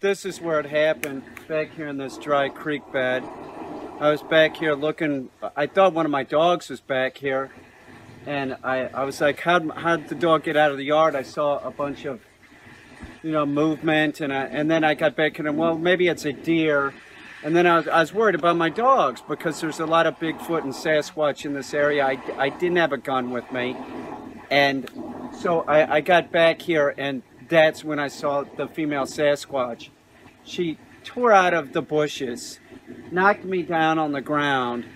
[0.00, 3.22] This is where it happened, back here in this dry creek bed.
[4.00, 7.50] I was back here looking, I thought one of my dogs was back here.
[8.24, 11.14] And I, I was like, how'd, how'd the dog get out of the yard?
[11.14, 12.22] I saw a bunch of,
[13.22, 14.22] you know, movement.
[14.22, 16.94] And, I, and then I got back and, well, maybe it's a deer.
[17.42, 20.18] And then I was, I was worried about my dogs because there's a lot of
[20.18, 22.06] Bigfoot and Sasquatch in this area.
[22.06, 23.76] I, I didn't have a gun with me.
[24.50, 24.90] And
[25.38, 29.90] so I, I got back here and that's when I saw the female Sasquatch.
[30.44, 32.60] She tore out of the bushes,
[33.10, 34.86] knocked me down on the ground,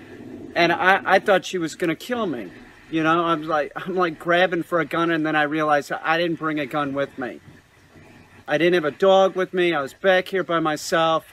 [0.55, 2.51] and I, I thought she was gonna kill me.
[2.91, 6.17] You know, I'm like I'm like grabbing for a gun, and then I realized I
[6.17, 7.41] didn't bring a gun with me.
[8.47, 9.75] I didn't have a dog with me.
[9.75, 11.27] I was back here by myself.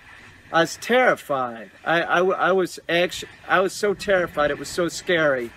[0.51, 1.71] I was terrified.
[1.85, 4.51] I, I, I was actually I was so terrified.
[4.51, 5.51] It was so scary,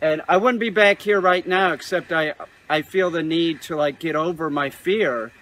[0.00, 2.34] and I wouldn't be back here right now except I
[2.68, 5.32] I feel the need to like get over my fear.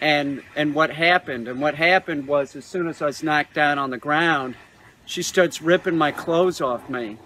[0.00, 1.48] And and what happened?
[1.48, 4.56] And what happened was as soon as I was knocked down on the ground
[5.04, 7.18] she starts ripping my clothes off me.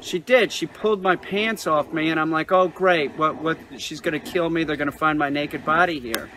[0.00, 0.50] She did.
[0.50, 3.16] She pulled my pants off me and I'm like oh great.
[3.16, 4.64] What what she's gonna kill me.
[4.64, 6.30] They're gonna find my naked body here.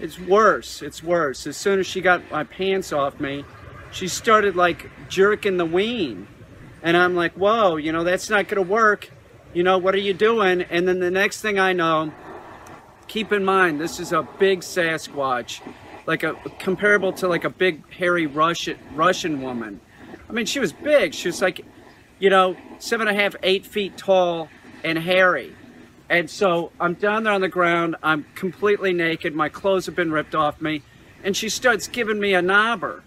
[0.00, 0.82] It's worse.
[0.82, 1.46] It's worse.
[1.46, 3.44] As soon as she got my pants off me
[3.90, 6.26] she started like jerking the ween
[6.82, 9.10] and I'm like whoa you know that's not gonna work
[9.54, 10.62] you know, what are you doing?
[10.62, 12.12] And then the next thing I know,
[13.06, 15.60] keep in mind, this is a big Sasquatch,
[16.06, 19.80] like a comparable to like a big hairy Russian Russian woman.
[20.28, 21.14] I mean, she was big.
[21.14, 21.64] She was like,
[22.18, 24.48] you know, seven and a half, eight feet tall
[24.84, 25.54] and hairy.
[26.10, 27.96] And so I'm down there on the ground.
[28.02, 29.34] I'm completely naked.
[29.34, 30.82] My clothes have been ripped off me.
[31.22, 33.02] And she starts giving me a knobber.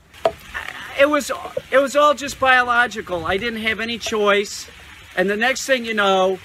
[0.99, 1.31] It was,
[1.71, 3.25] it was all just biological.
[3.25, 4.67] I didn't have any choice.
[5.15, 6.39] And the next thing you know,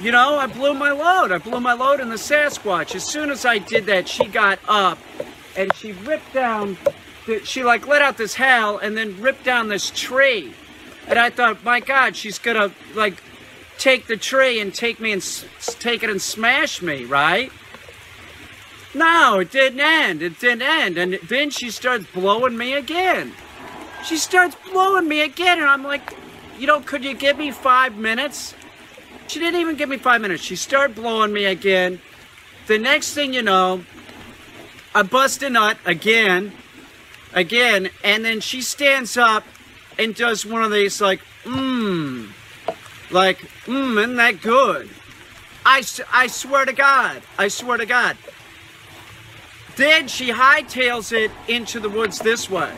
[0.00, 1.30] you know, I blew my load.
[1.30, 2.94] I blew my load in the Sasquatch.
[2.94, 4.98] As soon as I did that, she got up
[5.56, 6.76] and she ripped down,
[7.44, 10.54] she like let out this howl and then ripped down this tree.
[11.06, 13.22] And I thought, my God, she's gonna like
[13.78, 15.22] take the tree and take me and
[15.78, 17.52] take it and smash me, right?
[18.94, 20.22] No, it didn't end.
[20.22, 20.98] It didn't end.
[20.98, 23.32] And then she starts blowing me again.
[24.04, 26.16] She starts blowing me again, and I'm like,
[26.58, 28.54] you know, could you give me five minutes?
[29.28, 30.42] She didn't even give me five minutes.
[30.42, 32.00] She started blowing me again.
[32.66, 33.84] The next thing you know,
[34.94, 36.52] I bust a nut again,
[37.32, 39.44] again, and then she stands up
[39.98, 42.30] and does one of these like, mmm,
[43.10, 44.90] like, mmm, isn't that good?
[45.64, 48.16] I, I swear to God, I swear to God.
[49.76, 52.72] Then she hightails it into the woods this way.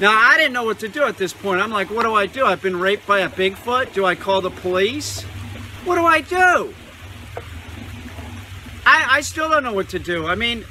[0.00, 1.60] Now, I didn't know what to do at this point.
[1.60, 2.46] I'm like, what do I do?
[2.46, 3.92] I've been raped by a Bigfoot.
[3.92, 5.22] Do I call the police?
[5.84, 6.74] What do I do?
[8.86, 10.26] I, I still don't know what to do.
[10.26, 10.64] I mean,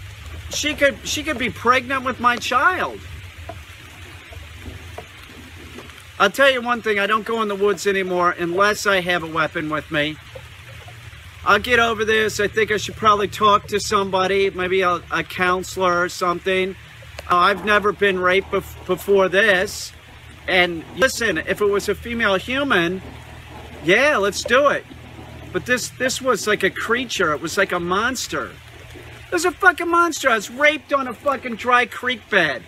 [0.50, 3.00] she could she could be pregnant with my child.
[6.20, 9.24] I'll tell you one thing, I don't go in the woods anymore unless I have
[9.24, 10.18] a weapon with me.
[11.46, 12.40] I'll get over this.
[12.40, 16.76] I think I should probably talk to somebody, maybe a, a counselor or something.
[17.30, 19.92] I've never been raped bef before this.
[20.48, 23.02] And listen, if it was a female human,
[23.84, 24.84] yeah, let's do it.
[25.54, 27.34] But this this was like a creature.
[27.34, 28.52] It was like a monster.
[29.28, 30.30] It was a fucking monster.
[30.30, 32.64] I was raped on a fucking dry creek bed.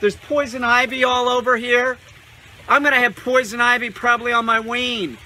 [0.00, 1.96] There's poison ivy all over here.
[2.68, 5.18] I'm gonna have poison ivy probably on my ween.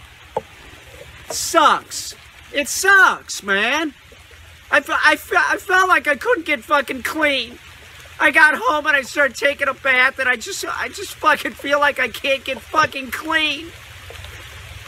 [1.30, 2.14] Sucks.
[2.52, 3.94] It sucks, man.
[4.70, 7.58] I, I, I felt like I couldn't get fucking clean.
[8.20, 11.52] I got home and I started taking a bath and I just I just fucking
[11.52, 13.68] feel like I can't get fucking clean.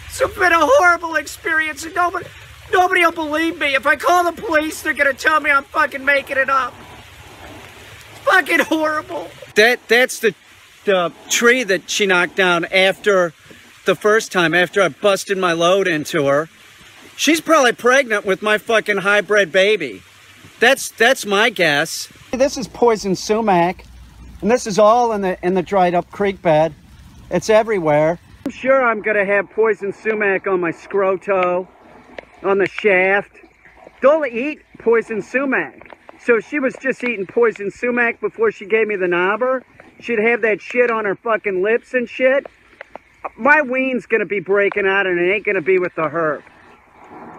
[0.06, 2.26] It's been a horrible experience and nobody
[2.70, 3.74] nobody will believe me.
[3.74, 6.74] If I call the police, they're gonna tell me I'm fucking making it up.
[8.10, 9.30] It's fucking horrible.
[9.54, 10.34] That that's the
[10.84, 13.32] the tree that she knocked down after
[13.86, 16.50] the first time, after I busted my load into her.
[17.16, 20.02] She's probably pregnant with my fucking hybrid baby.
[20.62, 22.06] That's that's my guess.
[22.30, 23.84] This is poison sumac,
[24.40, 26.72] and this is all in the in the dried up creek bed.
[27.32, 28.20] It's everywhere.
[28.46, 31.66] I'm sure I'm gonna have poison sumac on my scroto,
[32.44, 33.32] on the shaft.
[34.02, 35.98] Don't eat poison sumac.
[36.24, 39.64] So she was just eating poison sumac before she gave me the knobber.
[39.98, 42.46] She'd have that shit on her fucking lips and shit.
[43.36, 46.44] My ween's gonna be breaking out and it ain't gonna be with the herb.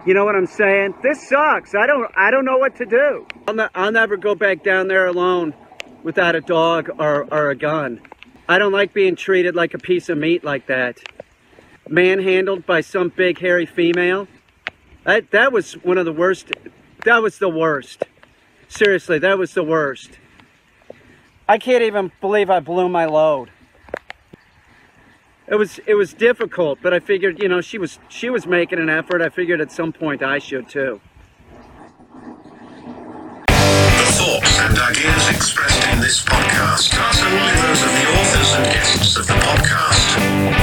[0.06, 0.94] You know what I'm saying?
[1.02, 1.74] This sucks.
[1.74, 3.26] I don't I don't know what to do.
[3.48, 5.54] I'll, I'll never go back down there alone
[6.02, 8.00] without a dog or, or a gun.
[8.46, 10.98] I don't like being treated like a piece of meat like that.
[11.88, 14.28] Manhandled by some big hairy female.
[15.04, 16.50] That, that was one of the worst.
[17.04, 18.04] That was the worst.
[18.68, 20.18] Seriously, that was the worst.
[21.48, 23.50] I can't even believe I blew my load.
[25.46, 28.78] It was it was difficult, but I figured, you know, she was she was making
[28.78, 29.20] an effort.
[29.20, 31.00] I figured at some point I should too.
[33.48, 38.64] The thoughts and ideas expressed in this podcast are solely those of the authors and
[38.72, 40.16] guests of the podcast.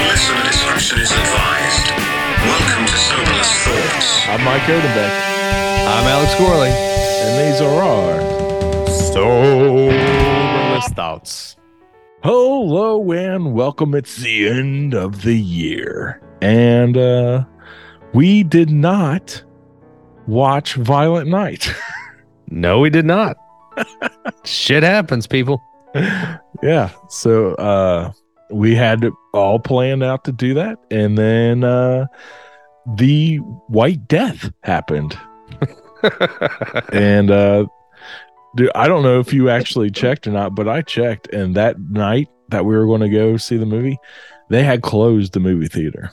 [0.10, 1.92] Listener discretion is advised.
[2.42, 4.28] Welcome to Soberless Thoughts.
[4.30, 5.14] I'm Mike Odenbeck,
[5.86, 6.70] I'm Alex Gorley.
[6.70, 8.20] and these are our
[9.14, 11.56] Soberless thoughts.
[12.24, 13.96] Hello and welcome.
[13.96, 17.46] It's the end of the year, and uh
[18.14, 19.44] we did not
[20.28, 21.74] watch Violent Night.
[22.54, 23.38] No, we did not.
[24.44, 25.64] Shit happens, people.
[26.62, 28.12] yeah, so uh
[28.52, 32.08] we had all planned out to do that, and then uh
[32.98, 33.38] the
[33.70, 35.18] White Death happened.
[36.92, 37.68] and uh
[38.56, 41.80] dude i don't know if you actually checked or not but i checked and that
[41.80, 43.98] night that we were going to go see the movie
[44.50, 46.12] they had closed the movie theater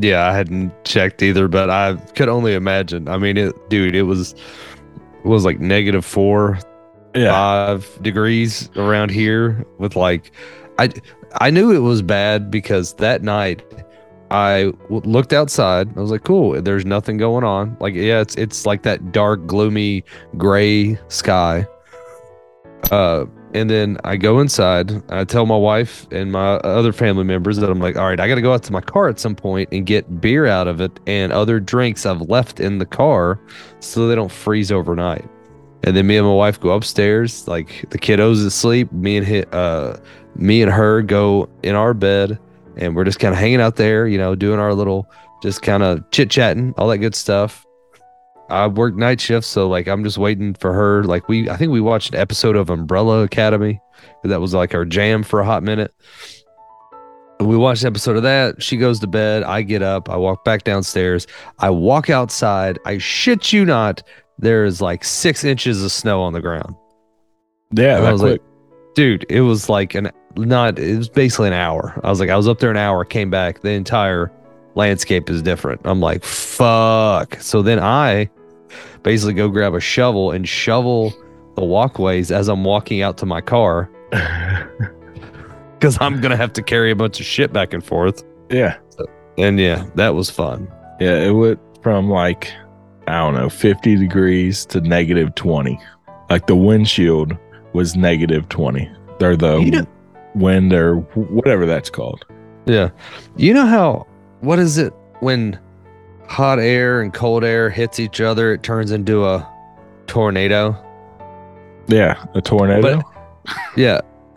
[0.00, 3.08] yeah, I hadn't checked either, but I could only imagine.
[3.08, 6.58] I mean, it, dude, it was it was like negative four,
[7.14, 10.30] five degrees around here with like,
[10.78, 10.90] I
[11.40, 13.62] I knew it was bad because that night
[14.32, 15.96] I w- looked outside.
[15.96, 16.60] I was like, cool.
[16.60, 17.76] There's nothing going on.
[17.80, 20.04] Like, yeah, it's it's like that dark, gloomy,
[20.38, 21.66] gray sky.
[22.90, 24.90] Uh, and then I go inside.
[25.12, 28.26] I tell my wife and my other family members that I'm like, all right, I
[28.26, 30.80] got to go out to my car at some point and get beer out of
[30.80, 33.38] it and other drinks I've left in the car
[33.80, 35.28] so they don't freeze overnight.
[35.84, 38.90] And then me and my wife go upstairs, like the kiddos asleep.
[38.92, 39.98] Me and hi- uh,
[40.36, 42.38] me and her go in our bed,
[42.76, 45.10] and we're just kind of hanging out there, you know, doing our little,
[45.42, 47.64] just kind of chit chatting, all that good stuff.
[48.50, 51.04] I work night shifts, so like I'm just waiting for her.
[51.04, 53.80] Like we, I think we watched an episode of Umbrella Academy.
[54.24, 55.94] That was like our jam for a hot minute.
[57.40, 58.62] We watched an episode of that.
[58.62, 59.42] She goes to bed.
[59.42, 60.08] I get up.
[60.08, 61.26] I walk back downstairs.
[61.58, 62.78] I walk outside.
[62.84, 64.02] I shit you not.
[64.38, 66.74] There is like six inches of snow on the ground.
[67.72, 68.40] yeah that was quick.
[68.40, 70.78] like, dude, it was like an not.
[70.78, 71.98] It was basically an hour.
[72.04, 73.04] I was like, I was up there an hour.
[73.04, 73.60] Came back.
[73.60, 74.30] The entire
[74.74, 75.80] landscape is different.
[75.84, 77.36] I'm like, fuck.
[77.40, 78.28] So then I
[79.02, 81.12] basically go grab a shovel and shovel
[81.56, 83.90] the walkways as I'm walking out to my car
[85.78, 88.22] because I'm gonna have to carry a bunch of shit back and forth.
[88.50, 88.76] yeah
[89.38, 90.68] And yeah, that was fun.
[91.00, 92.52] yeah it went from like
[93.08, 95.76] i don't know 50 degrees to negative 20
[96.30, 97.36] like the windshield
[97.72, 98.88] was negative 20
[99.20, 99.86] or the You know-
[100.34, 102.24] wind or whatever that's called
[102.66, 102.90] Yeah.
[103.36, 104.06] You know how
[104.40, 105.58] what is it when
[106.28, 109.48] hot air and cold air hits each other, it turns into a
[110.06, 110.76] tornado?
[111.88, 113.02] yeah a tornado
[113.76, 114.00] Yeah.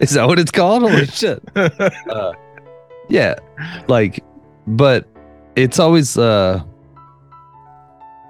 [0.00, 0.82] is that what it's called?
[0.82, 1.42] Holy shit.
[1.54, 2.32] Uh,
[3.08, 3.34] yeah.
[3.86, 4.24] Like,
[4.66, 5.06] but
[5.54, 6.62] it's always uh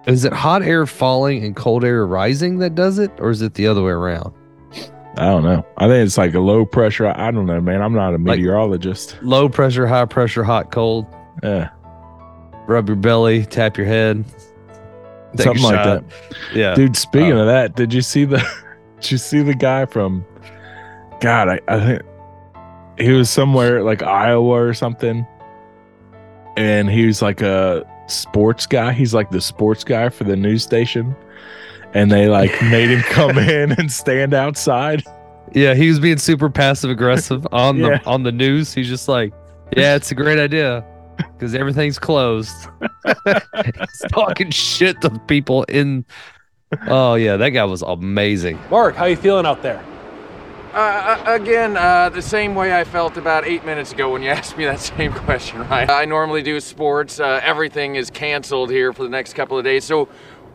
[0.07, 3.11] is it hot air falling and cold air rising that does it?
[3.19, 4.33] Or is it the other way around?
[5.17, 7.93] I don't know i think it's like a low pressure i, don't know man i'm
[7.95, 11.07] not a Like- meteorologist Low pressure, high pressure, hot, cold.
[11.43, 11.71] yeah
[12.69, 14.25] Rub your belly, tap your head.
[15.37, 15.85] something like shot.
[16.09, 16.75] that Yeah.
[16.75, 18.39] Dude, speaking Uh, of that, did you see the
[19.01, 20.25] did you see the guy from
[21.21, 22.03] God, I, I think
[22.99, 25.25] he was somewhere like Iowa or something.
[26.57, 28.93] And he was like a sports guy.
[28.93, 31.15] He's like the sports guy for the news station.
[31.95, 35.03] And they like made him come in and stand outside.
[35.53, 37.99] Yeah, he was being super passive aggressive on Yeah.
[37.99, 38.75] the on the news.
[38.75, 39.33] He's just like,
[39.77, 40.85] "Yeah, it's a great idea
[41.33, 42.55] because everything's closed."
[43.25, 46.05] He's talking shit to people in.
[46.89, 48.59] Oh yeah, that guy was amazing.
[48.71, 49.83] Mark, how you feeling out there?
[50.75, 50.79] Uh,
[51.27, 54.59] uh, again, uh, the same way I felt about eight minutes ago when you asked
[54.59, 55.89] me that same question, right?
[55.89, 57.19] I normally do sports.
[57.19, 59.85] Uh, everything is canceled here for the next couple of days.
[59.85, 60.07] So,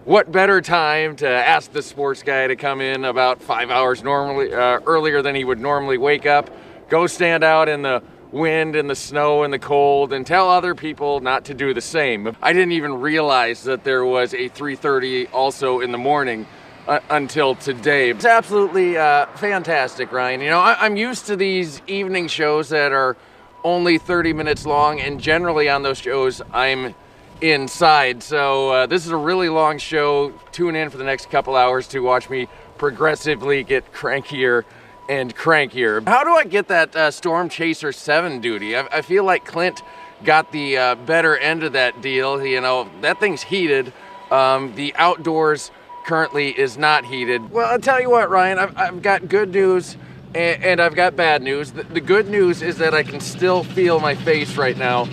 [0.06, 4.54] what better time to ask the sports guy to come in about five hours normally
[4.54, 6.50] uh, earlier than he would normally wake up,
[6.90, 10.74] go stand out in the wind and the snow and the cold, and tell other
[10.74, 12.36] people not to do the same.
[12.42, 16.48] I didn't even realize that there was a 3:30 also in the morning
[16.88, 18.10] uh, until today.
[18.10, 20.42] It's absolutely uh, fantastic, Ryan.
[20.42, 23.18] You know, I- I'm used to these evening shows that are
[23.64, 26.96] only 30 minutes long, and generally on those shows, I'm
[27.42, 28.24] inside.
[28.24, 30.32] So uh, this is a really long show.
[30.52, 34.64] Tune in for the next couple hours to watch me progressively get crankier
[35.10, 36.08] and crankier.
[36.08, 38.76] How do I get that uh, Storm Chaser 7 duty?
[38.76, 39.82] I, I feel like Clint
[40.24, 42.46] got the uh, better end of that deal.
[42.46, 43.92] You know, that thing's heated.
[44.30, 45.72] Um, the outdoors
[46.06, 47.52] currently is not heated.
[47.52, 49.98] Well, I'll tell you what, Ryan, I've, I've got good news
[50.34, 51.72] and, and I've got bad news.
[51.72, 55.06] The, the good news is that I can still feel my face right now.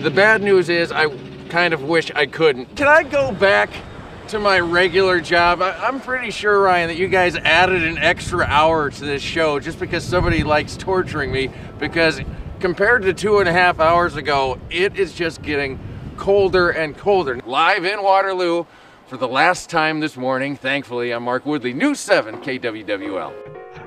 [0.00, 1.06] The bad news is I
[1.50, 2.76] kind of wish I couldn't.
[2.76, 3.70] Can I go back
[4.28, 5.62] to my regular job?
[5.62, 9.60] I, I'm pretty sure, Ryan, that you guys added an extra hour to this show
[9.60, 11.50] just because somebody likes torturing me.
[11.78, 12.20] Because
[12.60, 15.78] compared to two and a half hours ago, it is just getting
[16.16, 17.40] colder and colder.
[17.44, 18.64] Live in Waterloo
[19.06, 20.56] for the last time this morning.
[20.56, 23.32] Thankfully, I'm Mark Woodley, News 7 KWWL.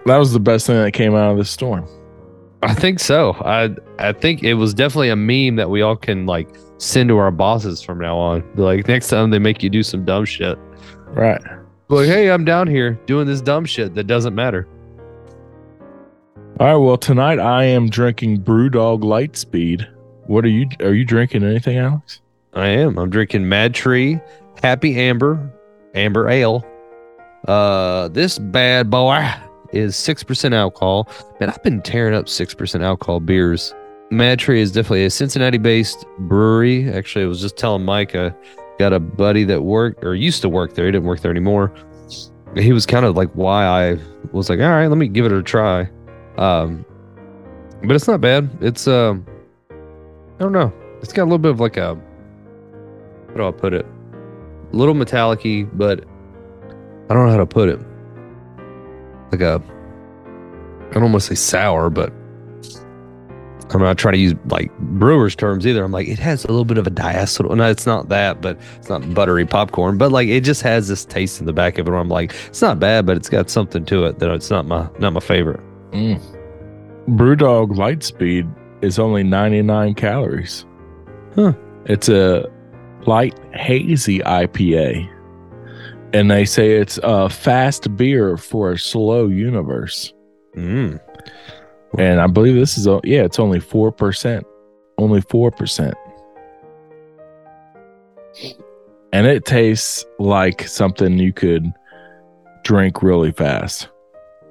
[0.06, 1.88] That was the best thing that came out of this storm.
[2.64, 3.34] I think so.
[3.46, 7.18] I I think it was definitely a meme that we all can like send to
[7.18, 8.44] our bosses from now on.
[8.56, 10.58] Like next time they make you do some dumb shit.
[11.08, 11.42] Right.
[11.90, 14.68] Like, hey, I'm down here doing this dumb shit that doesn't matter.
[16.60, 16.76] All right.
[16.76, 19.88] Well, tonight I am drinking BrewDog Lightspeed.
[20.26, 20.68] What are you?
[20.82, 22.22] Are you drinking anything, Alex?
[22.54, 22.98] I am.
[22.98, 24.22] I'm drinking MadTree
[24.62, 25.52] Happy Amber
[25.94, 26.66] Amber Ale.
[27.48, 29.32] Uh, this bad boy
[29.74, 31.08] is six percent alcohol.
[31.40, 33.74] Man, I've been tearing up six percent alcohol beers.
[34.12, 36.90] MadTree is definitely a Cincinnati-based brewery.
[36.94, 38.34] Actually, I was just telling Mike, I
[38.80, 40.86] got a buddy that worked or used to work there.
[40.86, 41.74] He didn't work there anymore.
[42.56, 43.98] He was kind of like why I
[44.32, 45.90] was like, all right, let me give it a try.
[46.38, 46.86] Um,
[47.84, 48.50] but it's not bad.
[48.62, 49.26] It's um,
[49.70, 50.72] I don't know.
[51.02, 51.96] It's got a little bit of like a,
[53.30, 53.86] how do I put it?
[54.72, 56.06] A little metallic-y, but
[57.10, 57.80] I don't know how to put it.
[59.32, 59.62] Like a,
[60.90, 62.14] I don't want to say sour, but
[63.74, 65.84] I'm not trying to use like brewer's terms either.
[65.84, 67.56] I'm like, it has a little bit of a diacetyl.
[67.56, 69.98] No, it's not that, but it's not buttery popcorn.
[69.98, 71.92] But like, it just has this taste in the back of it.
[71.92, 74.66] Where I'm like, it's not bad, but it's got something to it that it's not
[74.66, 75.60] my not my favorite.
[75.92, 76.22] Mm.
[77.10, 78.50] BrewDog Lightspeed
[78.82, 80.66] is only 99 calories.
[81.36, 81.54] Huh.
[81.86, 82.50] It's a
[83.06, 85.10] light hazy IPA.
[86.18, 90.12] And they say it's a fast beer for a slow universe.
[90.56, 91.00] Mm.
[92.00, 94.44] And I believe this is, a, yeah, it's only 4%.
[94.98, 95.94] Only 4%.
[99.14, 101.72] And it tastes like something you could
[102.64, 103.88] drink really fast.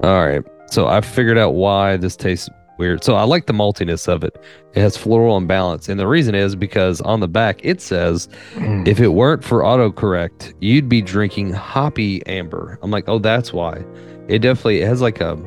[0.04, 0.44] All right.
[0.66, 3.04] So I figured out why this tastes weird.
[3.04, 4.37] So I like the maltiness of it.
[4.75, 5.88] It has floral and balance.
[5.88, 8.87] And the reason is because on the back it says mm.
[8.87, 12.78] if it weren't for autocorrect, you'd be drinking hoppy amber.
[12.83, 13.85] I'm like, oh, that's why.
[14.28, 15.38] It definitely it has like a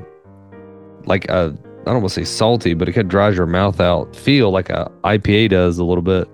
[1.06, 3.80] like a I don't want to say salty, but it kind of dries your mouth
[3.80, 4.16] out.
[4.16, 6.28] Feel like a IPA does a little bit,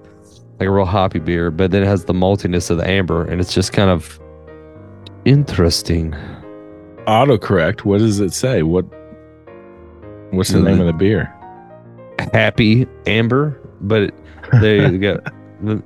[0.60, 1.52] like a real hoppy beer.
[1.52, 4.20] But then it has the maltiness of the amber, and it's just kind of
[5.24, 6.16] interesting.
[7.08, 8.64] Autocorrect, what does it say?
[8.64, 8.86] What
[10.32, 11.34] What's the name of the beer?
[12.34, 14.13] Happy amber, but it,
[14.62, 15.20] there you go.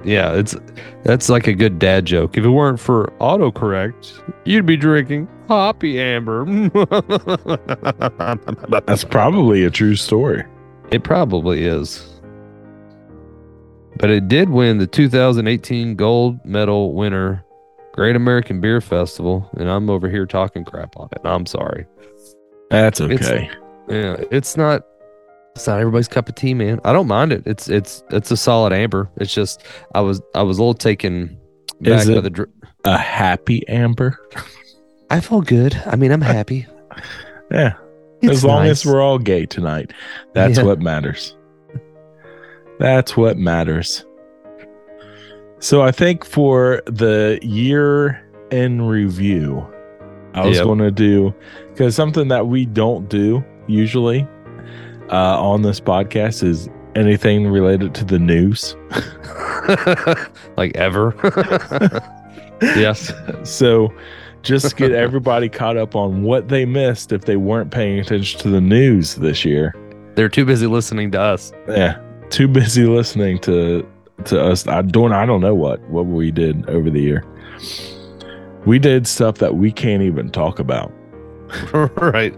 [0.03, 0.55] Yeah, it's
[1.03, 2.37] that's like a good dad joke.
[2.37, 6.43] If it weren't for autocorrect, you'd be drinking hoppy amber.
[8.87, 10.43] That's probably a true story.
[10.91, 12.19] It probably is.
[13.97, 17.45] But it did win the 2018 gold medal winner,
[17.93, 21.21] Great American Beer Festival, and I'm over here talking crap on it.
[21.23, 21.85] I'm sorry.
[22.71, 23.49] That's It's- okay.
[23.89, 24.83] Yeah, it's not
[25.55, 26.79] it's not everybody's cup of tea, man.
[26.83, 27.43] I don't mind it.
[27.45, 29.09] It's it's it's a solid amber.
[29.17, 29.63] It's just
[29.95, 31.37] I was I was a little taken
[31.81, 32.49] back by the dr-
[32.85, 34.17] a happy amber.
[35.09, 35.75] I feel good.
[35.85, 36.65] I mean, I'm happy.
[37.51, 37.73] Yeah.
[38.21, 38.71] It's as long nice.
[38.71, 39.91] as we're all gay tonight.
[40.35, 40.65] That's Yeah.
[40.65, 41.35] what matters.
[42.79, 44.05] That's what matters.
[45.59, 49.65] So I think for the year in review,
[50.35, 50.65] I was Yep.
[50.65, 51.33] going to do
[51.69, 54.27] because something that we don't do usually
[55.09, 58.75] uh, on this podcast is anything related to the news.
[60.57, 61.15] like ever.
[62.61, 63.13] yes.
[63.43, 63.93] So
[64.41, 68.49] just get everybody caught up on what they missed if they weren't paying attention to
[68.49, 69.75] the news this year.
[70.15, 71.51] They're too busy listening to us.
[71.67, 71.99] Yeah,
[72.29, 73.87] too busy listening to
[74.25, 74.67] to us.
[74.67, 75.13] I don't.
[75.13, 77.23] I don't know what what we did over the year.
[78.65, 80.91] We did stuff that we can't even talk about.
[81.73, 82.35] right.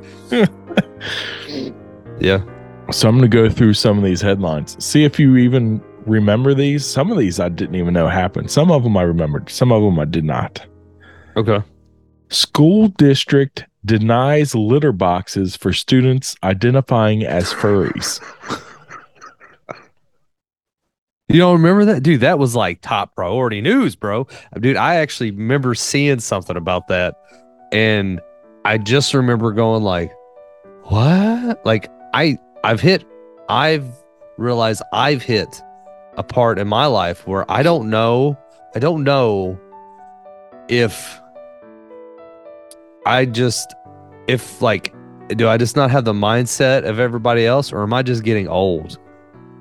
[2.19, 2.43] yeah.
[2.91, 4.83] So I'm going to go through some of these headlines.
[4.83, 6.85] See if you even remember these.
[6.85, 8.51] Some of these I didn't even know happened.
[8.51, 9.49] Some of them I remembered.
[9.49, 10.65] Some of them I did not.
[11.37, 11.63] Okay.
[12.29, 18.19] School district denies litter boxes for students identifying as furries.
[21.31, 22.03] You don't remember that?
[22.03, 24.27] Dude, that was like top priority news, bro.
[24.59, 27.15] Dude, I actually remember seeing something about that.
[27.71, 28.19] And
[28.65, 30.11] I just remember going like,
[30.91, 31.65] what?
[31.65, 33.05] Like I I've hit
[33.47, 33.87] I've
[34.37, 35.61] realized I've hit
[36.17, 38.37] a part in my life where I don't know
[38.75, 39.57] I don't know
[40.67, 41.21] if
[43.05, 43.73] I just
[44.27, 44.93] if like
[45.29, 48.49] do I just not have the mindset of everybody else or am I just getting
[48.49, 48.99] old?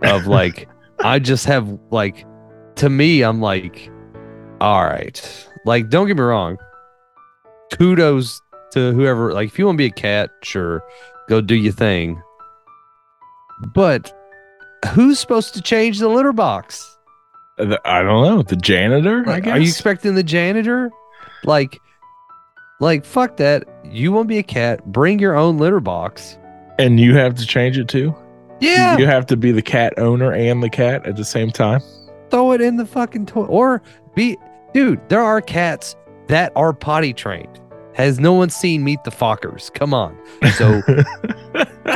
[0.02, 0.68] Of like
[0.98, 2.26] I just have like
[2.74, 3.88] to me I'm like
[4.60, 5.48] all right.
[5.64, 6.58] Like don't get me wrong.
[7.72, 10.82] Kudos to whoever like if you want to be a cat, sure,
[11.30, 12.20] go do your thing.
[13.74, 14.12] But
[14.92, 16.98] who's supposed to change the litter box?
[17.56, 18.42] The- I don't know.
[18.42, 19.52] The janitor, I guess.
[19.54, 20.90] Are you expecting the janitor?
[21.44, 21.78] Like,
[22.80, 23.64] like fuck that.
[23.84, 24.84] You want to be a cat?
[24.86, 26.36] Bring your own litter box.
[26.78, 28.14] and you have to change it too?
[28.60, 31.80] Yeah, You have to be the cat owner and the cat at the same time?
[32.30, 33.82] throw it in the fucking toilet or
[34.14, 34.36] be,
[34.72, 35.00] dude.
[35.10, 35.96] There are cats
[36.28, 37.59] that are potty trained.
[37.94, 39.72] Has no one seen Meet the Fockers?
[39.74, 40.16] Come on.
[40.54, 40.80] So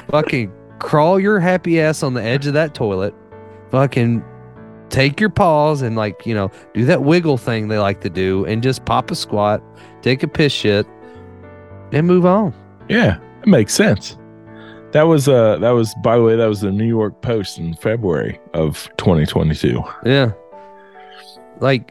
[0.10, 3.14] fucking crawl your happy ass on the edge of that toilet.
[3.70, 4.24] Fucking
[4.90, 8.44] take your paws and like you know do that wiggle thing they like to do
[8.44, 9.62] and just pop a squat,
[10.02, 10.86] take a piss shit,
[11.92, 12.54] and move on.
[12.88, 14.18] yeah, it makes sense.
[14.92, 17.74] That was uh that was by the way, that was the New York Post in
[17.74, 19.82] February of 2022.
[20.04, 20.32] Yeah.
[21.60, 21.90] Like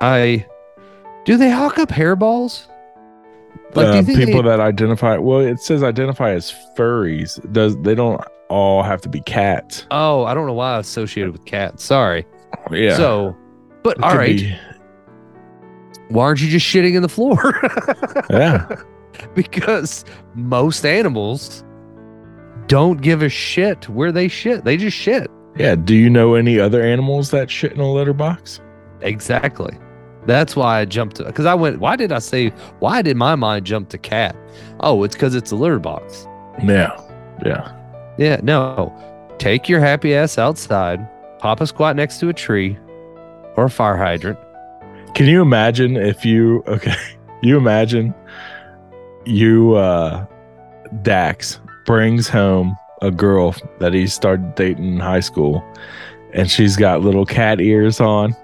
[0.00, 0.46] I
[1.28, 2.66] do they hawk up hairballs?
[3.74, 7.38] Like uh, people they- that identify well, it says identify as furries.
[7.52, 8.18] Does they don't
[8.48, 9.86] all have to be cats.
[9.90, 11.84] Oh, I don't know why I associated with cats.
[11.84, 12.24] Sorry.
[12.72, 12.96] Yeah.
[12.96, 13.36] So
[13.82, 14.36] but It all right.
[14.38, 14.56] be-
[16.08, 17.36] Why aren't you just shitting in the floor?
[18.30, 18.66] yeah.
[19.34, 21.62] because most animals
[22.68, 24.64] don't give a shit where they shit.
[24.64, 25.30] They just shit.
[25.56, 25.74] Yeah.
[25.74, 28.60] Do you know any other animals that shit in a litter box?
[29.02, 29.76] Exactly.
[30.28, 33.34] That's why I jumped to because I went, why did I say why did my
[33.34, 34.36] mind jump to cat?
[34.80, 36.28] Oh, it's because it's a litter box.
[36.62, 36.94] Yeah.
[37.46, 37.72] Yeah.
[38.18, 38.94] Yeah, no.
[39.38, 41.00] Take your happy ass outside,
[41.38, 42.78] pop a squat next to a tree
[43.56, 44.38] or a fire hydrant.
[45.14, 46.94] Can you imagine if you okay?
[47.40, 48.14] You imagine
[49.24, 50.26] you uh
[51.00, 55.64] Dax brings home a girl that he started dating in high school
[56.34, 58.36] and she's got little cat ears on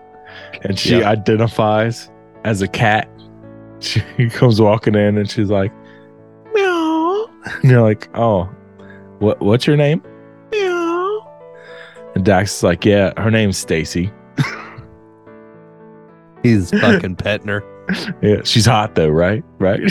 [0.62, 1.11] and she Yeah.
[1.11, 2.11] identifies
[2.44, 3.09] as a cat.
[3.81, 5.70] She comes walking in and she's like
[6.55, 7.27] meow
[7.61, 8.44] and you're like, "Oh,
[9.18, 10.01] what what's your name?"
[10.53, 11.29] Meow.
[12.14, 14.11] And Dax is like, "Yeah, her name's Stacy."
[16.42, 17.62] He's fucking petting her.
[18.23, 19.44] Yeah, she's hot though, right?
[19.59, 19.83] Right.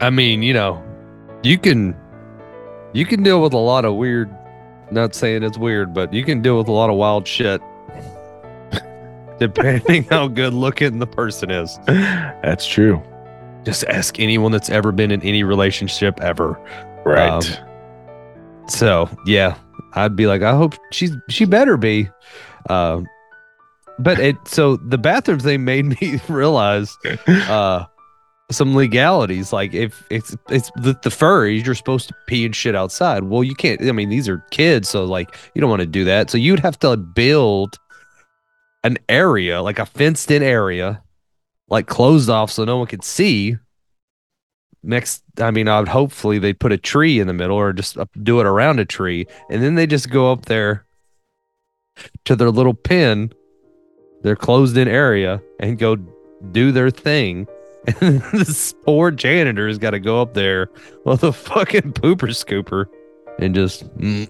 [0.00, 0.82] I mean, you know,
[1.42, 1.96] you can
[2.92, 4.30] you can deal with a lot of weird
[4.90, 7.60] not saying it's weird, but you can deal with a lot of wild shit.
[9.38, 11.78] Depending how good looking the person is.
[11.86, 13.02] That's true.
[13.64, 16.58] Just ask anyone that's ever been in any relationship ever.
[17.04, 17.30] Right.
[17.30, 17.42] Um,
[18.68, 19.56] So yeah,
[19.94, 22.08] I'd be like, I hope she's she better be.
[22.70, 23.00] Uh,
[23.98, 27.84] but it so the bathroom thing made me realize uh
[28.50, 29.52] some legalities.
[29.52, 33.24] Like if it's it's the, the furries, you're supposed to pee and shit outside.
[33.24, 33.82] Well, you can't.
[33.82, 36.30] I mean, these are kids, so like you don't want to do that.
[36.30, 37.78] So you'd have to build
[38.82, 41.02] an area, like a fenced in area,
[41.68, 43.56] like closed off so no one could see.
[44.82, 47.96] Next, I mean, I would hopefully they put a tree in the middle or just
[48.22, 50.84] do it around a tree, and then they just go up there
[52.26, 53.32] to their little pen,
[54.22, 55.96] their closed in area, and go
[56.52, 57.46] do their thing.
[58.00, 60.70] And this poor janitor's got to go up there
[61.04, 62.86] with a fucking pooper scooper
[63.38, 64.28] and just, mm,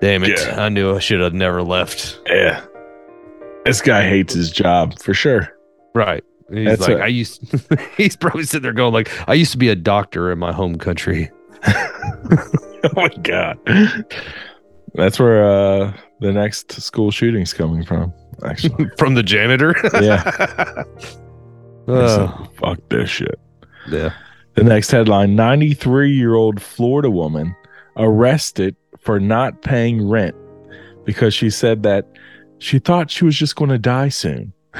[0.00, 0.38] damn it!
[0.38, 0.64] Yeah.
[0.64, 2.20] I knew I should have never left.
[2.28, 2.64] yeah.
[3.64, 5.56] This guy hates his job for sure.
[5.94, 6.24] Right.
[6.52, 7.42] He's That's like, a- I used.
[7.96, 10.76] he's probably sitting there going like, I used to be a doctor in my home
[10.78, 11.30] country.
[12.84, 13.58] Oh my god.
[14.94, 18.12] That's where uh the next school shooting's coming from,
[18.44, 18.88] actually.
[18.98, 19.76] From the janitor.
[20.02, 20.82] Yeah.
[21.88, 23.38] Oh, fuck this shit.
[23.88, 24.12] yeah.
[24.54, 27.56] The next headline 93 year old Florida woman
[27.96, 30.36] arrested for not paying rent
[31.04, 32.06] because she said that
[32.58, 34.52] she thought she was just going to die soon.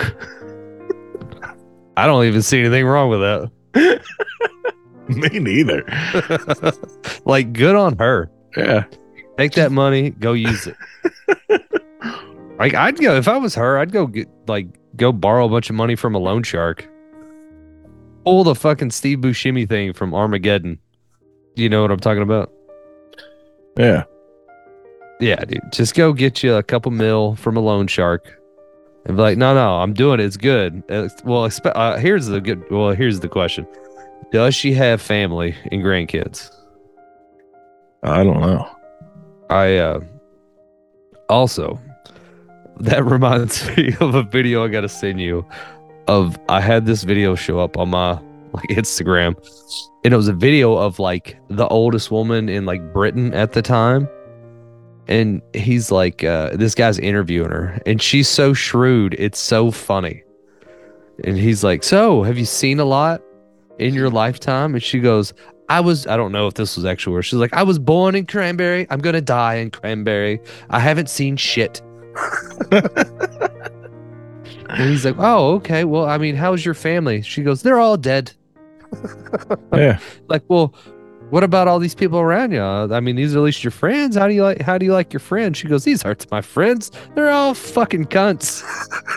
[1.97, 4.03] I don't even see anything wrong with that.
[5.09, 5.85] Me neither.
[7.25, 8.31] like, good on her.
[8.57, 8.85] Yeah.
[9.39, 10.77] Take that money, go use it.
[12.59, 13.79] like, I'd go if I was her.
[13.79, 16.87] I'd go get like go borrow a bunch of money from a loan shark.
[18.25, 20.79] Pull the fucking Steve Buscemi thing from Armageddon.
[21.57, 22.53] You know what I'm talking about?
[23.77, 24.05] Yeah.
[25.21, 25.61] Yeah, dude.
[25.73, 28.41] Just go get you a couple mil from a loan shark,
[29.05, 30.25] and be like, no, no, I'm doing it.
[30.25, 30.83] It's good.
[30.89, 32.69] Uh, well, expe- uh, here's the good.
[32.71, 33.67] Well, here's the question:
[34.33, 36.51] Does she have family and grandkids?
[38.03, 38.69] I don't know.
[39.49, 40.01] I uh
[41.29, 41.81] also
[42.81, 45.47] that reminds me of a video I got to send you.
[46.09, 48.13] Of I had this video show up on my
[48.53, 49.37] like Instagram,
[50.05, 53.63] and it was a video of like the oldest woman in like Britain at the
[53.63, 54.09] time,
[55.07, 60.23] and he's like, uh, this guy's interviewing her, and she's so shrewd, it's so funny,
[61.25, 63.23] and he's like, so have you seen a lot
[63.79, 64.75] in your lifetime?
[64.75, 65.33] And she goes,
[65.69, 68.15] I was, I don't know if this was actually where she's like, I was born
[68.15, 68.87] in Cranberry.
[68.91, 70.41] I'm to die in Cranberry.
[70.71, 71.81] I haven't seen shit.
[74.73, 75.85] and he's like, Oh, okay.
[75.85, 77.23] Well, I mean, how's your family?
[77.23, 78.33] She goes, They're all dead.
[79.73, 79.99] Yeah.
[80.29, 80.75] Like, well,
[81.31, 82.61] what about all these people around you?
[82.61, 84.17] I mean, these are at least your friends.
[84.17, 85.57] How do you like, how do you like your friends?
[85.57, 86.91] She goes, These aren't my friends.
[87.15, 88.63] They're all fucking cunts.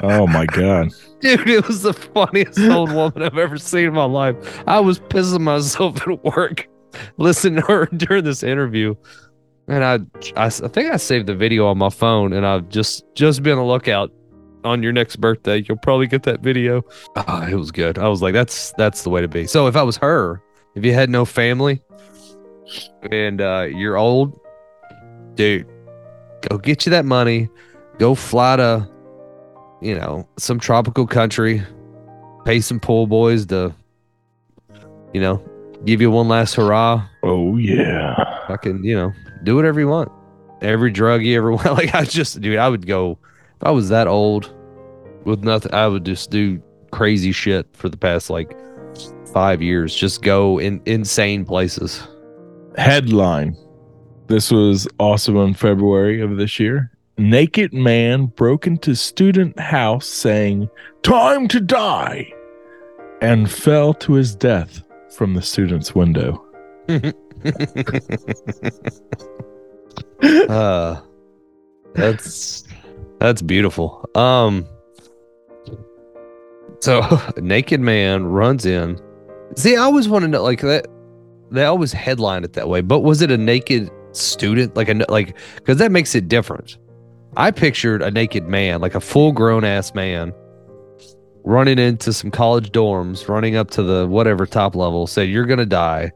[0.01, 0.91] Oh my god.
[1.19, 4.63] Dude, it was the funniest old woman I've ever seen in my life.
[4.65, 6.69] I was pissing myself at work
[7.17, 8.95] listening to her during this interview.
[9.67, 9.95] And I,
[10.37, 13.51] I, I think I saved the video on my phone, and I've just just be
[13.51, 14.09] on the lookout
[14.65, 15.63] on your next birthday.
[15.67, 16.83] You'll probably get that video.
[17.15, 17.97] Ah, it was good.
[17.97, 19.47] I was like, that's that's the way to be.
[19.47, 20.41] So if I was her,
[20.75, 21.81] if you had no family,
[23.11, 24.39] and uh, you're old,
[25.35, 25.67] dude,
[26.49, 27.49] go get you that money.
[27.97, 28.89] Go fly to
[29.85, 31.61] you know, some tropical country,
[32.43, 33.71] pay some pool boys to,
[35.13, 35.43] you know,
[35.85, 37.07] give you one last hurrah.
[37.21, 38.47] Oh yeah.
[38.47, 40.11] Fucking, you know, do whatever you want.
[40.61, 41.65] Every drug you ever want.
[41.65, 43.19] Like, I just, dude, I would go,
[43.57, 44.54] if I was that old
[45.25, 46.61] with nothing, I would just do
[46.91, 48.55] crazy shit for the past like
[49.33, 49.93] five years.
[49.93, 52.07] Just go in insane places.
[52.77, 53.57] Headline.
[54.27, 56.91] This was also in February of this year.
[57.17, 60.69] Naked man broke into student house saying,
[61.03, 62.33] Time to die,
[63.21, 64.81] and fell to his death
[65.15, 66.41] from the student's window.
[70.49, 71.01] uh
[71.93, 72.63] that's
[73.19, 74.67] that's beautiful um
[76.79, 77.01] so
[77.35, 78.99] a naked man runs in.
[79.55, 80.87] See i always want to like that
[81.51, 84.75] they always headline it that way but was it a naked student?
[84.75, 86.77] Like a like because that makes it different.
[87.37, 90.33] I pictured a naked man like a full grown ass man
[91.43, 95.65] running into some college dorms running up to the whatever top level said you're gonna
[95.65, 96.11] die.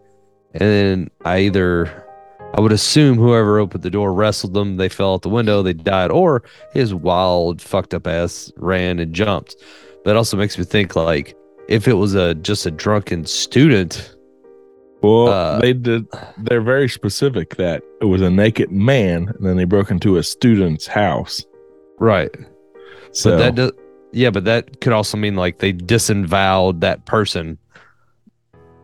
[0.53, 2.05] And then i either
[2.55, 5.73] I would assume whoever opened the door wrestled them, they fell out the window, they
[5.73, 6.41] died, or
[6.73, 9.55] his wild, fucked up ass ran and jumped.
[10.05, 11.35] It also makes me think like
[11.67, 14.15] if it was a just a drunken student.
[15.01, 16.07] Well, Uh, they did.
[16.37, 20.23] They're very specific that it was a naked man, and then they broke into a
[20.23, 21.45] student's house.
[21.99, 22.35] Right.
[23.11, 23.71] So But that does
[24.11, 27.57] yeah, but that could also mean like they disavowed that person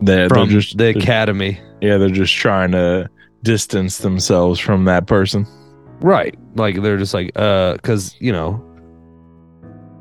[0.02, 1.60] they're, from they're just the academy.
[1.82, 3.10] yeah, they're just trying to
[3.44, 5.48] distance themselves from that person.
[6.02, 6.38] Right.
[6.56, 8.64] Like they're just like, uh, because, you know,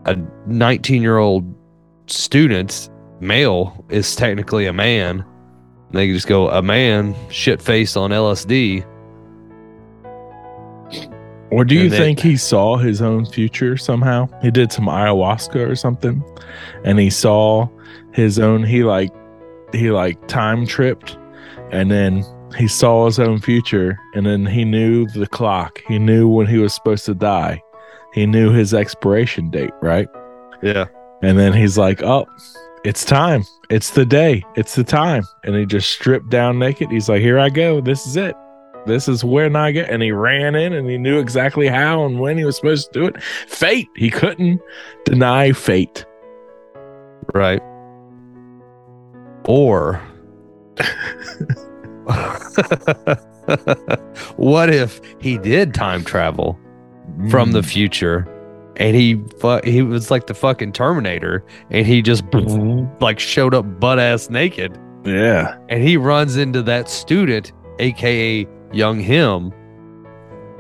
[0.06, 1.44] a 19 year old
[2.06, 2.90] student,
[3.20, 5.24] male, is technically a man.
[5.92, 8.84] They can just go, a man, shit face on LSD.
[11.50, 14.28] Or do you then- think he saw his own future somehow?
[14.42, 16.22] He did some ayahuasca or something,
[16.84, 17.68] and he saw
[18.12, 18.64] his own.
[18.64, 19.12] He like
[19.72, 21.16] he like time tripped,
[21.70, 22.24] and then
[22.56, 25.80] he saw his own future, and then he knew the clock.
[25.86, 27.62] He knew when he was supposed to die.
[28.14, 30.08] He knew his expiration date, right?
[30.62, 30.86] Yeah.
[31.22, 32.26] And then he's like, "Oh,
[32.84, 33.42] it's time.
[33.70, 34.44] It's the day.
[34.54, 36.92] It's the time." And he just stripped down naked.
[36.92, 37.80] He's like, "Here I go.
[37.80, 38.36] This is it.
[38.86, 42.20] This is when I get." And he ran in, and he knew exactly how and
[42.20, 43.20] when he was supposed to do it.
[43.20, 43.88] Fate.
[43.96, 44.60] He couldn't
[45.04, 46.06] deny fate.
[47.34, 47.60] Right.
[49.46, 50.00] Or
[54.36, 56.56] what if he did time travel
[57.30, 57.66] from the mm.
[57.66, 58.28] future
[58.76, 63.02] and he fu- he was like the fucking Terminator and he just mm-hmm.
[63.02, 64.78] like showed up butt ass naked.
[65.04, 65.58] Yeah.
[65.68, 69.52] and he runs into that student aka young him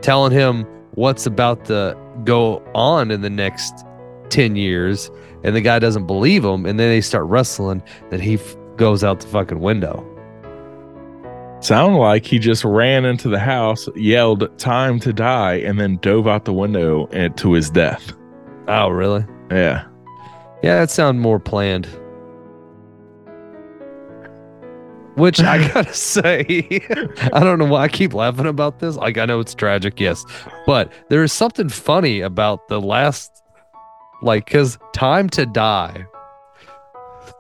[0.02, 3.86] telling him what's about to go on in the next
[4.28, 5.10] 10 years
[5.44, 9.02] and the guy doesn't believe him and then they start wrestling then he f- goes
[9.02, 10.04] out the fucking window
[11.64, 16.28] Sound like he just ran into the house, yelled "Time to die," and then dove
[16.28, 18.12] out the window and to his death.
[18.68, 19.24] oh really?
[19.50, 19.86] Yeah.
[20.62, 21.86] yeah that sounded more planned.
[25.14, 26.44] Which i gotta say
[27.32, 28.96] i don't know why i keep laughing about this.
[28.96, 30.22] Like i know it's tragic yes.
[30.66, 33.42] But there is something funny about the last
[34.20, 36.04] like because time to die.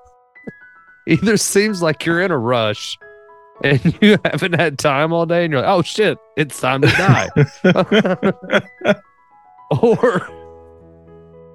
[1.06, 2.96] Either seems like you're in a rush
[3.64, 6.88] and you haven't had time all day and you're like oh shit it's time to
[6.88, 7.28] die
[9.82, 10.28] or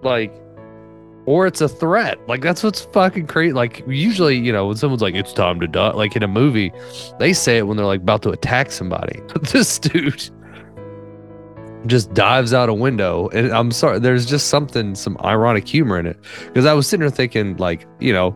[0.01, 0.33] like
[1.29, 2.17] or it's a threat.
[2.27, 3.53] Like that's what's fucking crazy.
[3.53, 6.71] Like usually, you know, when someone's like, "It's time to die," like in a movie,
[7.19, 9.21] they say it when they're like about to attack somebody.
[9.33, 10.27] But this dude
[11.85, 16.07] just dives out a window, and I'm sorry, there's just something, some ironic humor in
[16.07, 16.17] it.
[16.47, 18.35] Because I was sitting there thinking, like, you know,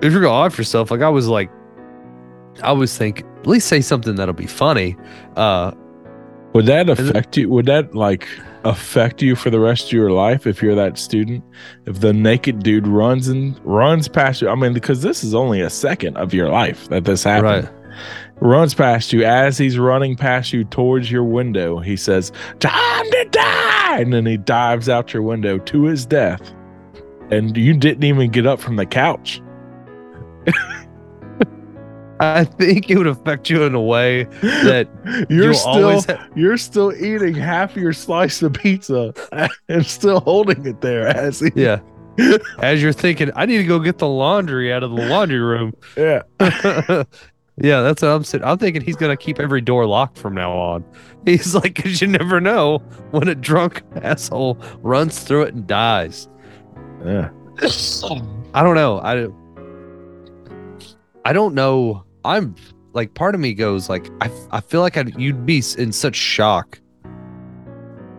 [0.00, 1.50] if you're gonna off yourself, like I was like,
[2.62, 4.96] I always think at least say something that'll be funny.
[5.36, 5.72] Uh,
[6.54, 7.48] would that affect you?
[7.50, 8.28] Would that like
[8.64, 11.44] affect you for the rest of your life if you're that student?
[11.86, 15.60] If the naked dude runs and runs past you, I mean, because this is only
[15.60, 17.64] a second of your life that this happened.
[17.64, 17.74] Right.
[18.40, 21.80] Runs past you as he's running past you towards your window.
[21.80, 26.52] He says, "Time to die!" and then he dives out your window to his death,
[27.30, 29.40] and you didn't even get up from the couch.
[32.20, 34.88] I think it would affect you in a way that
[35.28, 39.12] you're still ha- you're still eating half your slice of pizza
[39.68, 41.80] and still holding it there as he- yeah.
[42.60, 45.72] As you're thinking, I need to go get the laundry out of the laundry room.
[45.96, 46.22] Yeah.
[47.56, 48.44] yeah, that's what I'm saying.
[48.44, 50.84] I'm thinking he's gonna keep every door locked from now on.
[51.24, 52.78] He's like, cause you never know
[53.10, 56.28] when a drunk asshole runs through it and dies.
[57.04, 57.30] Yeah.
[58.54, 59.00] I don't know.
[59.00, 59.26] I
[61.24, 62.04] I don't know.
[62.24, 62.54] I'm
[62.92, 66.16] like, part of me goes like, I, I feel like I'd, you'd be in such
[66.16, 66.80] shock.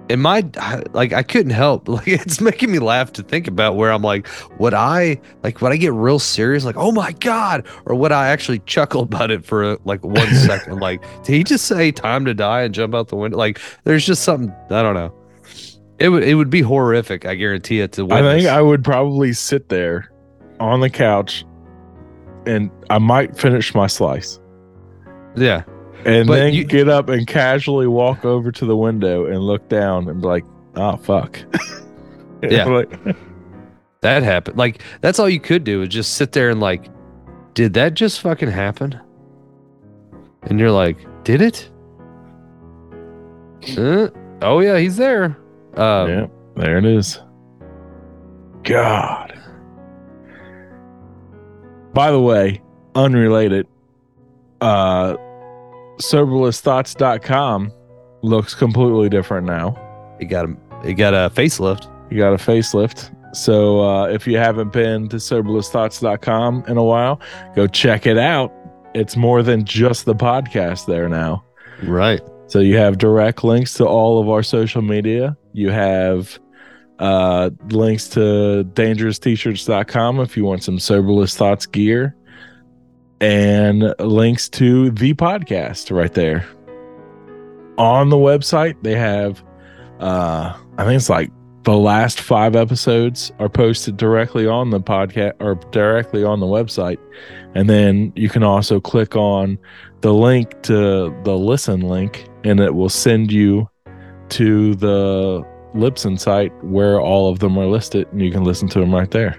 [0.08, 0.48] And my,
[0.92, 1.88] like, I couldn't help.
[1.96, 4.28] Like, it's making me laugh to think about where I'm like,
[4.60, 6.66] would I, like, would I get real serious?
[6.66, 7.66] Like, oh my God.
[7.86, 10.80] Or would I actually chuckle about it for like one second?
[10.80, 13.38] Like, did he just say time to die and jump out the window?
[13.38, 15.14] Like, there's just something, I don't know.
[15.98, 17.26] It would, it would be horrific.
[17.26, 18.26] I guarantee it to witness.
[18.26, 20.12] I think I would probably sit there
[20.60, 21.46] on the couch
[22.46, 24.40] and I might finish my slice.
[25.36, 25.64] Yeah.
[26.06, 29.68] And but then you, get up and casually walk over to the window and look
[29.70, 31.40] down and be like, oh, fuck.
[32.44, 32.66] yeah.
[32.66, 32.92] like,
[34.02, 34.58] that happened.
[34.58, 36.90] Like, that's all you could do is just sit there and, like,
[37.56, 39.00] did that just fucking happen?
[40.44, 41.72] And you're like, did it?
[43.76, 44.10] Uh,
[44.44, 45.38] oh, yeah, he's there.
[45.76, 47.20] Um, yeah, there it is.
[48.64, 49.35] God.
[51.96, 52.62] By the way,
[52.94, 53.68] unrelated,
[54.60, 55.16] uh,
[55.98, 57.72] soberlessthoughts.com
[58.22, 59.78] looks completely different now.
[60.20, 61.90] It got a it got a facelift.
[62.12, 63.16] You got a facelift.
[63.34, 67.22] So uh, if you haven't been to soberlessthoughts.com in a while,
[67.56, 68.54] go check it out.
[68.94, 71.46] It's more than just the podcast there now.
[71.84, 72.22] Right.
[72.48, 75.38] So you have direct links to all of our social media.
[75.54, 76.40] You have
[77.00, 82.16] uh, links to dangeroust-shirts.com if you want some soberless thoughts gear,
[83.22, 86.48] and links to the podcast right there.
[87.78, 89.44] On the website, they have,
[90.00, 91.32] uh, I think it's like
[91.64, 97.00] the last five episodes are posted directly on the podcast or directly on the website.
[97.56, 99.58] And then you can also click on
[100.02, 103.68] the link to the listen link, and it will send you
[104.30, 105.44] to the
[105.76, 109.12] Libsyn site where all of them are listed, and you can listen to them right
[109.12, 109.38] there.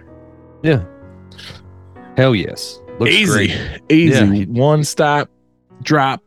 [0.63, 0.85] Yeah.
[2.17, 2.81] Hell yes.
[2.99, 3.81] Looks easy, great.
[3.91, 4.39] easy.
[4.39, 4.45] Yeah.
[4.47, 5.29] One stop,
[5.83, 6.23] drop.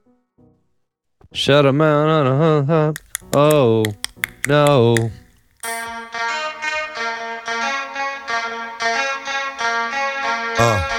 [1.32, 2.98] Shut them out on a hop.
[3.34, 3.84] Oh
[4.48, 4.96] no.
[10.62, 10.99] Uh.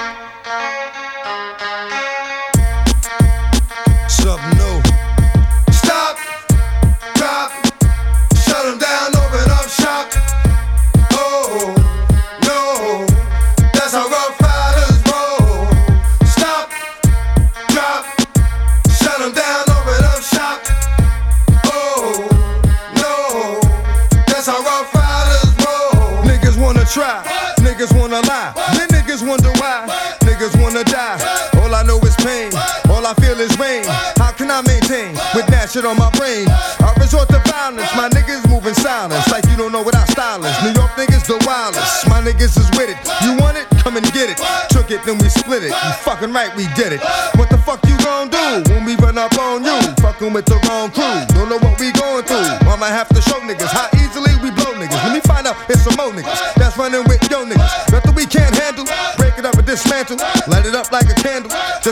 [35.71, 36.43] Shit on my brain.
[36.83, 39.23] I resort to violence, my niggas moving silence.
[39.31, 40.51] Like you don't know what I style is.
[40.63, 42.07] New York niggas the wildest.
[42.11, 42.99] My niggas is with it.
[43.23, 43.65] You want it?
[43.79, 44.37] Come and get it.
[44.69, 45.71] Took it, then we split it.
[45.71, 47.01] You fucking right, we did it.
[47.39, 49.79] What the fuck you gon' do when we run up on you?
[50.03, 51.23] Fucking with the wrong crew.
[51.31, 52.43] Don't know what we going through.
[52.67, 53.87] I might have to show niggas how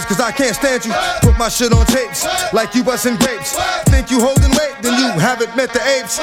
[0.09, 0.93] cause I can't stand you.
[1.21, 3.55] Put my shit on tapes like you busting grapes.
[3.85, 6.19] Think you holding weight, then you haven't met the apes.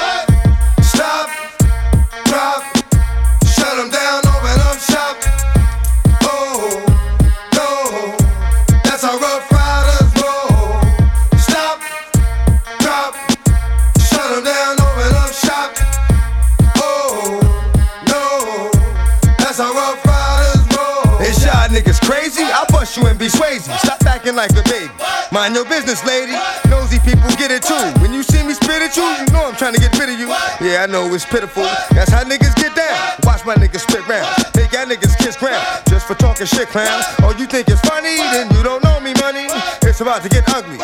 [0.85, 1.29] Stop,
[31.29, 31.63] pitiful.
[31.91, 32.95] That's how niggas get down.
[33.23, 34.27] Watch my niggas spit round.
[34.55, 35.63] Make y'all niggas kiss ground.
[35.87, 37.05] Just for talking shit, clowns.
[37.21, 38.17] Oh, you think it's funny?
[38.17, 39.47] Then you don't know me, money.
[39.83, 40.77] It's about to get ugly.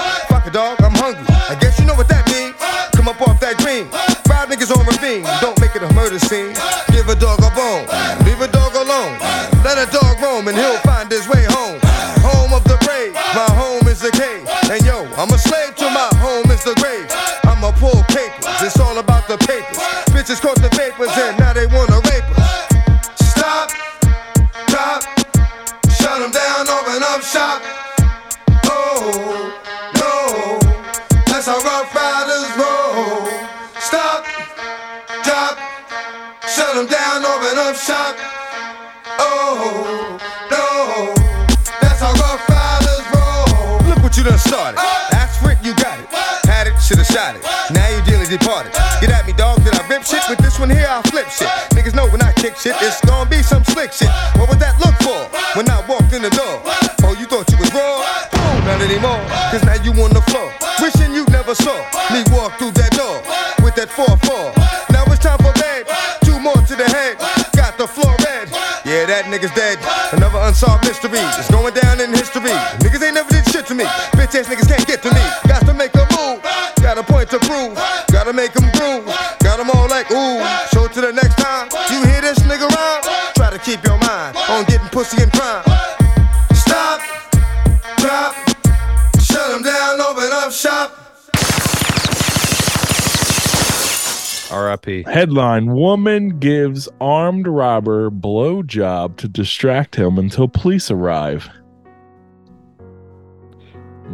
[95.34, 101.50] Headline Woman gives armed robber blowjob to distract him until police arrive.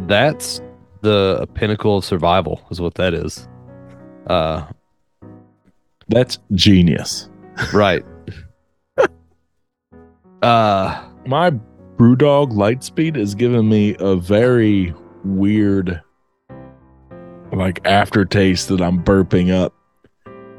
[0.06, 0.62] That's
[1.02, 3.46] the pinnacle of survival, is what that is.
[4.28, 4.64] Uh,
[6.08, 7.28] That's genius.
[7.74, 8.02] right.
[10.42, 11.50] uh, My
[11.98, 14.94] Brewdog Lightspeed is giving me a very
[15.26, 16.00] weird,
[17.52, 19.74] like, aftertaste that I'm burping up.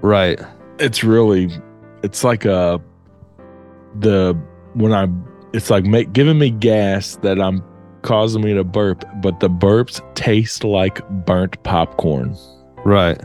[0.01, 0.39] Right.
[0.79, 1.49] It's really,
[2.03, 2.81] it's like a,
[3.99, 4.33] the,
[4.73, 5.07] when I,
[5.53, 7.63] it's like make, giving me gas that I'm
[8.01, 12.35] causing me to burp, but the burps taste like burnt popcorn.
[12.83, 13.21] Right.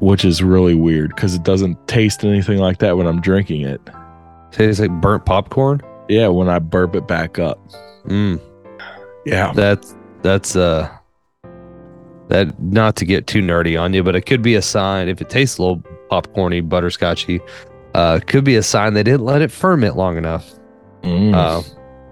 [0.00, 3.80] which is really weird because it doesn't taste anything like that when I'm drinking it.
[4.52, 5.80] Tastes like burnt popcorn.
[6.08, 7.58] Yeah, when I burp it back up.
[8.06, 8.40] Mm.
[9.26, 9.52] Yeah.
[9.52, 10.88] That's that's uh
[12.28, 15.20] that not to get too nerdy on you, but it could be a sign if
[15.20, 17.40] it tastes a little popcorny, butterscotchy.
[17.94, 20.52] Uh, could be a sign they didn't let it ferment long enough.
[21.02, 21.34] Mm.
[21.34, 21.62] Uh,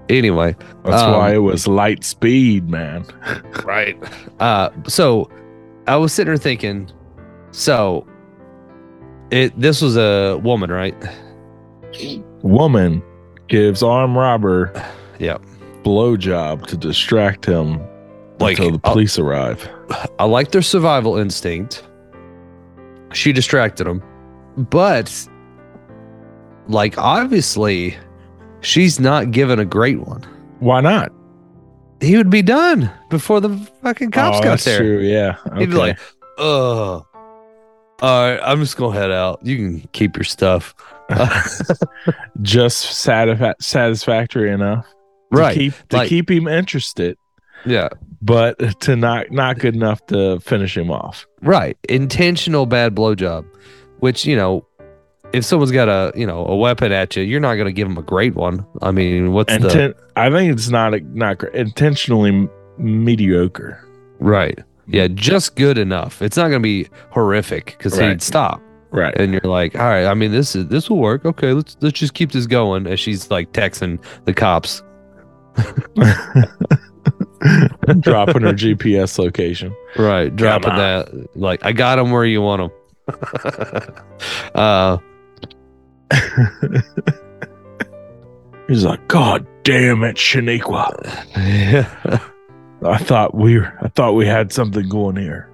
[0.08, 3.04] anyway, That's um, why it was light speed, man.
[3.64, 3.96] right.
[4.40, 5.30] Uh, so
[5.86, 6.90] I was sitting there thinking,
[7.50, 8.06] so
[9.30, 10.94] it this was a woman, right?
[12.42, 13.02] Woman
[13.48, 14.72] gives armed robber
[15.18, 15.42] Yep.
[15.82, 17.80] blowjob to distract him
[18.38, 19.68] Like, until the I'll- police arrive.
[20.18, 21.82] I like their survival instinct.
[23.12, 24.02] She distracted him,
[24.56, 25.10] but
[26.68, 27.96] like obviously,
[28.60, 30.22] she's not given a great one.
[30.58, 31.12] Why not?
[32.00, 34.78] He would be done before the fucking cops oh, got that's there.
[34.78, 34.98] true.
[35.00, 35.36] Yeah.
[35.56, 35.98] He'd be like,
[36.38, 37.04] "Ugh, all
[38.02, 39.40] right, I'm just gonna head out.
[39.42, 40.74] You can keep your stuff."
[42.42, 44.84] just satisfa- satisfactory enough
[45.32, 45.54] to right?
[45.54, 47.16] keep to like- keep him interested,
[47.64, 47.88] Yeah.
[48.26, 51.26] But to not not good enough to finish him off.
[51.42, 51.78] Right.
[51.88, 53.44] Intentional bad blowjob,
[54.00, 54.66] which, you know,
[55.32, 57.88] if someone's got a, you know, a weapon at you, you're not going to give
[57.88, 58.64] them a great one.
[58.82, 62.48] I mean, what's the I think it's not a, not gr- intentionally
[62.78, 63.82] mediocre.
[64.18, 64.58] right?
[64.88, 66.22] Yeah, just good enough.
[66.22, 68.10] It's not going to be horrific because Right.
[68.10, 68.62] he'd stop,
[68.92, 69.12] Right.
[69.18, 70.06] and you're like, all right.
[70.06, 71.24] I mean, this is this will work.
[71.26, 72.86] Okay, let's let's just keep this going.
[72.86, 74.82] As she's like texting the cops.
[78.00, 79.74] Dropping her GPS location.
[79.96, 81.36] Right, dropping that.
[81.36, 82.72] Like, I got them where you want
[83.06, 83.92] them.
[84.54, 84.98] uh,
[88.68, 91.26] He's like, God damn it, Shaniqua.
[91.36, 92.20] yeah.
[92.84, 95.50] I thought we were, I thought we had something going here.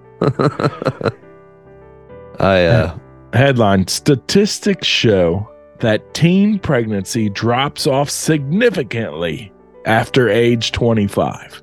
[2.38, 2.98] I uh,
[3.32, 5.48] Headline Statistics show
[5.80, 9.52] that teen pregnancy drops off significantly
[9.84, 11.62] after age 25.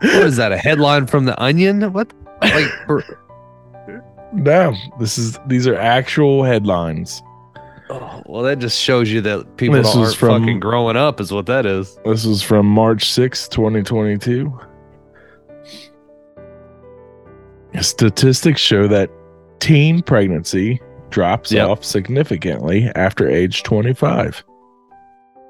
[0.00, 0.52] What is that?
[0.52, 1.92] A headline from the Onion?
[1.92, 2.12] What?
[2.42, 3.04] Like, for-
[4.32, 7.22] No, this is these are actual headlines.
[7.90, 11.32] oh, Well, that just shows you that people This aren't from- fucking growing up, is
[11.32, 11.98] what that is.
[12.04, 14.52] This is from March sixth, 2022.
[17.80, 19.10] Statistics show that
[19.58, 21.68] teen pregnancy drops Yep.
[21.68, 24.44] off significantly after age 25.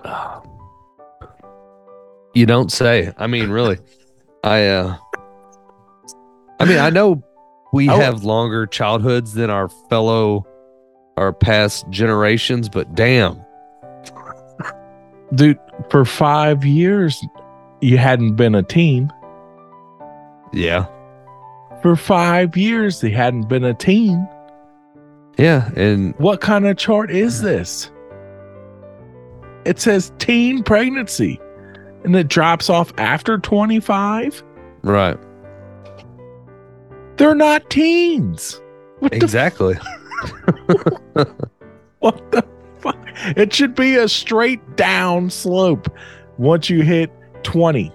[2.36, 3.12] You don't say.
[3.16, 3.78] I mean, really.
[4.44, 4.96] I uh
[6.58, 7.22] I mean, I know
[7.72, 10.44] we I wa- have longer childhoods than our fellow
[11.16, 13.40] our past generations, but damn.
[15.36, 15.58] Dude,
[15.90, 17.24] for five years,
[17.80, 19.12] you hadn't been a teen.
[20.52, 20.86] Yeah.
[21.82, 24.28] For five years, they hadn't been a teen.
[25.38, 27.90] Yeah, and What kind of chart is this?
[29.64, 31.40] It says teen pregnancy
[32.04, 34.42] and it drops off after 25.
[34.82, 35.18] right.
[37.16, 38.60] They're not teens.
[38.98, 39.76] What the Exactly.
[42.00, 42.44] What the
[42.80, 42.98] fuck?
[43.34, 45.88] It should be a straight down slope
[46.36, 47.10] once you hit
[47.44, 47.90] 20.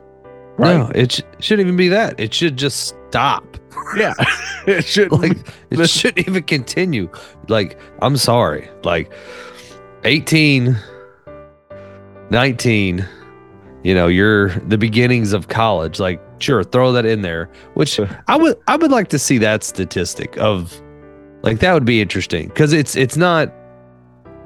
[0.57, 0.77] Right?
[0.77, 2.19] No, it sh- shouldn't even be that.
[2.19, 3.57] It should just stop.
[3.95, 4.15] Yeah.
[4.67, 5.37] it should Like
[5.69, 7.07] it shouldn't even continue.
[7.49, 8.67] Like, I'm sorry.
[8.83, 9.13] Like
[10.05, 10.75] 18,
[12.29, 13.05] 19,
[13.83, 15.99] you know, you're the beginnings of college.
[15.99, 17.49] Like, sure, throw that in there.
[17.73, 20.81] Which I would I would like to see that statistic of
[21.41, 22.49] like that would be interesting.
[22.51, 23.53] Cause it's it's not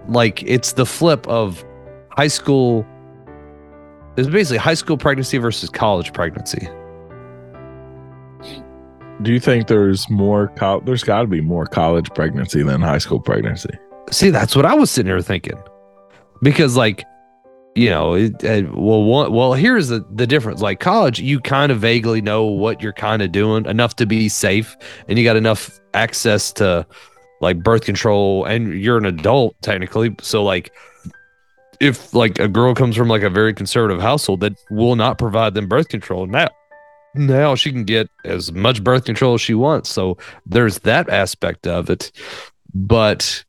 [0.08, 1.64] like it's the flip of
[2.12, 2.86] high school
[4.16, 6.68] it's basically high school pregnancy versus college pregnancy.
[9.22, 12.98] Do you think there's more col- there's got to be more college pregnancy than high
[12.98, 13.72] school pregnancy?
[14.12, 15.58] See, that's what I was sitting here thinking.
[16.42, 17.06] Because, like,
[17.76, 20.62] you know, it, uh, well, one, well, here's the, the difference.
[20.62, 24.30] Like college, you kind of vaguely know what you're kind of doing enough to be
[24.30, 24.76] safe,
[25.08, 26.86] and you got enough access to
[27.42, 30.16] like birth control, and you're an adult technically.
[30.22, 30.72] So, like,
[31.80, 35.56] if like a girl comes from like a very conservative household that will not provide
[35.56, 36.50] them birth control, now
[37.16, 39.90] now she can get as much birth control as she wants.
[39.90, 42.12] So there's that aspect of it,
[42.74, 43.44] but.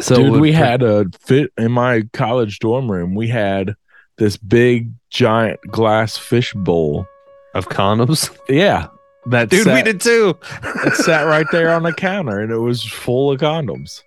[0.00, 3.14] So Dude, we had a fit in my college dorm room.
[3.14, 3.74] We had
[4.18, 7.06] this big giant glass fish bowl.
[7.54, 8.36] of condoms.
[8.48, 8.88] Yeah.
[9.26, 10.36] That Dude, we did too.
[10.84, 14.02] it sat right there on the counter and it was full of condoms.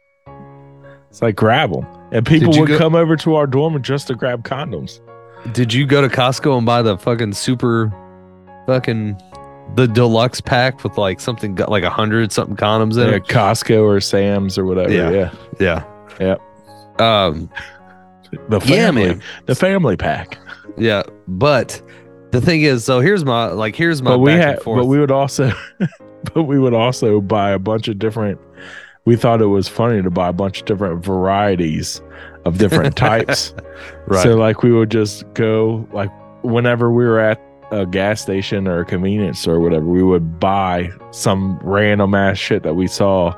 [1.09, 1.87] It's like grab them.
[2.11, 4.99] And people would go- come over to our dorm just to grab condoms.
[5.53, 7.91] Did you go to Costco and buy the fucking super
[8.67, 9.19] fucking
[9.75, 13.25] the deluxe pack with like something got like a hundred something condoms in Yeah, it?
[13.25, 14.91] Costco or Sam's or whatever.
[14.91, 15.11] Yeah.
[15.11, 15.83] Yeah.
[16.19, 16.37] Yeah.
[16.95, 17.01] Yep.
[17.01, 17.49] Um
[18.49, 19.23] The family, man.
[19.45, 20.37] the family pack.
[20.77, 21.03] Yeah.
[21.27, 21.81] But
[22.31, 24.79] the thing is, so here's my like here's my but we back had and forth.
[24.81, 25.51] but we would also
[26.33, 28.39] but we would also buy a bunch of different
[29.05, 32.01] we thought it was funny to buy a bunch of different varieties
[32.45, 33.53] of different types
[34.07, 34.21] right.
[34.23, 36.09] so like we would just go like
[36.43, 37.39] whenever we were at
[37.71, 42.37] a gas station or a convenience store or whatever we would buy some random ass
[42.37, 43.33] shit that we saw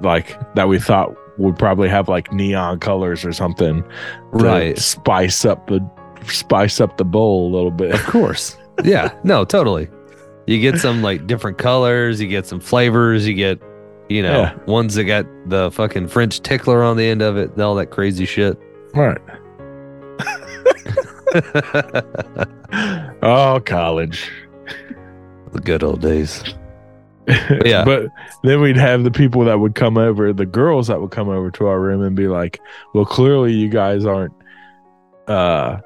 [0.00, 3.88] like that we thought would probably have like neon colors or something to
[4.32, 4.78] Right.
[4.78, 5.80] spice up the
[6.26, 8.56] spice up the bowl a little bit Of course.
[8.84, 9.12] yeah.
[9.24, 9.88] No, totally.
[10.46, 13.60] You get some like different colors, you get some flavors, you get,
[14.08, 14.54] you know, Yeah.
[14.66, 17.86] ones that got the fucking French tickler on the end of it, and all that
[17.90, 18.58] crazy shit.
[18.94, 19.18] right
[23.22, 24.30] oh college
[25.52, 26.42] the good old days.
[27.66, 27.84] Yeah.
[27.84, 28.06] but
[28.42, 31.50] then we'd have the people that would come over the girls that would come over
[31.50, 32.58] to our room and be like
[32.94, 34.32] well clearly you guys aren't
[35.26, 35.76] uh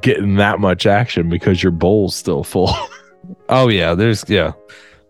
[0.00, 2.72] getting that much action because your bowl's still full
[3.48, 4.52] Oh yeah, there's yeah.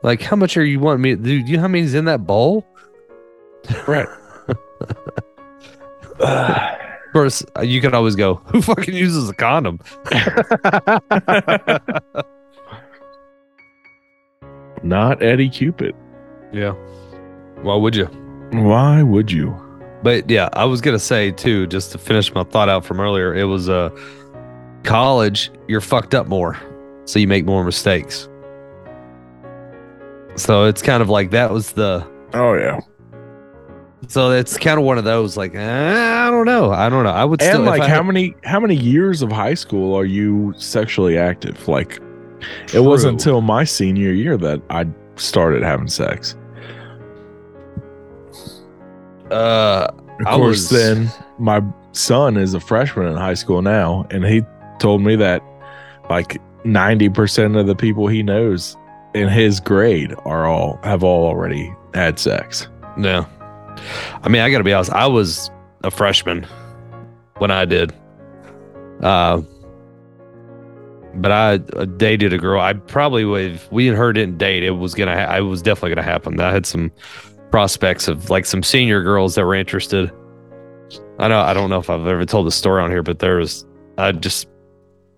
[0.03, 1.31] Like how much are you wanting me do?
[1.35, 2.67] You know how many's in that bowl?
[3.87, 4.09] right
[7.13, 9.79] Of course, you can always go, who fucking uses a condom?
[14.83, 15.95] not eddie cupid
[16.55, 16.73] Yeah.
[17.61, 18.07] Why would you?
[18.53, 19.55] why would you
[20.03, 23.35] But yeah, I was gonna say too, just to finish my thought out from earlier,
[23.35, 23.91] it was uh
[24.83, 26.59] college, you're fucked up more.
[27.05, 28.27] So you make more mistakes.
[30.37, 32.81] So it's kind of like that was the oh yeah
[34.09, 36.73] so it's kind of one of those like eh, I don't know.
[36.73, 37.11] I don't know.
[37.11, 40.05] I would still and like how had- many how many years of high school are
[40.05, 42.01] you sexually active like
[42.75, 44.85] it wasn't until my senior year that i
[45.15, 46.35] started having sex
[49.31, 49.87] uh
[50.21, 54.25] Of I course, was- then my son is a freshman in high school now, and
[54.25, 54.43] he
[54.79, 55.43] told me that
[56.11, 58.77] like ninety percent of the people he knows
[59.15, 62.69] in his grade are all have all already had sex.
[62.97, 63.27] No.
[64.23, 64.93] I mean, I got to be honest.
[64.93, 65.51] I was
[65.85, 66.47] a freshman
[67.39, 67.93] when I did.
[69.03, 69.43] Uh,
[71.15, 71.59] but I
[71.97, 72.61] dated a girl.
[72.61, 73.61] I probably would.
[73.71, 75.15] We and her didn't date, it was gonna.
[75.15, 76.41] Ha- I was definitely gonna happen.
[76.41, 76.91] I had some
[77.51, 80.11] prospects of like some senior girls that were interested.
[81.19, 81.41] I know.
[81.41, 83.67] I don't know if I've ever told the story on here, but there was.
[83.99, 84.49] I just.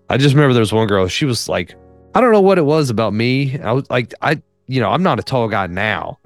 [0.09, 1.07] I just remember there was one girl.
[1.07, 1.73] She was like,
[2.13, 3.59] I don't know what it was about me.
[3.59, 6.19] I was like, I, you know, I'm not a tall guy now,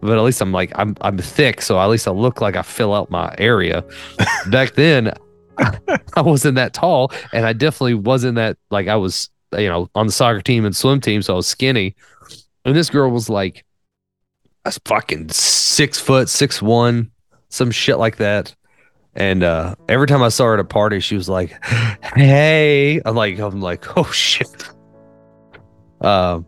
[0.00, 2.62] but at least I'm like, I'm, I'm thick, so at least I look like I
[2.62, 3.84] fill out my area.
[4.50, 5.12] Back then,
[5.58, 10.06] I wasn't that tall, and I definitely wasn't that like I was, you know, on
[10.06, 11.96] the soccer team and swim team, so I was skinny.
[12.64, 13.64] And this girl was like,
[14.64, 17.10] I was fucking six foot, six one,
[17.48, 18.54] some shit like that.
[19.14, 21.64] And uh, every time I saw her at a party, she was like,
[22.14, 24.64] "Hey," I'm like, I'm like, oh shit.
[26.00, 26.46] Um,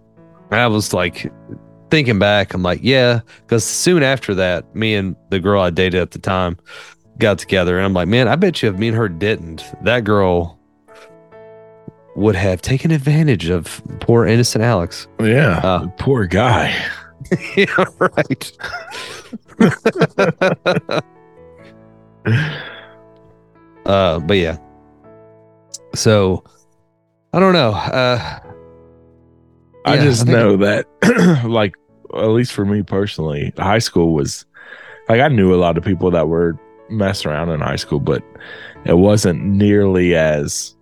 [0.53, 1.33] I was like
[1.91, 6.01] thinking back, I'm like, yeah, because soon after that, me and the girl I dated
[6.01, 6.57] at the time
[7.19, 10.05] got together, and I'm like, man, I bet you if me and her didn't, that
[10.05, 10.59] girl
[12.17, 15.07] would have taken advantage of poor innocent Alex.
[15.21, 16.75] Yeah, Uh, poor guy.
[17.57, 18.53] yeah, right.
[23.87, 24.57] uh, but yeah.
[25.95, 26.45] So
[27.33, 27.71] I don't know.
[27.71, 28.41] Uh,
[29.91, 30.87] I Yeah, just I know that,
[31.49, 31.75] like,
[32.15, 34.45] at least for me personally, high school was
[35.09, 38.23] like I knew a lot of people that were messing around in high school, but
[38.85, 40.75] it wasn't nearly as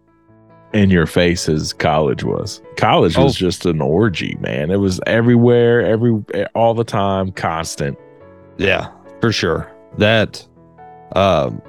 [0.72, 2.60] in your face as college was.
[2.76, 3.38] College was Oh.
[3.38, 4.70] just an orgy, man.
[4.70, 6.22] It was everywhere, every
[6.54, 7.98] all the time, constant.
[8.58, 8.88] Yeah,
[9.20, 9.70] for sure.
[9.98, 10.46] That,
[11.16, 11.60] um,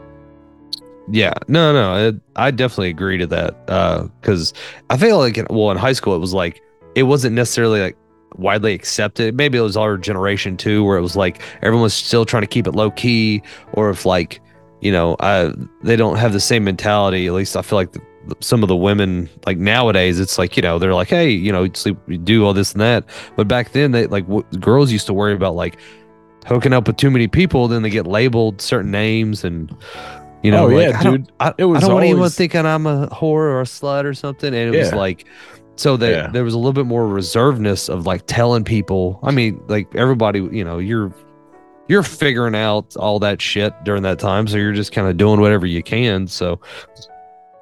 [1.11, 3.55] yeah, no, no, it, I definitely agree to that.
[3.67, 4.53] Uh, because
[4.89, 6.61] I feel like, in, well, in high school, it was like
[6.99, 7.97] it wasn't necessarily like
[8.35, 9.35] widely accepted.
[9.35, 12.47] Maybe it was our generation too, where it was like everyone was still trying to
[12.47, 13.41] keep it low key,
[13.73, 14.41] or if like,
[14.81, 17.25] you know, I they don't have the same mentality.
[17.27, 18.01] At least I feel like the,
[18.41, 21.67] some of the women like nowadays, it's like you know they're like, hey, you know,
[21.73, 23.05] sleep, do all this and that.
[23.37, 25.79] But back then, they like w- girls used to worry about like
[26.45, 29.73] hooking up with too many people, then they get labeled certain names and
[30.41, 31.31] you know, Oh, like, yeah, I dude.
[31.39, 34.13] I, It was I don't want anyone thinking I'm a whore or a slut or
[34.13, 34.53] something.
[34.53, 35.25] And it was like,
[35.79, 36.27] so that Yeah.
[36.27, 39.19] there was a little bit more reservedness of like telling people.
[39.23, 41.13] I mean, like everybody, you know, you're
[41.87, 45.39] you're figuring out all that shit during that time, so you're just kind of doing
[45.41, 46.27] whatever you can.
[46.27, 46.59] So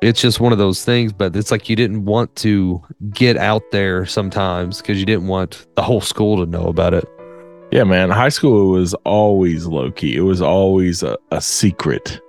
[0.01, 1.13] it's just one of those things.
[1.13, 2.81] But it's like you didn't want to
[3.13, 7.07] get out there sometimes because you didn't want the whole school to know about it.
[7.71, 8.09] Yeah, man.
[8.09, 10.15] High school was always low key.
[10.15, 12.19] It was always a, a secret.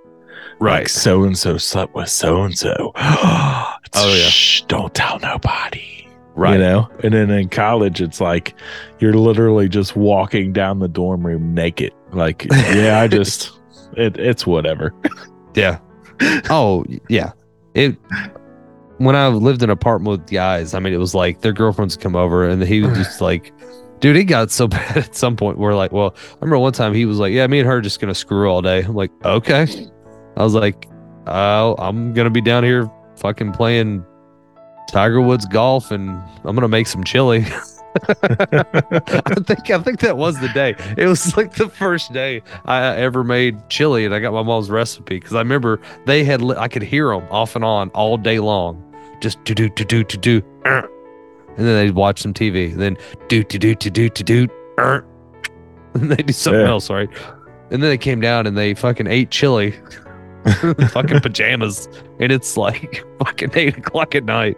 [0.61, 2.91] Like so and so slept with so and so.
[3.95, 4.27] Oh, yeah.
[4.29, 5.78] Shh, don't tell nobody.
[6.39, 6.53] Right.
[6.53, 6.89] You know?
[7.03, 8.55] And then in college, it's like
[8.99, 11.93] you're literally just walking down the dorm room naked.
[12.11, 13.51] Like, yeah, I just,
[13.97, 14.93] it, it's whatever.
[15.55, 15.79] Yeah.
[16.49, 17.31] Oh, yeah.
[17.75, 17.95] It
[18.97, 21.95] when I lived in an apartment with guys, I mean, it was like their girlfriends
[21.95, 23.53] come over and he was just like,
[24.01, 26.93] dude, it got so bad at some point We're like, well, I remember one time
[26.93, 28.83] he was like, yeah, me and her are just gonna screw all day.
[28.83, 29.67] I'm like, okay.
[30.35, 30.89] I was like,
[31.27, 34.05] oh, I'm gonna be down here fucking playing
[34.91, 36.09] Tiger Woods golf and
[36.43, 37.45] I'm gonna make some chili.
[38.09, 40.75] I think I think that was the day.
[40.97, 44.69] It was like the first day I ever made chili, and I got my mom's
[44.69, 48.39] recipe because I remember they had I could hear them off and on all day
[48.39, 48.81] long,
[49.21, 50.87] just do do do do do do, and
[51.57, 52.95] then they'd watch some TV, then
[53.27, 56.69] do do do do do do do, and they do something Yeah.
[56.69, 57.09] else, right?
[57.71, 59.73] And then they came down and they fucking ate chili,
[60.91, 61.87] fucking pajamas,
[62.19, 64.57] and it's like fucking eight o'clock at night,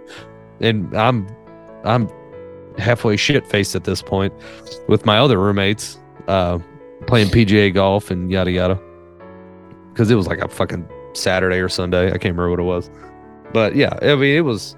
[0.60, 1.28] and I'm
[1.84, 2.10] I'm
[2.78, 4.34] halfway shit faced at this point
[4.88, 6.58] with my other roommates uh
[7.08, 8.80] playing PGA golf and yada yada.
[9.92, 12.08] Because it was like a fucking Saturday or Sunday.
[12.08, 12.90] I can't remember what it was.
[13.54, 14.76] But yeah I mean it was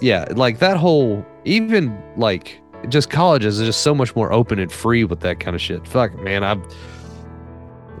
[0.00, 4.70] yeah like that whole even like just colleges is just so much more open and
[4.70, 5.86] free with that kind of shit.
[5.86, 6.62] Fuck man I'm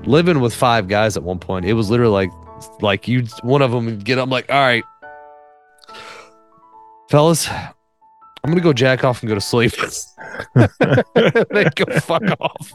[0.06, 3.70] living with five guys at one point it was literally like like you one of
[3.70, 4.84] them would get up like all right
[7.10, 7.48] fellas
[8.44, 9.72] I'm gonna go jack off and go to sleep.
[10.54, 12.72] they go fuck off.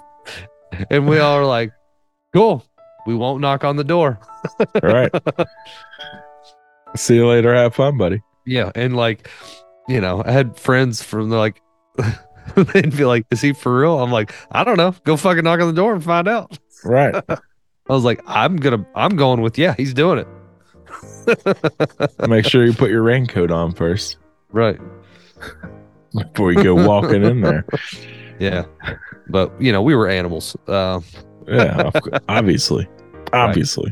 [0.90, 1.72] And we all are like,
[2.34, 2.66] cool.
[3.06, 4.20] We won't knock on the door.
[4.60, 5.12] All right.
[6.96, 7.54] See you later.
[7.54, 8.24] Have fun, buddy.
[8.48, 8.72] Yeah.
[8.74, 9.30] And like,
[9.88, 11.62] you know, I had friends from like
[12.56, 14.02] they'd be like, Is he for real?
[14.02, 14.96] I'm like, I don't know.
[15.04, 16.58] Go fucking knock on the door and find out.
[16.86, 17.16] Right.
[17.30, 20.28] I was like, I'm gonna I'm going with yeah, he's doing it.
[22.28, 24.18] Make sure you put your raincoat on first
[24.52, 24.80] Right.
[26.14, 27.66] before you go walking in there.
[28.40, 28.64] Yeah.
[29.28, 30.56] But you know, we were animals.
[30.68, 31.02] Uh
[31.48, 31.92] Yeah,
[32.30, 32.88] obviously.
[33.34, 33.92] obviously.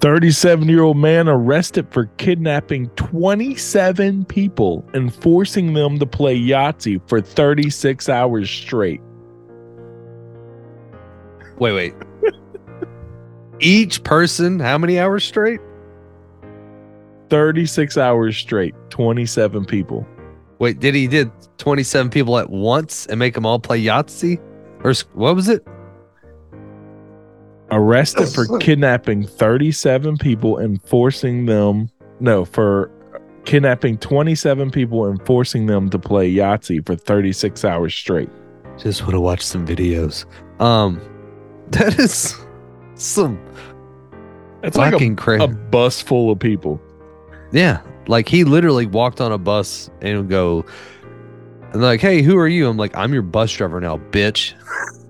[0.00, 7.00] 37 year old man arrested for kidnapping 27 people and forcing them to play Yahtzee
[7.08, 9.00] for 36 hours straight.
[11.58, 11.94] Wait, wait.
[13.60, 15.60] Each person, how many hours straight?
[17.30, 20.06] 36 hours straight, 27 people.
[20.58, 24.40] Wait, did he did 27 people at once and make them all play Yahtzee?
[24.84, 25.66] Or what was it?
[27.70, 31.90] Arrested for kidnapping 37 people and forcing them,
[32.20, 32.90] no, for
[33.44, 38.30] kidnapping 27 people and forcing them to play Yahtzee for 36 hours straight.
[38.78, 40.24] Just want to watch some videos.
[40.60, 41.00] Um,
[41.74, 42.34] that is
[42.94, 43.38] some
[44.62, 45.44] It's like fucking a, crazy.
[45.44, 46.80] a bus full of people.
[47.52, 50.64] Yeah, like he literally walked on a bus and go,
[51.72, 52.68] and like, hey, who are you?
[52.68, 54.54] I'm like, I'm your bus driver now, bitch.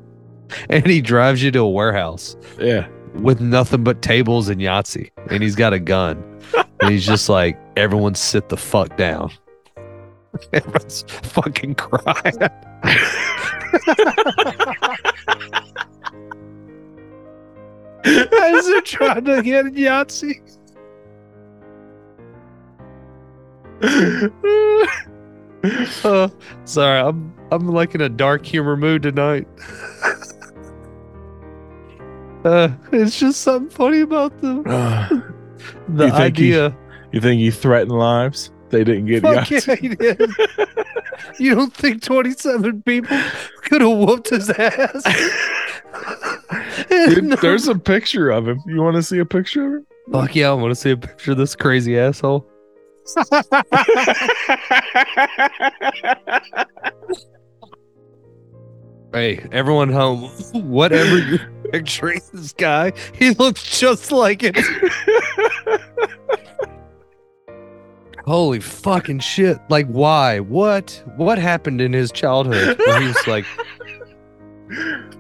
[0.70, 2.86] and he drives you to a warehouse Yeah.
[3.14, 6.22] with nothing but tables and Yahtzee, and he's got a gun,
[6.80, 9.30] and he's just like, everyone sit the fuck down.
[10.52, 12.38] Everyone's fucking crying.
[18.04, 20.40] As they're trying to get Yahtzee.
[26.04, 26.28] Uh,
[26.64, 29.46] sorry, I'm I'm like in a dark humor mood tonight.
[32.44, 34.62] uh, it's just something funny about the
[35.88, 36.76] the You idea.
[37.12, 38.50] you think he threatened lives?
[38.70, 39.96] They didn't get Fuck Yahtzee.
[40.02, 40.30] yeah, did.
[41.38, 43.16] you don't think 27 people
[43.62, 45.02] could have whooped his ass?
[46.88, 47.36] Dude, No.
[47.36, 48.60] There's a picture of him.
[48.66, 49.86] You want to see a picture of him?
[50.12, 52.46] Fuck yeah, I want to see a picture of this crazy asshole.
[59.12, 60.22] Hey, everyone home,
[60.68, 61.38] whatever you're
[61.70, 64.56] picturing this guy, he looks just like it.
[68.24, 69.58] Holy fucking shit.
[69.68, 70.40] Like, why?
[70.40, 71.00] What?
[71.14, 73.44] What happened in his childhood where he was like,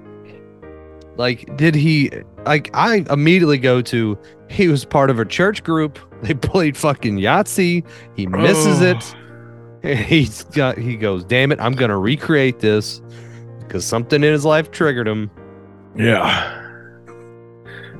[1.16, 2.10] like, did he,
[2.46, 5.98] like, I immediately go to, he was part of a church group.
[6.24, 7.84] They played fucking Yahtzee.
[8.16, 8.86] He misses Oh.
[8.86, 9.14] it.
[9.82, 13.02] And he's got, he goes, damn it, I'm going to recreate this
[13.58, 15.30] because something in his life triggered him.
[15.94, 16.50] Yeah.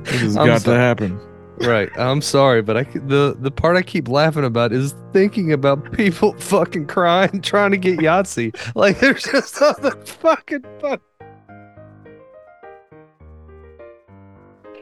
[0.05, 1.19] This has got so- to happen.
[1.59, 1.89] Right.
[1.99, 6.33] I'm sorry, but I the the part I keep laughing about is thinking about people
[6.39, 8.53] fucking crying trying to get Yahtzee.
[8.75, 10.65] Like there's just something fucking.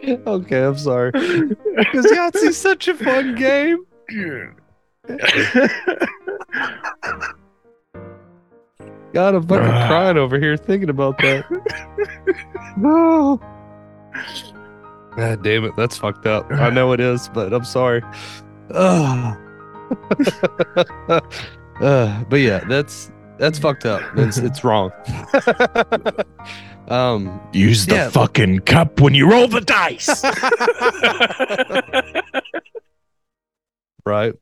[0.04, 1.12] Okay, I'm sorry.
[1.12, 3.86] Because Yahtzee's such a fun game.
[9.14, 9.88] God, I'm fucking Ah.
[9.88, 11.45] crying over here thinking about that.
[12.78, 13.39] no.
[15.16, 16.51] God damn it, that's fucked up.
[16.51, 18.01] I know it is, but I'm sorry.
[18.72, 19.36] Uh,
[21.80, 23.12] but yeah, that's
[23.44, 24.02] that's fucked up.
[24.16, 24.94] It's it's wrong.
[26.88, 30.24] um, Use the Yeah, fucking cup when you roll the dice.
[34.06, 34.34] right.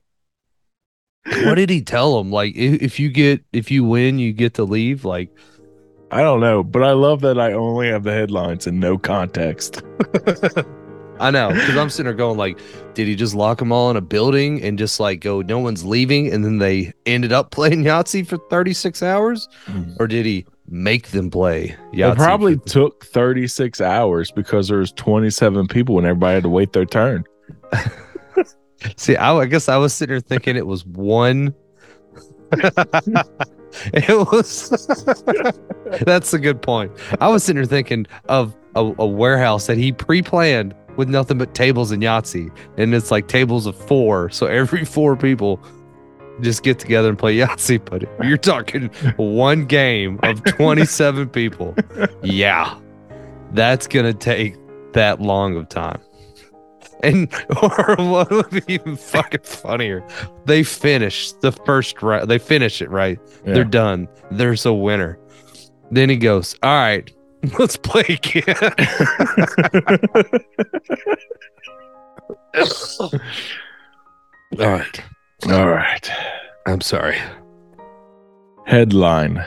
[1.45, 2.31] What did he tell him?
[2.31, 5.03] Like, if, if you get if you win, you get to leave.
[5.03, 5.35] Like,
[6.11, 9.81] I don't know, but I love that I only have the headlines and no context.
[11.21, 12.59] I know because I'm sitting there going like,
[12.95, 15.85] did he just lock them all in a building and just like go, no one's
[15.85, 19.95] leaving, and then they ended up playing Yahtzee for 36 hours, mm.
[19.99, 22.13] or did he make them play Yahtzee?
[22.13, 26.73] It probably took 36 hours because there was 27 people and everybody had to wait
[26.73, 27.23] their turn.
[28.97, 31.53] See, I, I guess I was sitting there thinking it was one.
[33.93, 34.69] it was.
[36.01, 36.91] That's a good point.
[37.19, 41.55] I was sitting there thinking of a, a warehouse that he pre-planned with nothing but
[41.55, 45.59] tables and Yahtzee, and it's like tables of four, so every four people
[46.41, 47.81] just get together and play Yahtzee.
[47.89, 51.75] But you're talking one game of 27 people.
[52.21, 52.77] Yeah,
[53.53, 54.55] that's gonna take
[54.93, 55.99] that long of time.
[57.01, 57.33] And
[57.63, 60.05] or what would be even fucking funnier?
[60.45, 62.29] They finish the first round.
[62.29, 63.19] They finish it right.
[63.43, 63.53] Yeah.
[63.55, 64.07] They're done.
[64.29, 65.17] There's a winner.
[65.89, 67.11] Then he goes, "All right,
[67.59, 68.55] let's play again."
[74.59, 75.03] All right.
[75.49, 76.11] All right.
[76.67, 77.17] I'm sorry.
[78.65, 79.43] Headline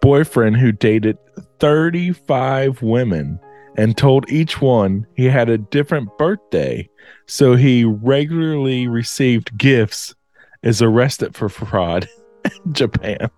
[0.00, 1.18] Boyfriend who dated
[1.58, 3.38] 35 women
[3.76, 6.88] and told each one he had a different birthday,
[7.26, 10.14] so he regularly received gifts,
[10.62, 12.08] is arrested for fraud
[12.44, 13.30] in Japan.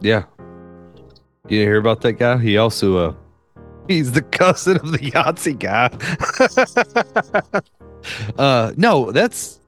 [0.00, 0.24] Yeah.
[1.48, 2.38] You hear about that guy?
[2.38, 3.14] He also uh
[3.88, 5.90] He's the cousin of the Yahtzee guy.
[8.38, 9.60] uh, no, that's.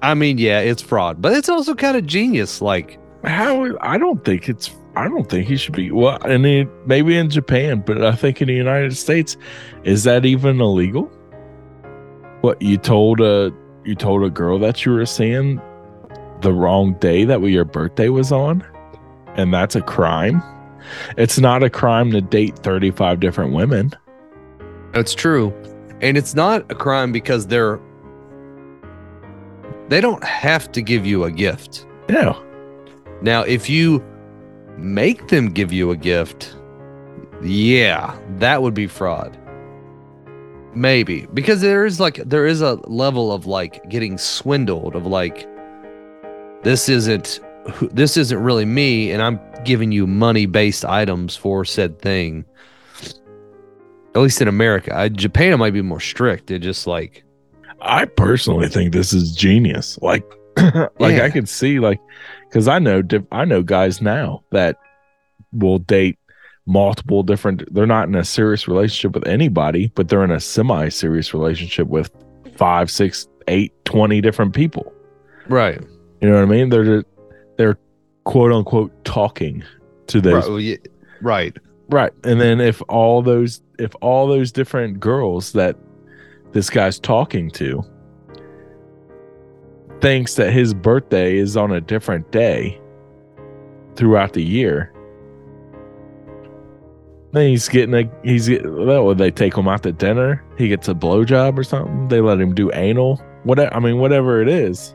[0.00, 2.60] I mean, yeah, it's fraud, but it's also kind of genius.
[2.62, 3.76] Like, How?
[3.80, 4.70] I don't think it's.
[4.96, 5.90] I don't think he should be.
[5.90, 9.36] Well, and it, maybe in Japan, but I think in the United States,
[9.84, 11.04] is that even illegal?
[12.40, 13.52] What you told a
[13.84, 15.60] you told a girl that you were seeing
[16.40, 18.64] the wrong day that your birthday was on,
[19.36, 20.42] and that's a crime.
[21.16, 23.92] It's not a crime to date thirty five different women.
[24.92, 25.52] That's true.
[26.00, 27.80] And it's not a crime because they're
[29.88, 31.86] they don't have to give you a gift.
[32.08, 32.42] No,
[33.22, 34.02] Now, if you
[34.76, 36.56] make them give you a gift,
[37.42, 39.38] yeah, that would be fraud.
[40.74, 45.46] Maybe because there is like there is a level of like getting swindled of like
[46.62, 47.40] this isn't
[47.92, 52.44] this isn't really me and I'm giving you money based items for said thing.
[54.14, 56.50] At least in America, I, Japan might be more strict.
[56.50, 57.24] It just like
[57.80, 59.98] I personally think this is genius.
[60.02, 60.24] Like,
[60.98, 61.24] like Yeah.
[61.24, 62.00] I could see like,
[62.48, 64.76] because I know diff- I know guys now that
[65.52, 66.18] will date
[66.66, 67.72] multiple different.
[67.74, 72.10] They're not in a serious relationship with anybody, but they're in a semi-serious relationship with
[72.56, 74.92] five, six, eight, twenty different people.
[75.48, 75.80] right.
[76.20, 76.68] You know what I mean?
[76.68, 77.02] They're
[77.56, 77.78] they're
[78.24, 79.62] quote unquote talking
[80.08, 80.88] to those Right,
[81.20, 81.56] right.
[81.88, 82.12] Right.
[82.24, 85.76] And then if all those if all those different girls that
[86.52, 87.84] this guy's talking to
[90.00, 92.80] thinks that his birthday is on a different day
[93.94, 94.92] throughout the year,
[97.32, 100.42] then he's getting a he's well, would they take him out to dinner?
[100.56, 102.08] He gets a blowjob or something.
[102.08, 103.16] They let him do anal.
[103.44, 104.94] Whatever I mean, whatever it is,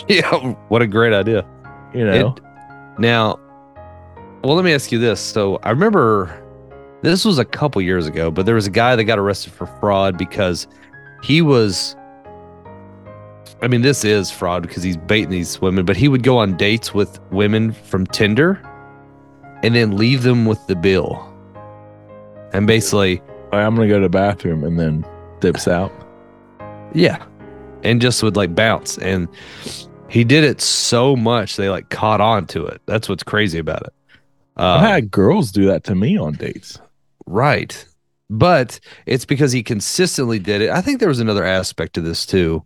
[0.08, 1.46] Yeah, what a great idea.
[1.94, 2.34] You know.
[2.36, 2.42] It-
[2.98, 3.38] now,
[4.42, 5.20] well, let me ask you this.
[5.20, 6.40] So I remember
[7.02, 9.66] this was a couple years ago, but there was a guy that got arrested for
[9.66, 10.66] fraud because
[11.22, 11.96] he was.
[13.62, 16.56] I mean, this is fraud because he's baiting these women, but he would go on
[16.56, 18.60] dates with women from Tinder
[19.62, 21.26] and then leave them with the bill.
[22.52, 23.22] And basically,
[23.52, 25.06] I'm gonna go to the bathroom and then
[25.40, 25.92] dips out.
[26.92, 27.24] Yeah.
[27.82, 28.98] And just would like bounce.
[28.98, 29.28] And
[30.08, 32.80] he did it so much they like caught on to it.
[32.86, 33.92] That's what's crazy about it.
[34.56, 36.78] I've Uh, had girls do that to me on dates.
[37.26, 37.86] right.
[38.30, 40.70] But it's because he consistently did it.
[40.70, 42.64] I think there was another aspect to this too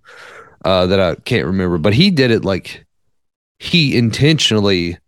[0.64, 2.86] uh, that I can't remember, but he did it like
[3.58, 4.98] he intentionally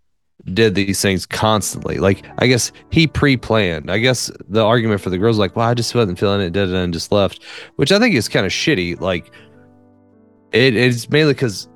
[0.52, 1.98] did these things constantly.
[1.98, 3.90] Like, I guess he pre planned.
[3.92, 6.68] I guess the argument for the girls, like, well, I just wasn't feeling it, did
[6.68, 7.44] it, and just left,
[7.76, 9.00] which I think is kind of shitty.
[9.00, 9.32] Like,
[10.52, 11.68] it, it's mainly because.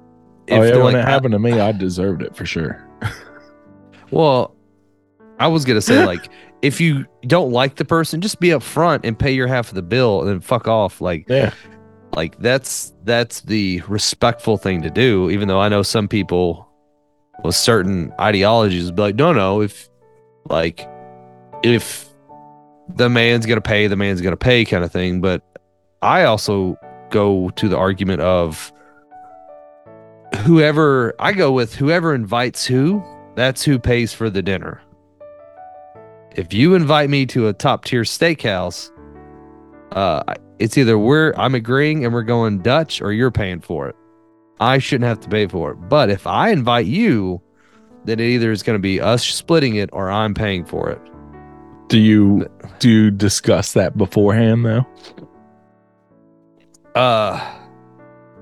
[0.51, 2.87] Oh yeah, when like, it happened to me, I deserved it for sure.
[4.11, 4.55] Well,
[5.41, 6.31] I was gonna say like
[6.63, 9.83] if you don't like the person, just be upfront and pay your half of the
[9.83, 11.01] bill and then fuck off.
[11.01, 11.53] Like Yeah,
[12.15, 15.31] like that's that's the respectful thing to do.
[15.31, 16.69] Even though I know some people
[17.43, 19.89] with certain ideologies be like, no, no, if
[20.49, 20.89] like
[21.65, 22.09] if
[22.95, 25.21] the man's gonna pay, the man's gonna pay kind of thing.
[25.21, 25.43] But
[26.03, 26.77] I also
[27.11, 28.73] go to the argument of
[30.39, 33.03] whoever I go with, whoever invites who,
[33.35, 34.81] that's who pays for the dinner.
[36.37, 38.91] If you invite me to a top tier steakhouse,
[39.93, 40.23] uh,
[40.59, 43.97] it's either we're I'm agreeing and we're going Dutch or you're paying for it.
[44.61, 45.77] I shouldn't have to pay for it.
[45.89, 47.41] But if I invite you,
[48.05, 51.01] then it either is going to be us splitting it or I'm paying for it.
[51.89, 54.87] do you do you discuss that beforehand though?
[56.95, 57.41] Uh,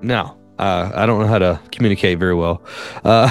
[0.03, 2.63] no, uh, I don't know how to communicate very well.
[3.05, 3.29] Uh,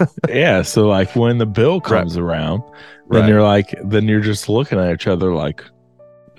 [0.28, 2.62] yeah, so like when the bill comes around,
[3.10, 3.28] then Right.
[3.28, 5.62] you're like, then you're just looking at each other like,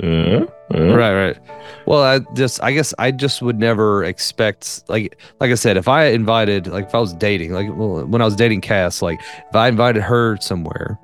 [0.01, 0.45] uh, uh.
[0.73, 1.37] right, right.
[1.85, 5.87] Well, I just, I guess, I just would never expect, like, like I said, if
[5.87, 9.19] I invited, like, if I was dating, like, well, when I was dating Cass, like,
[9.21, 10.97] if I invited her somewhere,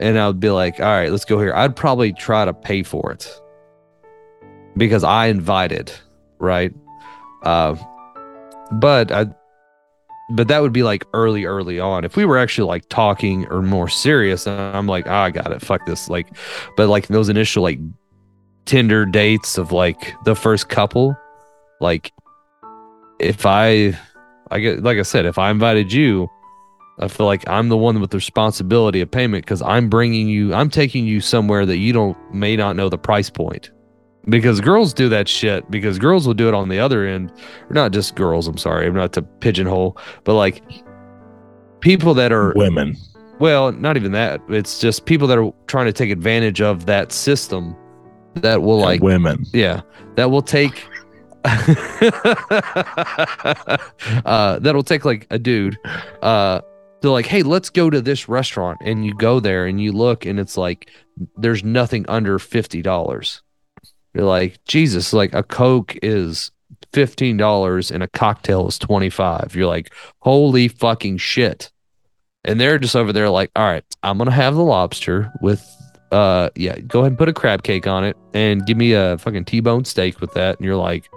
[0.00, 2.82] and I would be like, all right, let's go here, I'd probably try to pay
[2.84, 3.28] for it
[4.78, 5.92] because I invited,
[6.38, 6.72] right?
[7.42, 7.74] Uh,
[8.72, 9.26] but I,
[10.30, 12.04] but that would be like early, early on.
[12.04, 15.62] If we were actually like talking or more serious, I'm like, oh, I got it,
[15.62, 16.28] fuck this, like,
[16.76, 17.78] but like those initial like
[18.66, 21.16] Tinder dates of like the first couple,
[21.80, 22.12] like
[23.18, 23.98] if I,
[24.50, 26.28] I get like I said, if I invited you,
[27.00, 30.52] I feel like I'm the one with the responsibility of payment because I'm bringing you,
[30.52, 33.70] I'm taking you somewhere that you don't may not know the price point.
[34.28, 35.70] Because girls do that shit.
[35.70, 37.30] Because girls will do it on the other end,
[37.70, 38.46] or not just girls.
[38.46, 40.62] I'm sorry, I'm not to pigeonhole, but like
[41.80, 42.96] people that are women.
[43.38, 44.40] well, not even that.
[44.48, 47.74] It's just people that are trying to take advantage of that system
[48.34, 49.44] that will like women.
[49.52, 49.80] yeah
[50.14, 50.84] that will take
[54.24, 55.76] uh that'll take like a dude
[56.22, 56.60] uh
[57.00, 60.24] they're like hey let's go to this restaurant and you go there and you look
[60.24, 60.90] and it's like
[61.36, 63.40] there's nothing under $50
[64.18, 66.50] you're like jesus like a coke is
[66.92, 71.70] $15 and a cocktail is 25 you're like holy fucking shit.
[72.44, 75.64] And they're just over there like all right i'm gonna have the lobster with
[76.12, 79.18] uh yeah go ahead and put a crab cake on it and give me a
[79.18, 80.56] fucking t-bone steak with that.
[80.58, 81.08] And you're like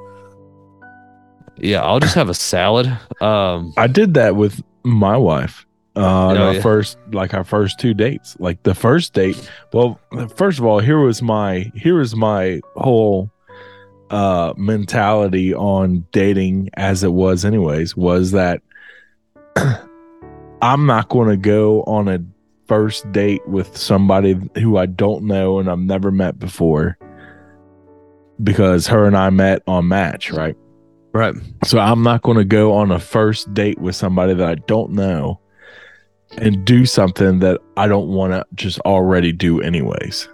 [1.58, 2.88] yeah i'll just have a salad.
[3.22, 5.66] Um I did that with my wife.
[5.96, 6.62] Uh, Oh, our yeah.
[6.62, 8.38] first, like our first two dates.
[8.40, 9.50] Like the first date.
[9.74, 10.00] Well,
[10.36, 13.30] first of all, here was my here was my whole
[14.10, 18.62] uh mentality on dating as it was anyways was that
[20.62, 22.20] I'm not going to go on a
[22.68, 26.98] first date with somebody who I don't know and I've never met before
[28.44, 30.56] because her and I met on Match, right?
[31.14, 31.36] right
[31.66, 34.92] So I'm not going to go on a first date with somebody that I don't
[34.92, 35.41] know
[36.38, 40.28] and do something that I don't want to just already do anyways.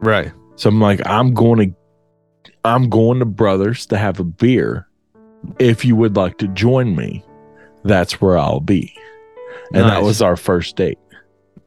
[0.00, 1.76] right So I'm like I'm going to
[2.64, 4.88] I'm going to Brothers to have a beer.
[5.58, 7.22] If you would like to join me,
[7.84, 8.96] that's where I'll be.
[9.74, 10.98] And that was our first date.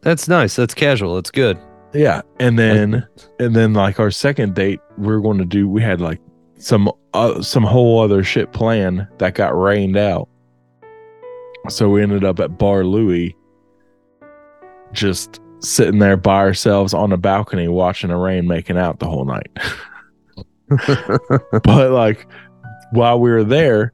[0.02, 1.60] that's nice that's casual that's good
[1.94, 3.08] Yeah, and then
[3.40, 5.70] and then like our second date, we are going to do.
[5.70, 6.20] We had like
[6.58, 10.28] some uh, some whole other shit planned that got rained out.
[11.70, 13.36] So we ended up at Bar Louie,
[14.94, 19.26] just sitting there by ourselves on a balcony watching the rain, making out the whole
[19.26, 19.52] night.
[21.64, 22.28] but like
[22.92, 23.94] while we were there,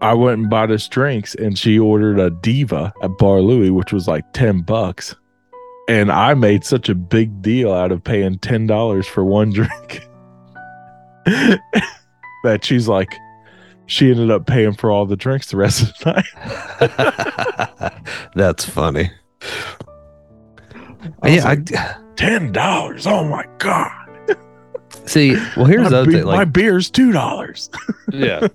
[0.00, 3.92] I went and bought us drinks, and she ordered a diva at Bar Louie, which
[3.92, 5.16] was like ten bucks
[5.88, 10.06] and I made such a big deal out of paying ten dollars for one drink
[11.24, 13.12] that she's like,
[13.88, 16.12] she ended up paying for all the drinks the rest of the
[17.80, 17.94] night.
[18.34, 19.10] that's funny
[21.22, 23.06] I was yeah like, I, ten dollars!
[23.06, 23.92] Oh my god!
[25.06, 27.70] see well here's my, the other be- thing my beer's two dollars.
[28.12, 28.46] yeah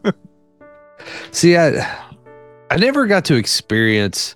[1.32, 1.72] see i
[2.70, 4.36] i never got to experience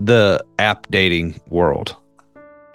[0.00, 1.94] the app dating world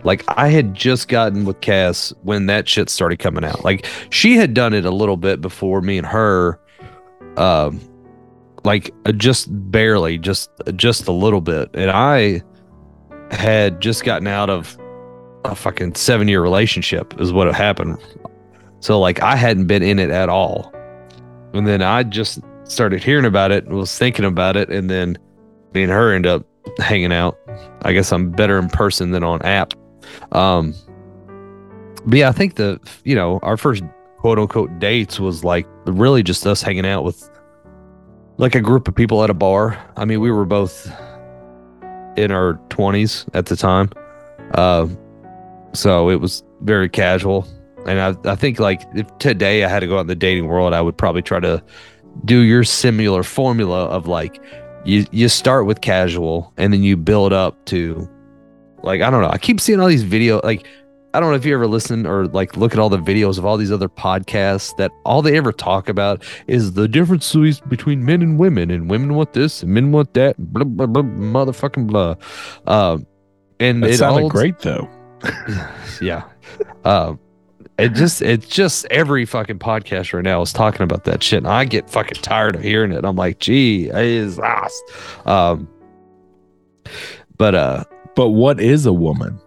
[0.03, 4.35] like i had just gotten with cass when that shit started coming out like she
[4.35, 6.59] had done it a little bit before me and her
[7.37, 7.79] um
[8.63, 12.41] like uh, just barely just just a little bit and i
[13.31, 14.77] had just gotten out of
[15.45, 17.97] a fucking seven year relationship is what happened
[18.79, 20.73] so like i hadn't been in it at all
[21.53, 24.69] and then I just started hearing about it and was thinking about it.
[24.69, 25.17] And then
[25.73, 26.45] me and her end up
[26.79, 27.37] hanging out.
[27.81, 29.73] I guess I'm better in person than on app.
[30.33, 30.73] Um,
[32.05, 33.83] but yeah, I think the, you know, our first
[34.27, 37.29] quote unquote dates was like really just us hanging out with
[38.35, 39.81] like a group of people at a bar.
[39.95, 40.85] I mean, we were both
[42.17, 43.89] in our 20s at the time.
[44.55, 44.89] Uh,
[45.71, 47.47] so it was very casual.
[47.85, 50.47] And I, I think like if today I had to go out in the dating
[50.47, 51.63] world, I would probably try to
[52.25, 54.43] do your similar formula of like
[54.83, 58.09] you you start with casual and then you build up to
[58.83, 59.29] like I don't know.
[59.29, 60.67] I keep seeing all these video like
[61.13, 63.45] I don't know if you ever listen or like look at all the videos of
[63.45, 68.21] all these other podcasts that all they ever talk about is the differences between men
[68.21, 72.15] and women and women want this and men want that blah blah blah motherfucking blah.
[72.67, 73.07] Um
[73.59, 74.87] and That it sounded all great though.
[76.01, 76.23] yeah.
[76.85, 77.19] Um,
[77.79, 81.37] it just it's just every fucking podcast right now is talking about that shit.
[81.37, 83.05] And I get fucking tired of hearing it.
[83.05, 84.83] I'm like, gee, it is lost.
[85.25, 85.67] Um,
[87.37, 87.83] but uh,
[88.15, 89.39] But what is a woman?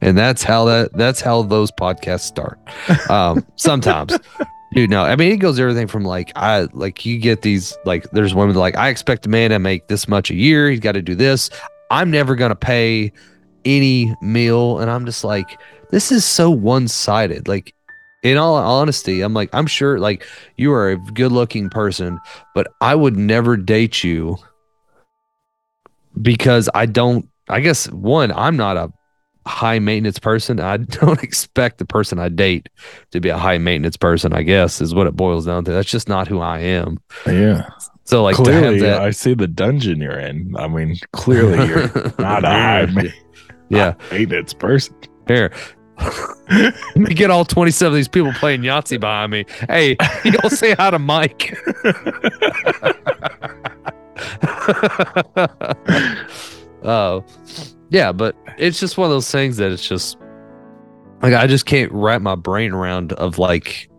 [0.00, 2.58] And that's how that that's how those podcasts start.
[3.10, 4.18] Um, sometimes.
[4.74, 5.02] Dude, no.
[5.02, 8.54] I mean, it goes everything from like I like you get these like there's women
[8.54, 10.70] like I expect a man to make this much a year.
[10.70, 11.48] He's got to do this.
[11.90, 13.12] I'm never gonna pay
[13.64, 15.58] any meal, and I'm just like,
[15.90, 17.48] this is so one sided.
[17.48, 17.74] Like,
[18.22, 20.26] in all honesty, I'm like, I'm sure like
[20.56, 22.18] you are a good looking person,
[22.54, 24.38] but I would never date you
[26.20, 27.28] because I don't.
[27.48, 28.92] I guess one, I'm not a
[29.48, 30.60] high maintenance person.
[30.60, 32.68] I don't expect the person I date
[33.10, 34.32] to be a high maintenance person.
[34.32, 35.72] I guess is what it boils down to.
[35.72, 36.98] That's just not who I am.
[37.26, 37.68] Yeah.
[38.04, 40.54] So like to have clearly, that, I see the dungeon you're in.
[40.56, 43.02] I mean, clearly you're not a high ma-
[43.68, 43.94] yeah.
[44.10, 44.94] maintenance person.
[45.26, 45.52] Here.
[46.48, 49.44] Let me get all 27 of these people playing Yahtzee behind me.
[49.68, 51.54] Hey, you go say hi to Mike.
[56.84, 57.24] Oh,
[57.90, 60.16] yeah, but it's just one of those things that it's just
[61.22, 63.90] like I just can't wrap my brain around of like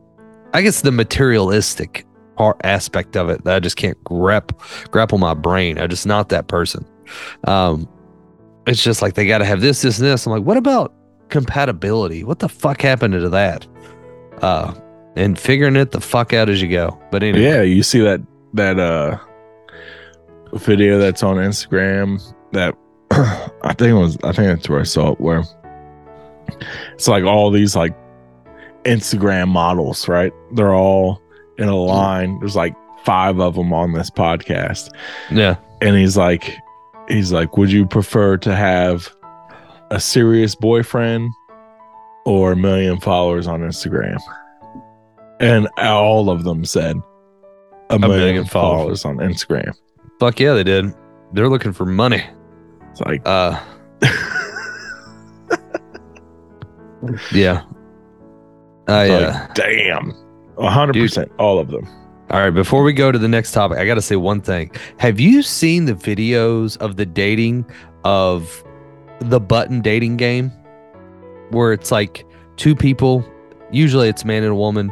[0.53, 2.05] I guess the materialistic
[2.35, 4.51] part aspect of it that I just can't grap
[4.91, 5.77] grapple my brain.
[5.77, 6.85] I'm just not that person.
[7.45, 7.87] Um
[8.67, 10.25] it's just like they gotta have this, this, and this.
[10.25, 10.93] I'm like, what about
[11.29, 12.23] compatibility?
[12.23, 13.67] What the fuck happened to that?
[14.41, 14.73] Uh
[15.15, 16.97] and figuring it the fuck out as you go.
[17.11, 17.43] But anyway.
[17.43, 18.21] Yeah, you see that
[18.53, 19.17] that uh
[20.53, 22.21] video that's on Instagram
[22.51, 22.75] that
[23.11, 25.43] I think it was I think that's where I saw it where
[26.93, 27.95] it's like all these like
[28.85, 30.33] Instagram models, right?
[30.53, 31.21] They're all
[31.57, 31.87] in a mm.
[31.87, 32.39] line.
[32.39, 34.89] There's like five of them on this podcast.
[35.31, 35.57] Yeah.
[35.81, 36.55] And he's like
[37.07, 39.09] he's like, "Would you prefer to have
[39.91, 41.31] a serious boyfriend
[42.25, 44.19] or a million followers on Instagram?"
[45.39, 46.97] And all of them said
[47.89, 49.73] a, million, million followers on Instagram.
[50.19, 50.93] Fuck yeah, they did.
[51.33, 52.23] They're looking for money.
[52.91, 53.59] It's like Uh
[57.31, 57.63] Yeah.
[58.87, 60.13] I Like, uh damn.
[60.57, 61.87] A hundred percent all of them.
[62.31, 64.71] All right, before we go to the next topic, I got to say one thing.
[64.97, 67.65] Have you seen the videos of the dating
[68.03, 68.63] of
[69.19, 70.51] the button dating game
[71.49, 72.23] where it's like
[72.55, 73.25] two people,
[73.71, 74.91] usually it's man and a woman,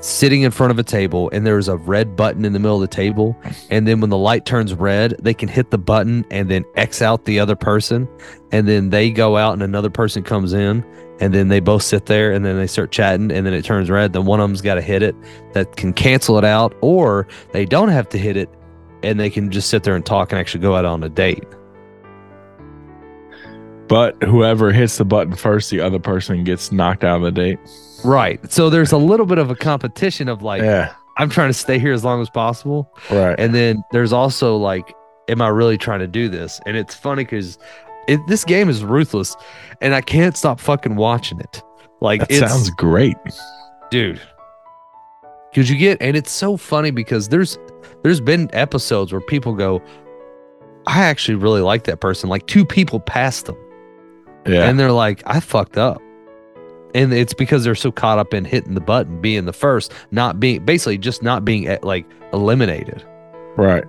[0.00, 2.80] sitting in front of a table and there's a red button in the middle of
[2.82, 3.36] the table
[3.70, 7.02] and then when the light turns red, they can hit the button and then X
[7.02, 8.08] out the other person
[8.52, 10.84] and then they go out and another person comes in
[11.20, 13.90] and then they both sit there and then they start chatting and then it turns
[13.90, 15.16] red, then one of them's got to hit it
[15.52, 18.48] that can cancel it out, or they don't have to hit it
[19.02, 21.44] and they can just sit there and talk and actually go out on a date.
[23.88, 27.58] But whoever hits the button first, the other person gets knocked out of the date.
[28.04, 28.50] Right.
[28.52, 30.92] So there's a little bit of a competition of like, yeah.
[31.16, 32.92] I'm trying to stay here as long as possible.
[33.10, 33.38] Right.
[33.38, 34.94] And then there's also like,
[35.28, 36.60] am I really trying to do this?
[36.64, 37.58] And it's funny because
[38.06, 39.36] it, this game is ruthless
[39.80, 41.62] and I can't stop fucking watching it.
[42.00, 43.16] Like, it sounds great.
[43.90, 44.20] dude
[45.50, 47.58] because you get and it's so funny because there's
[48.02, 49.80] there's been episodes where people go
[50.86, 53.56] i actually really like that person like two people passed them
[54.46, 54.68] Yeah.
[54.68, 56.02] and they're like i fucked up
[56.98, 60.40] and it's because they're so caught up in hitting the button being the first not
[60.40, 63.04] being basically just not being eh, like eliminated
[63.56, 63.84] right.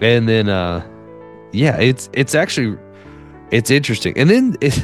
[0.00, 0.84] and then uh
[1.52, 2.76] yeah it's it's actually
[3.50, 4.74] it's interesting and then it,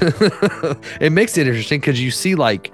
[1.00, 2.72] it makes it interesting because you see like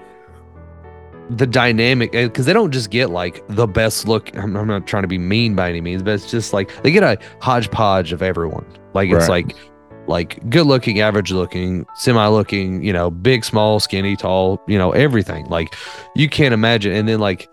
[1.31, 5.03] the dynamic because they don't just get like the best look I'm, I'm not trying
[5.03, 8.23] to be mean by any means but it's just like they get a hodgepodge of
[8.23, 9.47] everyone like it's Right.
[9.47, 9.57] like
[10.09, 14.93] like good looking average looking semi looking you know big small skinny tall you know
[14.93, 15.47] everything.
[15.47, 15.75] Like
[16.15, 16.93] you can't imagine.
[16.93, 17.49] And then like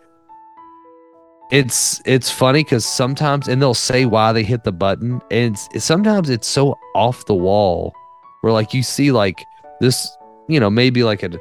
[1.52, 5.86] it's it's funny because sometimes and they'll say why they hit the button and it's,
[5.86, 7.94] sometimes it's so off the wall
[8.42, 9.46] where like you see like
[9.80, 10.10] this
[10.48, 11.38] you know maybe like an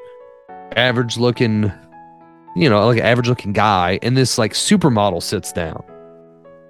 [0.77, 1.73] average looking
[2.55, 5.83] you know like an average looking guy and this like supermodel sits down.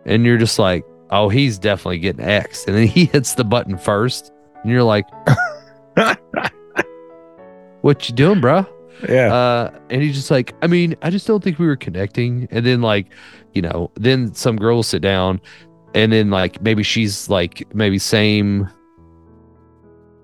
[0.07, 3.79] And you're just like oh he's definitely getting x and then he hits the button
[3.79, 4.31] first
[4.65, 5.07] and you're like
[7.83, 8.67] what you doing bro
[9.09, 9.33] Yeah.
[9.33, 12.49] uh, and he's just like, I mean, I just don't think we were connecting.
[12.51, 13.09] And then like,
[13.53, 15.41] you know, then some girl will sit down,
[15.95, 18.69] and then like maybe she's like maybe same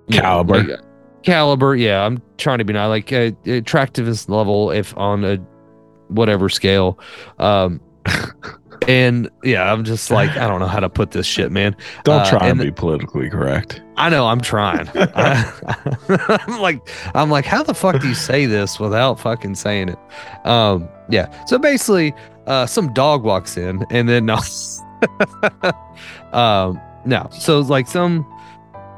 [0.09, 0.63] you know, Caliber.
[0.65, 0.81] like,
[1.23, 1.77] caliber.
[1.77, 5.37] Yeah, I'm trying to be not like uh, attractiveness level if on a
[6.09, 6.99] whatever scale.
[7.39, 7.81] Um,
[8.89, 11.77] and yeah, I'm just like, I don't know how to put this shit, man.
[12.05, 13.83] Don't uh, try and and- be politically correct.
[13.97, 14.89] I know I'm trying.
[14.95, 16.81] I, am like,
[17.15, 19.99] I'm like, how the fuck do you say this without fucking saying it?
[20.47, 21.45] Um, yeah.
[21.45, 22.15] So basically,
[22.47, 24.39] uh, some dog walks in, and then no,
[26.33, 27.29] um, no.
[27.31, 28.27] So like some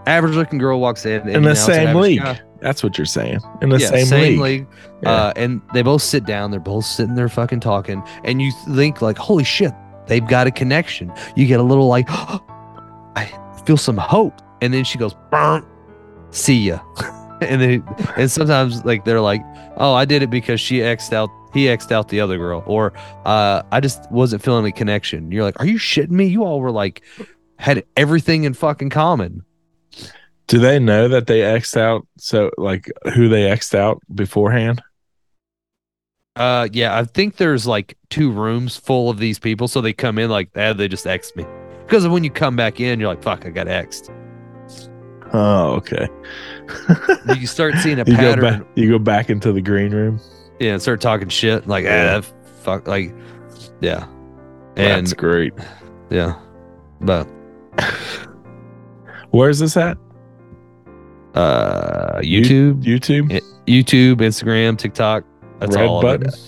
[0.07, 2.20] average looking girl walks in, and In the now it's an same league.
[2.22, 2.41] guy.
[2.62, 3.40] That's what you're saying.
[3.60, 4.66] In the yeah, same, league.
[5.02, 5.10] Yeah.
[5.10, 6.50] Uh, and they both sit down.
[6.50, 9.72] They're both sitting there fucking talking, and you think like, holy shit,
[10.06, 11.12] they've got a connection.
[11.36, 13.30] You get a little like, I
[13.66, 15.66] feel some hope, and then she goes, "Burn,
[16.30, 16.80] see ya.
[17.40, 17.84] and then
[18.16, 19.42] and sometimes like they're like,
[19.76, 21.30] oh, I did it because she xed out.
[21.52, 22.92] He xed out the other girl, or
[23.24, 25.30] uh, I just wasn't feeling a connection.
[25.30, 26.26] You're like, are you shitting me?
[26.26, 27.02] You all were like,
[27.56, 29.44] had everything in fucking common.
[30.53, 32.07] Do they know that they X'd out?
[32.18, 34.82] So, like, who they X'd out beforehand?
[36.36, 40.18] Uh, yeah, I think there's like two rooms full of these people, so they come
[40.18, 41.46] in like, ah, they just X'd me.
[41.86, 44.11] Because when you come back in, you're like, fuck, I got X'd.
[45.32, 46.07] Oh, okay.
[47.40, 48.68] You start seeing a you go pattern, back.
[48.74, 50.20] You go back into the green room.
[50.61, 51.88] yeah, and start talking shit, like, ah,
[52.20, 53.14] that fuck, like,
[53.80, 54.05] yeah,
[54.76, 55.55] and That's great.
[56.11, 56.38] yeah,
[57.00, 57.26] but
[59.30, 59.96] Where's this at?
[61.35, 63.28] Uh, YouTube, YouTube,
[63.66, 65.24] YouTube, Instagram, TikTok.
[65.61, 66.28] That's red all button.
[66.28, 66.39] it.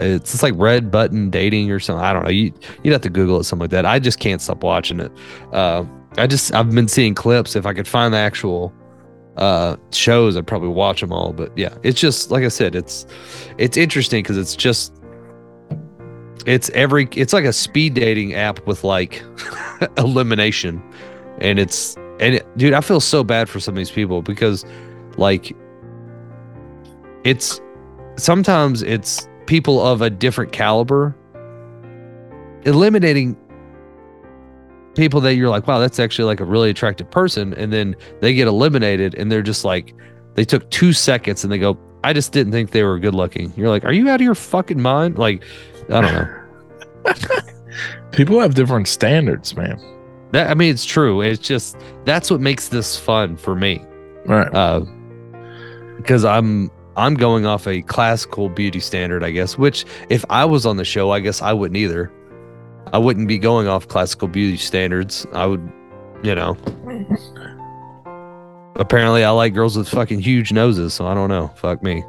[0.00, 2.04] It's just like red button dating or something.
[2.04, 2.30] I don't know.
[2.30, 3.86] You you'd have to Google it, something like that.
[3.86, 5.12] I just can't stop watching it.
[5.52, 5.84] Uh,
[6.18, 7.56] I just I've been seeing clips.
[7.56, 8.72] If I could find the actual
[9.36, 11.32] uh shows, I'd probably watch them all.
[11.32, 12.74] But yeah, it's just like I said.
[12.74, 13.06] It's
[13.56, 14.94] it's interesting because it's just
[16.44, 19.22] it's every it's like a speed dating app with like
[19.96, 20.82] elimination,
[21.40, 24.64] and it's and it, dude, I feel so bad for some of these people because
[25.16, 25.56] like
[27.24, 27.60] it's
[28.16, 31.16] sometimes it's people of a different caliber
[32.64, 33.36] eliminating
[34.94, 37.54] people that you're like wow that's actually like a really attractive person.
[37.54, 39.94] And then they get eliminated and they're just like
[40.34, 43.52] they took two seconds and they go i just didn't think they were good looking.
[43.56, 45.18] You're like are you out of your fucking mind?
[45.18, 45.44] Like
[45.90, 46.44] i don't know.
[48.12, 49.80] People have different standards, man.
[50.32, 53.82] That i mean it's true it's just that's what makes this fun for me
[54.26, 54.52] Right.
[54.54, 54.80] uh,
[55.96, 59.56] because I'm I'm going off a classical beauty standard, I guess.
[59.56, 62.12] Which, if I was on the show, I guess I wouldn't either.
[62.92, 65.26] I wouldn't be going off classical beauty standards.
[65.32, 65.60] I would,
[66.22, 66.56] you know.
[68.76, 71.48] Apparently, I like girls with fucking huge noses, so I don't know.
[71.56, 72.04] Fuck me.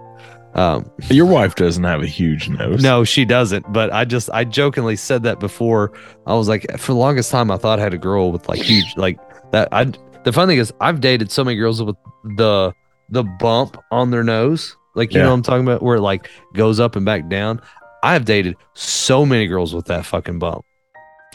[0.55, 2.81] Um, Your wife doesn't have a huge nose.
[2.83, 3.71] no, she doesn't.
[3.71, 5.91] But I just I jokingly said that before.
[6.25, 8.61] I was like, for the longest time, I thought I had a girl with like
[8.61, 9.19] huge like
[9.51, 9.69] that.
[9.71, 9.85] I
[10.23, 11.95] the fun thing is, I've dated so many girls with
[12.35, 12.73] the
[13.09, 15.25] the bump on their nose, like you Yeah.
[15.25, 17.61] know what I'm talking about, where it like goes up and back down.
[18.03, 20.65] I have dated so many girls with that fucking bump.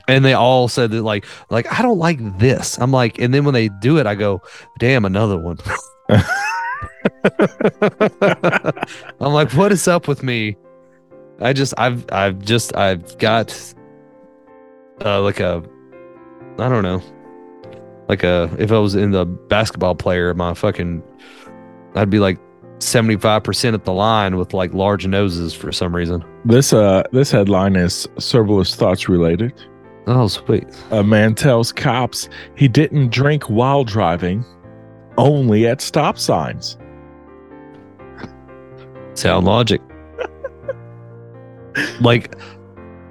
[0.08, 2.78] And they all said that like like I don't like this.
[2.78, 4.42] I'm like, and then when they do it, I go,
[4.78, 5.58] damn, another one.
[9.20, 10.56] I'm like, what is up with me?
[11.40, 13.74] I just I've I've just I've got
[15.04, 15.62] uh like a
[16.58, 17.02] I don't know.
[18.08, 21.02] Like a if I was in the basketball player, my fucking
[21.94, 22.38] I'd be like
[22.78, 26.24] 75% at the line with like large noses for some reason.
[26.44, 29.52] This uh this headline is soberless thoughts related.
[30.06, 30.66] Oh, sweet.
[30.90, 34.44] A man tells cops he didn't drink while driving,
[35.16, 36.76] only at stop signs.
[39.14, 39.80] Sound logic.
[42.00, 42.34] like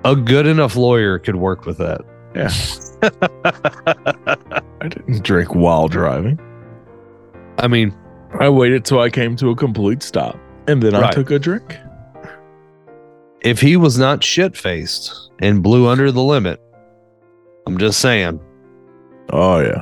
[0.05, 2.01] a good enough lawyer could work with that.
[2.35, 2.51] Yeah.
[4.81, 6.39] I didn't drink while driving.
[7.59, 7.95] I mean,
[8.39, 10.37] I waited till I came to a complete stop
[10.67, 11.77] and then I took a drink.
[13.41, 16.59] if he was not shit faced and blew under the limit,
[17.67, 18.39] I'm just saying,
[19.29, 19.81] Oh yeah.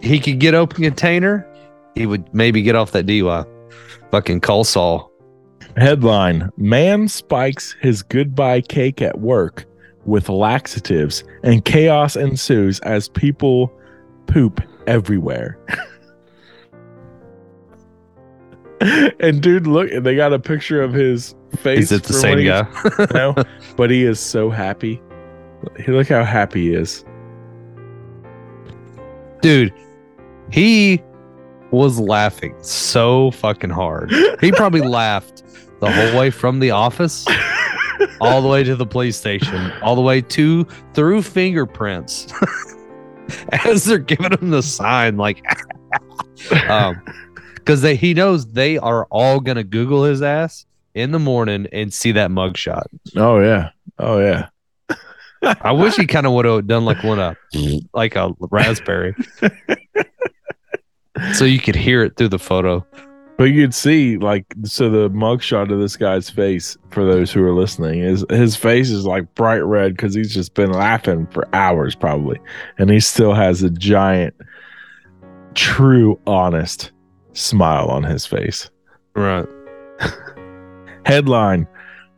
[0.00, 1.46] he could get open container,
[1.94, 3.46] he would maybe get off that DUI.
[4.10, 5.10] Fucking call Saul.
[5.76, 9.64] Headline Man spikes his goodbye cake at work
[10.04, 13.72] with laxatives, and chaos ensues as people
[14.26, 15.58] poop everywhere.
[19.20, 21.90] and dude, look, they got a picture of his face.
[21.90, 22.66] Is it the same guy?
[23.14, 23.34] no,
[23.76, 25.00] but he is so happy.
[25.88, 27.04] Look how happy he is.
[29.40, 29.72] Dude,
[30.50, 31.02] he
[31.74, 34.10] was laughing so fucking hard.
[34.40, 35.42] He probably laughed
[35.80, 37.26] the whole way from the office
[38.20, 40.64] all the way to the police station, all the way to
[40.94, 42.32] through fingerprints.
[43.64, 45.42] As they're giving him the sign, like,
[46.68, 47.02] um,
[47.54, 51.92] because they he knows they are all gonna Google his ass in the morning and
[51.92, 52.84] see that mugshot.
[53.16, 53.70] Oh yeah.
[53.98, 54.48] Oh yeah.
[55.42, 57.36] I wish he kind of would have done like one of
[57.92, 59.14] like a raspberry,
[61.32, 62.84] so you could hear it through the photo.
[63.36, 67.52] But you'd see, like, so the mugshot of this guy's face, for those who are
[67.52, 71.96] listening, is his face is like bright red because he's just been laughing for hours,
[71.96, 72.38] probably.
[72.78, 74.34] And he still has a giant,
[75.54, 76.92] true, honest
[77.32, 78.70] smile on his face.
[79.16, 79.46] Right.
[81.04, 81.66] Headline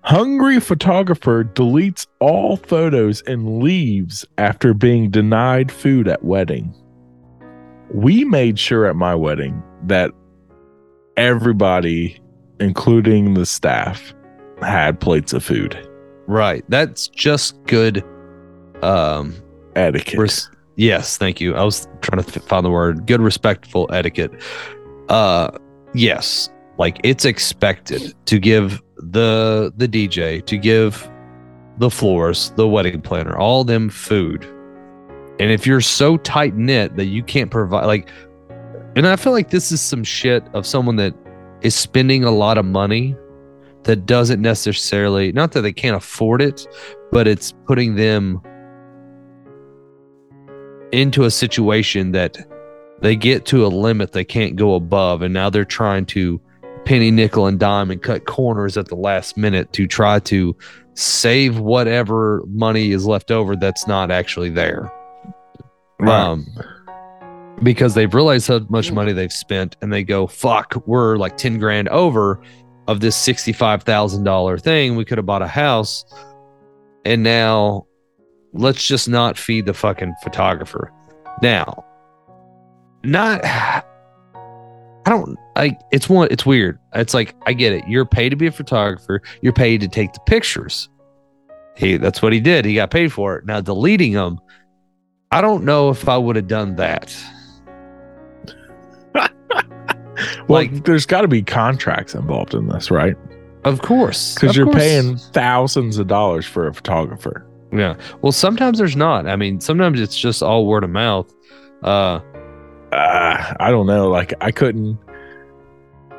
[0.06, 6.72] Hungry photographer deletes all photos and leaves after being denied food at wedding.
[7.90, 10.10] We made sure at my wedding that
[11.16, 12.20] everybody,
[12.60, 14.14] including the staff,
[14.60, 15.78] had plates of food.
[16.26, 16.64] Right.
[16.68, 18.04] That's just good.
[18.82, 19.34] Um.
[19.74, 20.18] Etiquette.
[20.18, 21.16] Res- yes.
[21.16, 21.54] Thank you.
[21.54, 23.06] I was trying to find the word.
[23.06, 24.32] Good, respectful etiquette.
[25.08, 25.50] Uh.
[25.94, 26.50] Yes.
[26.78, 31.08] Like it's expected to give the the DJ to give
[31.78, 34.46] the florist, the wedding planner, all them food.
[35.38, 38.08] And if you're so tight knit that you can't provide, like,
[38.96, 41.14] and I feel like this is some shit of someone that
[41.60, 43.14] is spending a lot of money
[43.82, 46.66] that doesn't necessarily, not that they can't afford it,
[47.12, 48.40] but it's putting them
[50.92, 52.38] into a situation that
[53.02, 56.40] they get to a limit they can't go above, and now they're trying to
[56.86, 60.56] penny, nickel, and dime and cut corners at the last minute to try to
[60.94, 64.90] save whatever money is left over that's not actually there.
[66.00, 66.46] Um,
[67.62, 71.58] because they've realized how much money they've spent and they go, fuck, we're like 10
[71.58, 72.40] grand over
[72.86, 74.96] of this $65,000 thing.
[74.96, 76.04] We could have bought a house.
[77.04, 77.86] And now
[78.52, 80.92] let's just not feed the fucking photographer.
[81.42, 81.84] Now,
[83.02, 83.82] not, I
[85.06, 86.78] don't like it's one, it's weird.
[86.94, 87.86] It's like, I get it.
[87.86, 90.88] You're paid to be a photographer, you're paid to take the pictures.
[91.76, 92.64] He, that's what he did.
[92.64, 93.44] He got paid for it.
[93.44, 94.40] Now, deleting them,
[95.36, 97.14] I don't know if I would have done that.
[100.48, 103.16] Well, Like- there's got to be contracts involved in this, right?
[103.64, 104.34] Of course.
[104.34, 104.78] Because you're course.
[104.78, 107.44] paying thousands of dollars for a photographer.
[107.70, 107.96] Yeah.
[108.22, 109.26] Well, sometimes there's not.
[109.28, 111.30] I mean, sometimes it's just all word of mouth.
[111.82, 112.20] Uh,
[112.92, 114.08] Uh, I don't know.
[114.08, 114.98] Like, I couldn't.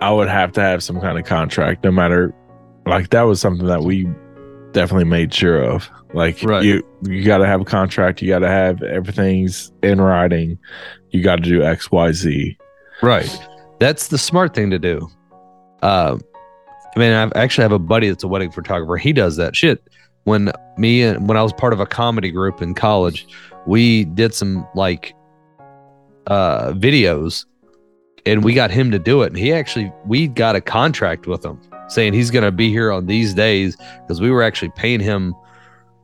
[0.02, 2.35] I would have to have some kind of contract, no matter.
[2.85, 4.07] Like, that was something that we
[4.78, 5.90] definitely made sure of.
[6.14, 6.64] Like, Right.
[6.64, 8.22] you you got to have a contract.
[8.22, 10.58] You got to have everything's in writing.
[11.12, 12.58] You got to do X, Y, Z.
[13.02, 13.48] right.
[13.80, 15.08] That's the smart thing to do.
[15.84, 16.18] Uh,
[16.95, 18.98] I mean, I actually have a buddy that's a wedding photographer.
[18.98, 19.84] He does that shit.
[20.24, 23.28] When me and when I was part of a comedy group in college,
[23.68, 25.14] we did some like
[26.28, 27.45] uh videos
[28.26, 29.28] and we got him to do it.
[29.28, 33.06] And he actually we got a contract with him saying he's gonna be here on
[33.06, 35.36] these days because we were actually paying him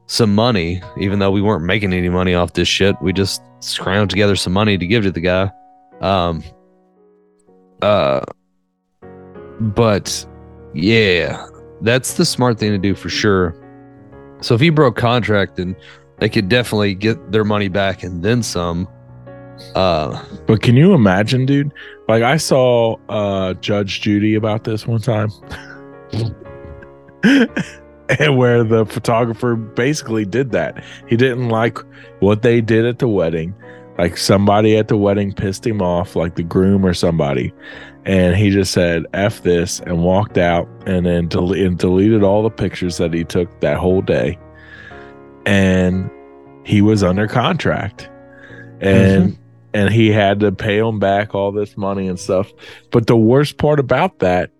[0.07, 2.95] some money, even though we weren't making any money off this shit.
[3.01, 5.51] We just scrounged together some money to give to the guy.
[6.01, 6.43] Um
[7.81, 8.21] uh
[9.59, 10.25] but
[10.73, 11.45] yeah,
[11.81, 13.55] that's the smart thing to do for sure.
[14.41, 15.75] So if he broke contract then
[16.19, 18.87] they could definitely get their money back and then some.
[19.75, 21.73] Uh But can you imagine, dude?
[22.07, 25.29] Like I saw uh Judge Judy about this one time.
[28.19, 30.83] and where the photographer basically did that.
[31.07, 31.77] He didn't like
[32.19, 33.55] what they did at the wedding.
[33.97, 37.53] Like somebody at the wedding pissed him off, like the groom or somebody.
[38.05, 42.43] And he just said F this and walked out and then del- and deleted all
[42.43, 44.37] the pictures that he took that whole day.
[45.45, 46.09] And
[46.65, 48.09] he was under contract.
[48.81, 49.41] And mm-hmm.
[49.73, 52.51] and he had to pay him back all this money and stuff.
[52.91, 54.51] But the worst part about that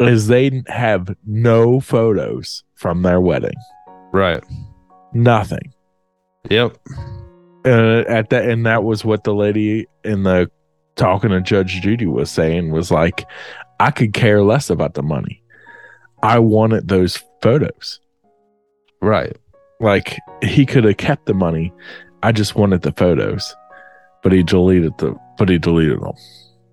[0.00, 3.56] is they have no photos from their wedding.
[4.12, 4.42] right.
[5.14, 5.74] Nothing.
[6.48, 6.76] Yep.
[7.66, 10.50] Uh, at that, and that was what the lady in the
[10.96, 13.26] talking to Judge Judy was saying was like,
[13.78, 15.42] I could care less about the money.
[16.22, 18.00] I wanted those photos.
[19.00, 19.36] Right.
[19.80, 21.72] Like he could have kept the money.
[22.22, 23.54] I just wanted the photos,
[24.22, 25.14] but he deleted the.
[25.38, 26.12] But he deleted them.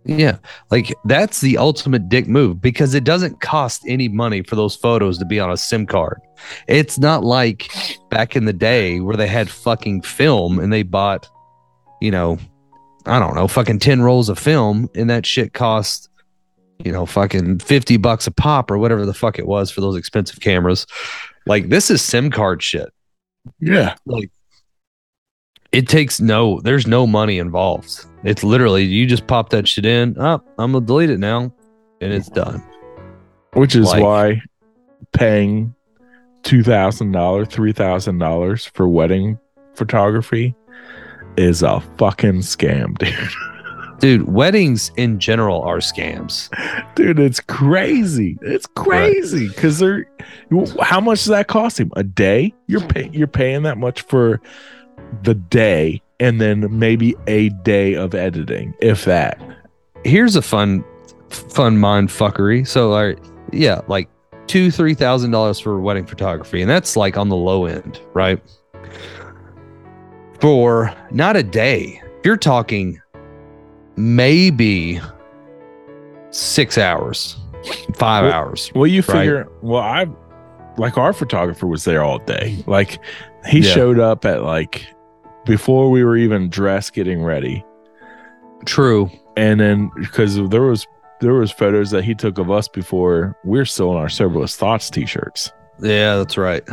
[0.05, 0.37] Yeah.
[0.71, 5.17] Like that's the ultimate dick move because it doesn't cost any money for those photos
[5.19, 6.19] to be on a SIM card.
[6.67, 7.71] It's not like
[8.09, 11.27] back in the day where they had fucking film and they bought,
[12.01, 12.39] you know,
[13.05, 16.09] I don't know, fucking 10 rolls of film and that shit cost,
[16.83, 19.97] you know, fucking 50 bucks a pop or whatever the fuck it was for those
[19.97, 20.85] expensive cameras.
[21.45, 22.91] Like this is SIM card shit.
[23.59, 23.95] Yeah.
[24.05, 24.31] Like
[25.71, 28.05] it takes no, there's no money involved.
[28.23, 30.15] It's literally you just pop that shit in.
[30.19, 31.53] Oh, I'm gonna delete it now,
[32.01, 32.63] and it's done.
[33.53, 34.41] which is Like- why
[35.13, 35.73] paying
[36.43, 39.39] two thousand dollars, three thousand dollars for wedding
[39.75, 40.55] photography
[41.37, 43.13] is a fucking scam, dude.
[43.99, 46.49] Dude, weddings in general are scams.
[46.95, 48.37] dude, it's crazy.
[48.41, 50.09] It's crazy because they're.
[50.81, 52.53] How much does that cost him a day?
[52.67, 54.39] You're pay, you're paying that much for
[55.23, 59.39] the day, and then maybe a day of editing, if that.
[60.03, 60.83] Here's a fun,
[61.29, 62.65] fun mind fuckery.
[62.67, 63.19] So, like,
[63.51, 64.09] yeah, like
[64.47, 68.41] two, three thousand dollars for wedding photography, and that's like on the low end, right?
[70.39, 73.01] For not a day, you're talking
[73.97, 75.01] maybe
[76.31, 77.37] six hours,
[77.95, 78.71] five Well- hours.
[78.73, 79.17] Well, you Right.
[79.17, 79.47] figure.
[79.61, 80.07] Well, I
[80.77, 82.63] like our photographer was there all day.
[82.67, 82.99] Like
[83.49, 83.71] he Yeah.
[83.73, 84.85] showed up at like
[85.45, 87.63] before we were even dressed, getting ready,
[88.65, 89.09] True.
[89.37, 90.85] and then because there was
[91.21, 94.89] there was photos that he took of us before we're still in our soberless thoughts
[94.89, 95.51] t-shirts,
[95.81, 96.63] Yeah, that's right.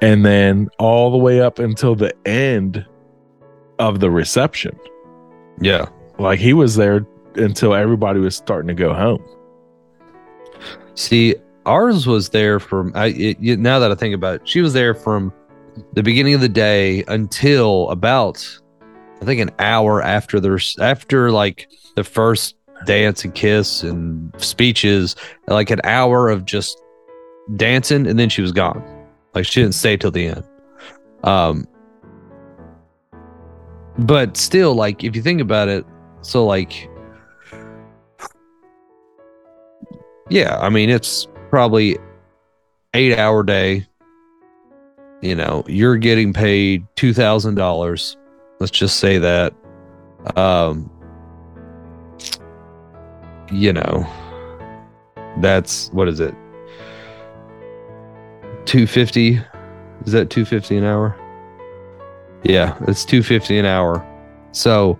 [0.00, 2.86] and then all the way up until the end
[3.78, 4.78] of the reception.
[5.60, 5.86] Yeah.
[6.18, 9.22] Like he was there until everybody was starting to go home.
[10.94, 11.34] See,
[11.66, 14.72] ours was there from I it, you- now that I think about it, she was
[14.72, 15.32] there from
[15.92, 18.60] the beginning of the day until about
[19.20, 25.14] I think an hour after there's after like the first dance and kiss and speeches,
[25.46, 26.82] like an hour of just
[27.56, 28.82] dancing, and then she was gone.
[29.34, 30.44] Like she didn't stay till the end.
[31.22, 31.68] Um,
[33.98, 35.86] but still, like if you think about it,
[36.22, 36.88] so like,
[40.30, 41.98] yeah, I mean it's probably
[42.94, 43.86] eight hour day.
[45.22, 48.16] You know, you're getting paid two thousand dollars.
[48.58, 49.54] Let's just say that.
[50.36, 50.90] Um,
[53.52, 54.04] you know,
[55.38, 56.34] that's what is it?
[58.64, 59.40] Two fifty.
[60.04, 61.16] Is that two fifty an hour?
[62.42, 64.04] Yeah, it's two fifty an hour.
[64.50, 64.98] So,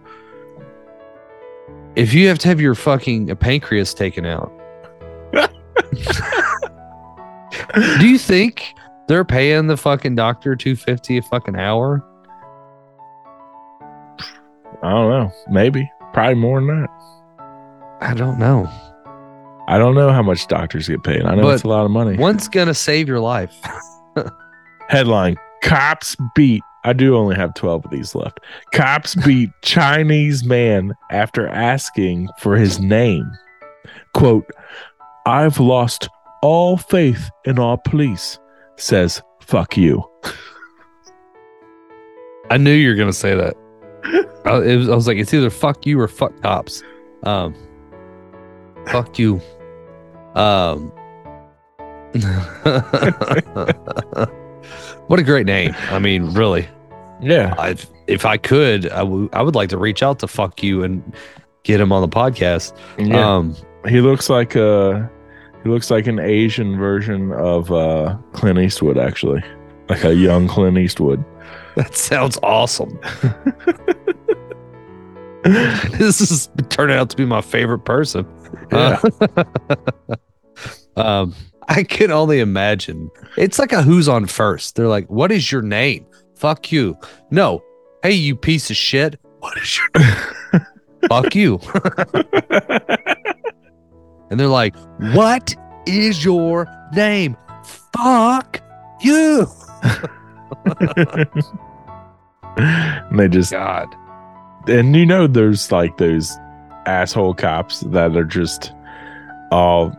[1.96, 4.52] if you have to have your fucking pancreas taken out,
[7.98, 8.72] do you think
[9.12, 12.02] they're paying the fucking doctor two fifty a fucking hour?
[14.82, 15.30] I don't know.
[15.50, 15.90] Maybe.
[16.14, 16.88] Probably more than that.
[18.00, 18.70] I don't know.
[19.68, 21.22] I don't know how much doctors get paid.
[21.24, 22.16] I know But it's a lot of money.
[22.16, 23.54] One's gonna save your life.
[24.88, 26.62] Headline Cops beat.
[26.84, 28.40] I do only have 12 of these left.
[28.72, 33.30] Cops beat Chinese man after asking for his name.
[34.14, 34.46] Quote,
[35.26, 36.08] I've lost
[36.42, 38.38] all faith in our police,
[38.82, 40.04] says fuck you.
[42.50, 43.56] I knew you were gonna say that.
[44.44, 46.82] I, was, I was like, it's either fuck you or fuck cops.
[47.22, 47.54] Um,
[48.86, 49.40] fuck you.
[50.34, 50.90] Um,
[55.06, 55.74] what a great name.
[55.90, 56.68] I mean, really.
[57.20, 57.54] Yeah.
[57.56, 57.76] I
[58.06, 61.14] if I could, I would I would like to reach out to fuck you and
[61.62, 62.76] get him on the podcast.
[62.98, 63.36] Yeah.
[63.36, 63.56] Um,
[63.88, 65.10] he looks like a
[65.62, 69.42] he looks like an Asian version of uh Clint Eastwood actually.
[69.88, 71.24] Like a young Clint Eastwood.
[71.76, 72.98] that sounds awesome.
[75.42, 78.26] this is turning out to be my favorite person.
[78.70, 79.00] Yeah.
[79.36, 79.44] Uh,
[81.00, 81.34] um,
[81.68, 83.10] I can only imagine.
[83.36, 84.76] It's like a who's on first.
[84.76, 86.96] They're like, "What is your name?" Fuck you.
[87.30, 87.62] No.
[88.02, 89.18] Hey, you piece of shit.
[89.38, 90.66] What is your name?
[91.08, 91.60] Fuck you.
[94.32, 94.74] And they're like,
[95.14, 95.54] "What
[95.86, 97.36] is your name?"
[97.92, 98.60] Fuck
[99.02, 99.46] you.
[102.56, 103.88] and they just God.
[104.68, 106.36] and you know there's like those
[106.86, 108.72] asshole cops that are just
[109.50, 109.92] all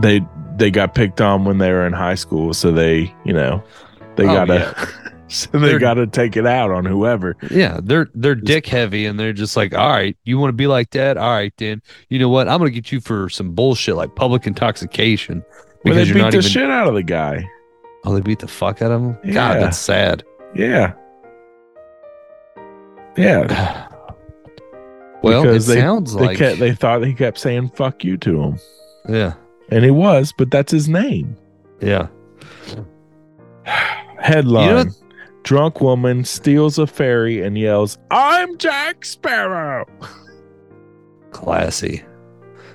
[0.00, 0.20] they
[0.56, 3.62] they got picked on when they were in high school so they you know
[4.16, 4.88] they Oh, gotta
[5.34, 9.18] so they They're- gotta take it out on whoever Yeah, they're they're dick heavy and
[9.18, 11.16] they're just like, all right, you want to be like that?
[11.16, 11.80] All right, then.
[12.08, 12.48] You know what?
[12.48, 15.44] I'm gonna get you for some bullshit like public intoxication
[15.84, 16.50] because they you're beat not the even.
[16.50, 17.48] shit out of the guy
[18.04, 19.18] Oh, they beat the fuck out of him.
[19.24, 19.32] Yeah.
[19.34, 20.24] God, that's sad.
[20.54, 20.94] yeah
[23.16, 23.86] yeah
[25.22, 28.16] Well, Because it they- sounds they like kept they thought he kept saying fuck you
[28.18, 28.58] to him
[29.08, 29.34] yeah,
[29.70, 31.36] and he was but that's his name
[31.80, 32.08] yeah.
[34.18, 34.90] headline You know-
[35.42, 39.84] drunk woman steals a ferry and yells i'm jack sparrow
[41.32, 42.02] Classy.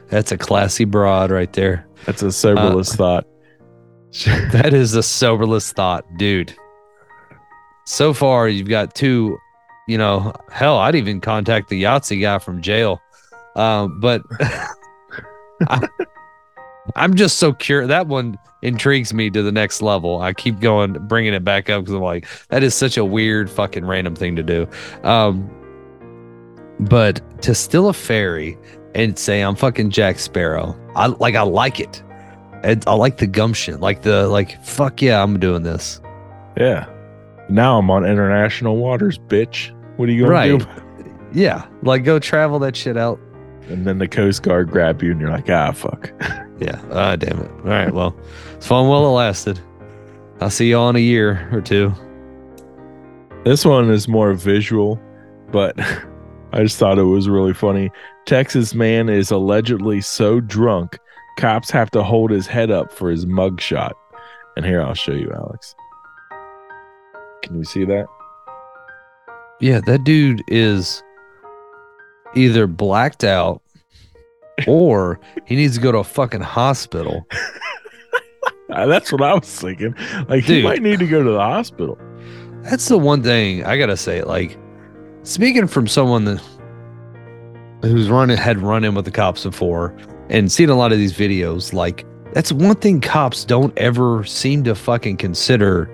[0.08, 1.86] That's a classy broad right there.
[2.06, 3.28] that's a soberless Uh, thought
[4.52, 6.56] That is a soberless thought, dude.
[7.86, 9.38] So far, you've got two.
[9.88, 13.02] You know, hell, I'd even contact the Yahtzee guy from jail.
[13.56, 14.22] Um, but
[15.68, 15.88] I,
[16.96, 17.88] I'm just so curious.
[17.90, 20.22] That one intrigues me to the next level.
[20.22, 23.50] I keep going, bringing it back up because I'm like, that is such a weird,
[23.50, 24.68] fucking random thing to do.
[25.04, 25.50] Um,
[26.80, 28.58] but to steal a ferry
[28.94, 31.36] and say I'm fucking Jack Sparrow, I like.
[31.36, 32.04] I like it.
[32.64, 34.64] And I like the gumption, like the like.
[34.64, 36.02] Fuck yeah, I'm doing this.
[36.58, 36.86] Yeah.
[37.50, 39.72] Now I'm on international waters, bitch.
[39.98, 40.60] What are you gonna Right.
[40.60, 40.66] do?
[41.34, 43.20] Yeah, like go travel that shit out.
[43.70, 46.12] And then the Coast Guard grab you, and you're like, ah, fuck.
[46.60, 46.82] Yeah.
[46.92, 47.52] Ah, damn it.
[47.52, 47.94] All right.
[47.94, 48.16] Well,
[48.56, 49.60] it's fun while it lasted.
[50.40, 51.94] I'll see y'all in a year or two.
[53.44, 55.00] This one is more visual,
[55.52, 55.80] but
[56.52, 57.92] I just thought it was really funny.
[58.26, 60.98] Texas man is allegedly so drunk,
[61.38, 63.92] cops have to hold his head up for his mugshot.
[64.56, 65.76] And here I'll show you, Alex.
[67.44, 68.08] Can you see that?
[69.60, 71.04] Yeah, that dude is
[72.36, 73.62] either blacked out
[74.68, 77.28] or he needs to go to a fucking hospital.
[78.72, 79.96] Uh, that's what I was thinking.
[80.28, 81.98] Like, he might need to go to the hospital.
[82.64, 84.24] That's the one thing I gotta say.
[84.24, 84.58] Like,
[85.22, 86.42] speaking from someone that
[87.84, 89.96] who's running had run in with the cops before
[90.30, 94.64] and seen a lot of these videos, like that's one thing cops don't ever seem
[94.64, 95.90] to fucking consider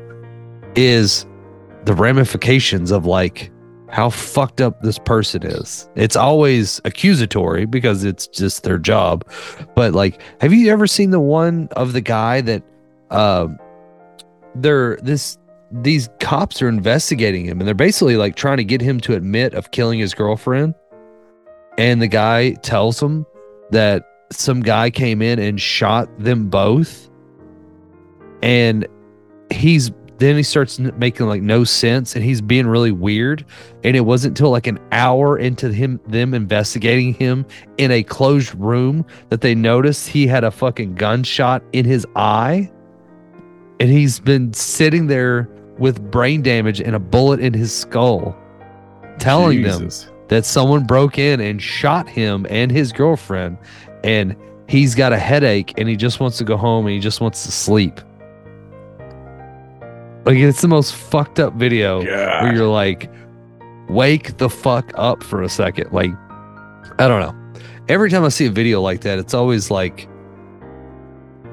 [0.76, 1.26] is
[1.86, 3.52] the ramifications of like
[3.92, 5.90] how fucked up this person is.
[5.96, 9.28] It's always accusatory because it's just their job.
[9.76, 12.64] But like, have you ever seen the one of the guy that
[13.10, 13.60] um
[14.56, 15.38] they're this
[15.72, 19.54] these cops are investigating him and they're basically like trying to get him to admit
[19.54, 20.76] of killing his girlfriend.
[21.78, 23.26] And the guy tells him
[23.72, 27.10] that some guy came in and shot them both.
[28.42, 28.86] And
[29.50, 29.92] he's
[30.22, 33.44] then he starts making like no sense and he's being really weird.
[33.84, 37.44] And it wasn't until like an hour into him them investigating him
[37.80, 42.72] in a closed room that they noticed he had a fucking gunshot in his eye.
[43.80, 45.50] And he's been sitting there
[45.80, 48.38] with brain damage and a bullet in his skull
[49.18, 49.90] telling them
[50.28, 53.58] that someone broke in and shot him and his girlfriend.
[54.04, 54.36] And
[54.68, 57.44] he's got a headache and he just wants to go home and he just wants
[57.46, 58.00] to sleep
[60.26, 63.12] like it's the most fucked up video where you're like
[63.90, 65.92] wake the fuck up for a second.
[65.92, 66.12] Like
[67.00, 67.64] i don't know.
[67.88, 70.08] Every time i see a video like that it's always like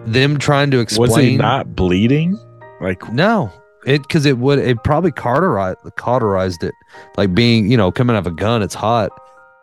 [0.07, 2.39] them trying to explain Was he not bleeding?
[2.81, 3.53] Like no,
[3.87, 6.75] it because it would it probably cauterized cauterized it.
[7.17, 8.63] Like being you know coming out of a gun.
[8.63, 9.11] It's hot,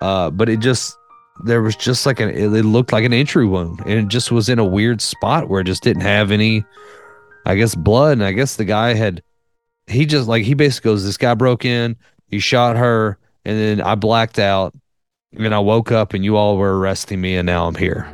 [0.02, 0.98] uh, but it just
[1.44, 4.32] there was just like an it, it looked like an entry wound, and it just
[4.32, 6.66] was in a weird spot where it just didn't have any,
[7.46, 8.14] I guess blood.
[8.14, 9.22] And I guess the guy had
[9.88, 11.96] he just like he basically goes, this guy broke in,
[12.28, 14.74] he shot her, and then I blacked out,
[15.34, 18.12] and I woke up, and you all were arresting me, and now I'm here.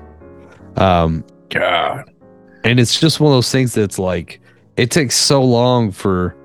[0.76, 2.10] Um, God.
[2.64, 4.40] and it's just one of those things that's like
[4.78, 6.36] it takes so long for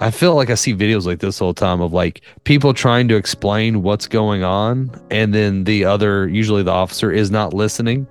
[0.00, 3.08] I feel like I see videos like this all the time of like people trying
[3.08, 8.06] to explain what's going on and then the other usually the officer is not listening.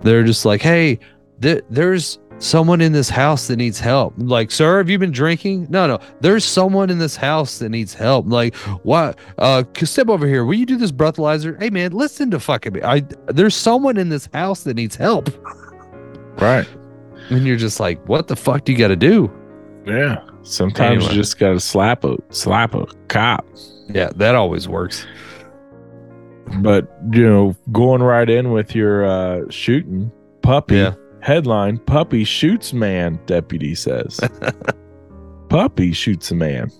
[0.00, 0.98] They're just like, "Hey,
[1.42, 5.68] th- there's someone in this house that needs help." Like, "Sir, have you been drinking?"
[5.70, 5.98] No, no.
[6.20, 8.26] There's someone in this house that needs help.
[8.28, 9.16] Like, "What?
[9.38, 10.44] Uh, step over here.
[10.44, 12.82] Will you do this breathalyzer?" Hey man, listen to fucking me.
[12.82, 15.30] I there's someone in this house that needs help.
[16.40, 16.66] Right.
[17.28, 19.30] And you're just like, what the fuck do you got to do?
[19.86, 20.20] Yeah.
[20.42, 21.10] Sometimes Anyway.
[21.14, 23.46] you just gotta slap a slap a cop.
[23.88, 25.06] Yeah, that always works.
[26.60, 30.10] But you know, going right in with your uh shooting
[30.42, 30.94] puppy Yeah.
[31.20, 33.18] Headline: Puppy shoots man.
[33.26, 34.20] Deputy says.
[35.48, 36.70] puppy shoots a man.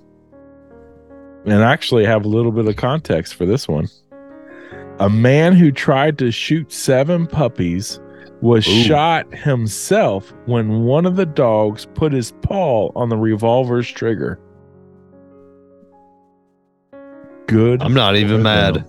[1.47, 3.89] And I actually have a little bit of context for this one.
[4.99, 7.99] A man who tried to shoot seven puppies
[8.43, 8.83] was Ooh.
[8.83, 14.39] shot himself when one of the dogs put his paw on the revolver's trigger.
[17.47, 17.83] Good.
[17.83, 18.75] I'm not even mad.
[18.75, 18.85] them.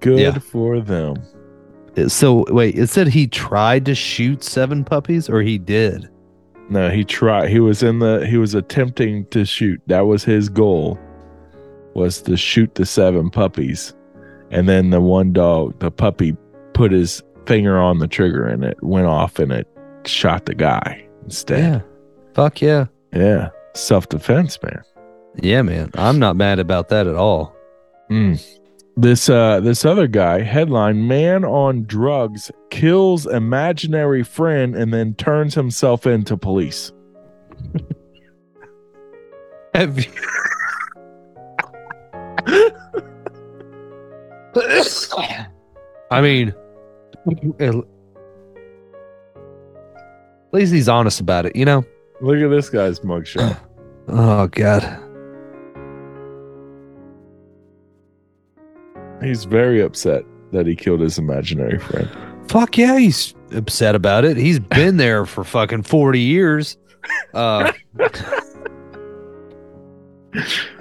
[0.00, 0.38] Good Yeah.
[0.38, 1.16] for them.
[2.08, 6.08] So wait, it said he tried to shoot seven puppies, or he did.
[6.68, 7.50] No, he tried.
[7.50, 8.26] He was in the.
[8.26, 9.80] He was attempting to shoot.
[9.86, 10.98] That was his goal.
[11.94, 13.94] Was to shoot the seven puppies,
[14.50, 16.36] and then the one dog, the puppy,
[16.72, 19.68] put his finger on the trigger, and it went off, and it
[20.04, 21.58] shot the guy instead.
[21.58, 21.80] Yeah.
[22.34, 22.86] Fuck yeah.
[23.12, 24.82] Yeah, self defense, man.
[25.40, 25.90] Yeah, man.
[25.94, 27.54] I'm not mad about that at all.
[28.10, 28.42] Mm.
[28.96, 35.54] This uh this other guy headline man on drugs kills imaginary friend and then turns
[35.54, 36.92] himself into police.
[39.74, 40.04] Have you-
[46.10, 46.54] I mean,
[47.58, 47.74] at
[50.52, 51.84] least he's honest about it, you know?
[52.20, 53.58] Look at this guy's mugshot.
[54.06, 54.82] Oh, God.
[59.24, 62.08] He's very upset that he killed his imaginary friend.
[62.48, 64.36] Fuck yeah, he's upset about it.
[64.36, 66.76] He's been there for fucking 40 years.
[67.32, 67.72] Uh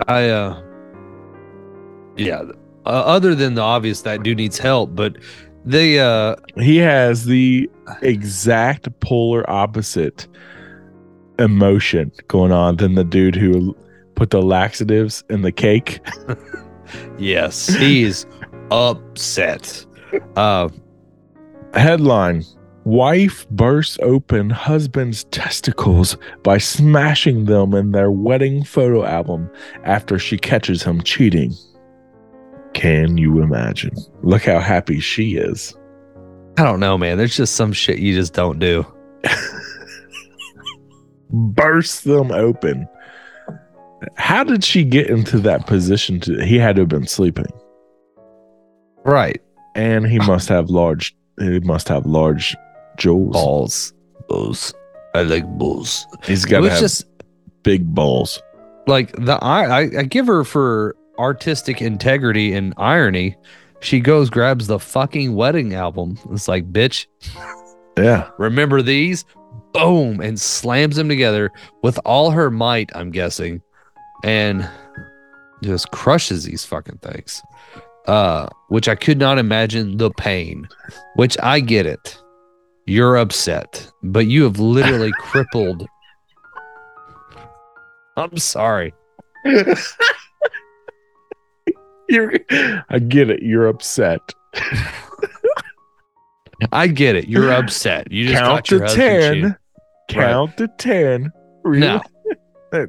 [0.08, 0.62] I uh
[2.16, 2.44] yeah,
[2.86, 5.18] uh, other than the obvious that dude needs help, but
[5.66, 7.70] they uh He has the
[8.02, 10.28] exact polar opposite
[11.40, 13.76] emotion going on than the dude who
[14.16, 16.00] put the laxatives in the cake.
[17.18, 18.26] yes, he's
[18.72, 19.86] upset.
[20.36, 20.70] Uh
[21.74, 22.44] Headline
[22.86, 29.50] Wife bursts open husband's testicles by smashing them in their wedding photo album
[29.86, 31.54] after she catches him cheating.
[32.74, 33.96] Can you imagine?
[34.22, 35.74] Look how happy she is.
[36.58, 37.18] I don't know, man.
[37.18, 38.86] There's just some shit you just don't do.
[41.30, 42.88] Burst them open.
[44.18, 46.20] How did she get into that position?
[46.22, 47.46] To he had to have been sleeping,
[49.06, 49.42] Right.
[49.76, 51.16] and he must have large.
[51.40, 52.56] He must have large
[52.98, 53.34] jewels.
[53.34, 53.94] Balls.
[54.30, 54.74] Balls.
[55.16, 56.06] I like balls.
[56.24, 57.06] He's got to have just
[57.64, 58.42] big balls.
[58.88, 63.36] like the I, I I give her for artistic integrity and irony,
[63.80, 66.18] she goes grabs the fucking wedding album.
[66.32, 67.06] It's like, bitch,
[67.98, 68.30] Yeah.
[68.38, 69.24] remember these?
[69.74, 71.52] Boom, and slams them together
[71.84, 73.62] with all her might, I'm guessing,
[74.24, 74.68] and
[75.62, 77.42] just crushes these fucking things.
[78.08, 80.68] Uh, which I could not imagine the pain.
[81.16, 82.18] Which I get it.
[82.86, 85.88] You're upset, but you have literally crippled.
[88.18, 88.94] I'm sorry.
[92.10, 92.34] You're
[92.90, 93.42] I get it.
[93.42, 94.22] You're upset.
[96.72, 97.28] I get it.
[97.28, 98.12] You're upset.
[98.12, 99.56] You just Count to ten.
[100.10, 101.32] Count to ten.
[101.64, 101.88] Really?
[101.88, 102.02] No.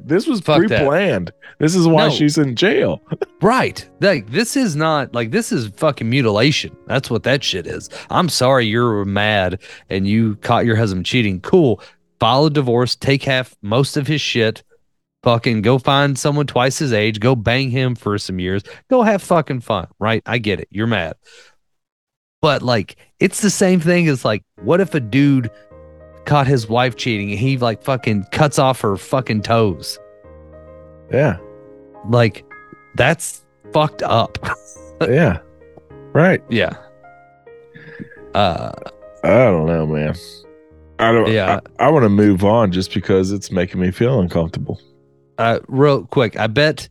[0.03, 1.31] This was Fuck pre-planned.
[1.59, 2.13] This is why No.
[2.13, 3.01] she's in jail.
[3.41, 3.87] Right.
[4.01, 6.75] Like this is not like this is fucking mutilation.
[6.87, 7.89] That's what that shit is.
[8.09, 11.41] I'm sorry you're mad and you caught your husband cheating.
[11.41, 11.79] Cool.
[12.19, 14.63] File a divorce, take half most of his shit.
[15.21, 18.63] Fucking go find someone twice his age, go bang him for some years.
[18.89, 20.23] Go have fucking fun, right?
[20.25, 20.69] I get it.
[20.71, 21.13] You're mad.
[22.41, 25.51] But like it's the same thing as like what if a dude
[26.25, 29.99] caught his wife cheating and he like fucking cuts off her fucking toes?
[31.11, 31.37] Yeah.
[32.09, 32.45] Like
[32.95, 33.43] that's
[33.73, 34.37] fucked up.
[35.09, 35.39] Yeah.
[36.13, 36.41] Right.
[36.49, 36.71] Yeah.
[38.33, 38.71] Uh
[39.25, 40.15] I don't know, man.
[40.99, 41.59] I don't Yeah.
[41.79, 44.79] I, I want to move on just because it's making me feel uncomfortable.
[45.37, 46.87] uh real quick, I bet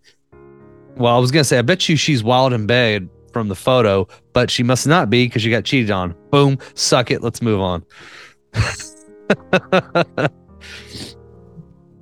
[0.96, 4.06] well, I was gonna say I bet you she's wild in bed from the photo,
[4.34, 6.14] but she must not be because she got cheated on.
[6.30, 7.84] Boom, suck it, let's move on.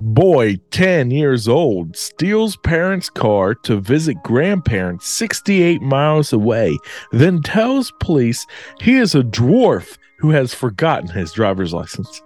[0.01, 6.77] Boy, 10 years old, steals parents' car to visit grandparents 68 miles away,
[7.13, 8.45] then tells police
[8.81, 12.21] he is a dwarf who has forgotten his driver's license.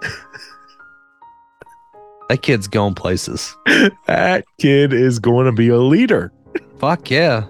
[2.30, 3.54] that kid's going places.
[4.06, 6.32] That kid is going to be a leader.
[6.78, 7.46] Fuck yeah.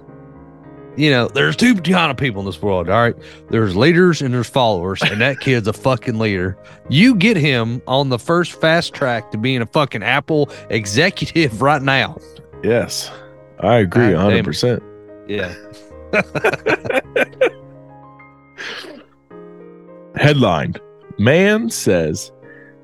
[0.98, 3.14] You know, there's two kind of people in this world, all right?
[3.50, 6.58] There's leaders and there's followers, and that kid's a fucking leader.
[6.88, 11.82] You get him on the first fast track to being a fucking Apple executive right
[11.82, 12.18] now.
[12.64, 13.12] Yes,
[13.60, 14.16] I agree it.
[14.16, 14.82] 100%.
[15.28, 15.54] Yeah.
[20.16, 20.74] Headline
[21.18, 22.32] Man says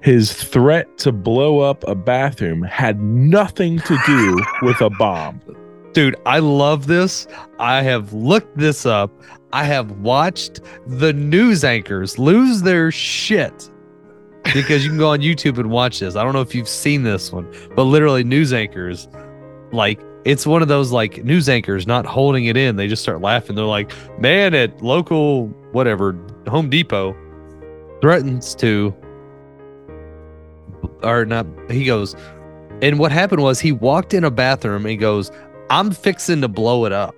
[0.03, 5.41] his threat to blow up a bathroom had nothing to do with a bomb.
[5.95, 7.29] Dude, I love this.
[7.61, 9.13] I have looked this up.
[9.53, 13.71] I have watched the news anchors lose their shit
[14.53, 16.17] because you can go on YouTube and watch this.
[16.17, 19.07] I don't know if you've seen this one, but literally news anchors
[19.71, 22.75] like it's one of those like news anchors not holding it in.
[22.75, 23.55] They just start laughing.
[23.55, 26.19] They're like, "Man at local whatever
[26.49, 27.17] Home Depot
[28.01, 28.93] threatens to
[31.05, 32.17] or not he goes
[32.83, 35.31] and what happened was he walked in a bathroom and goes
[35.71, 37.15] I'm fixing to blow it up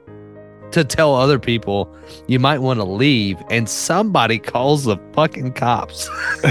[0.73, 1.95] to tell other people
[2.27, 6.09] you might want to leave, and somebody calls the fucking cops.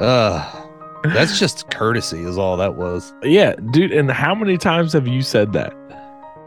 [0.00, 0.60] Ugh.
[1.04, 3.12] That's just courtesy, is all that was.
[3.22, 3.92] Yeah, dude.
[3.92, 5.74] And how many times have you said that?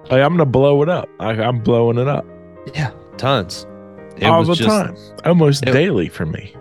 [0.09, 1.07] Like, I'm going to blow it up.
[1.19, 2.25] I, I'm blowing it up
[2.73, 3.67] Yeah, tons.
[4.17, 4.95] It all was the just- time,
[5.25, 6.53] almost it- daily for me.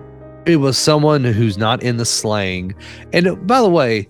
[0.47, 2.75] It was someone who's not in the slang.
[3.13, 4.09] And by the way,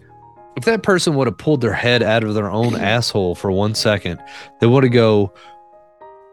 [0.57, 3.75] if that person would have pulled their head out of their own asshole for one
[3.75, 4.21] second,
[4.61, 5.33] they would have go,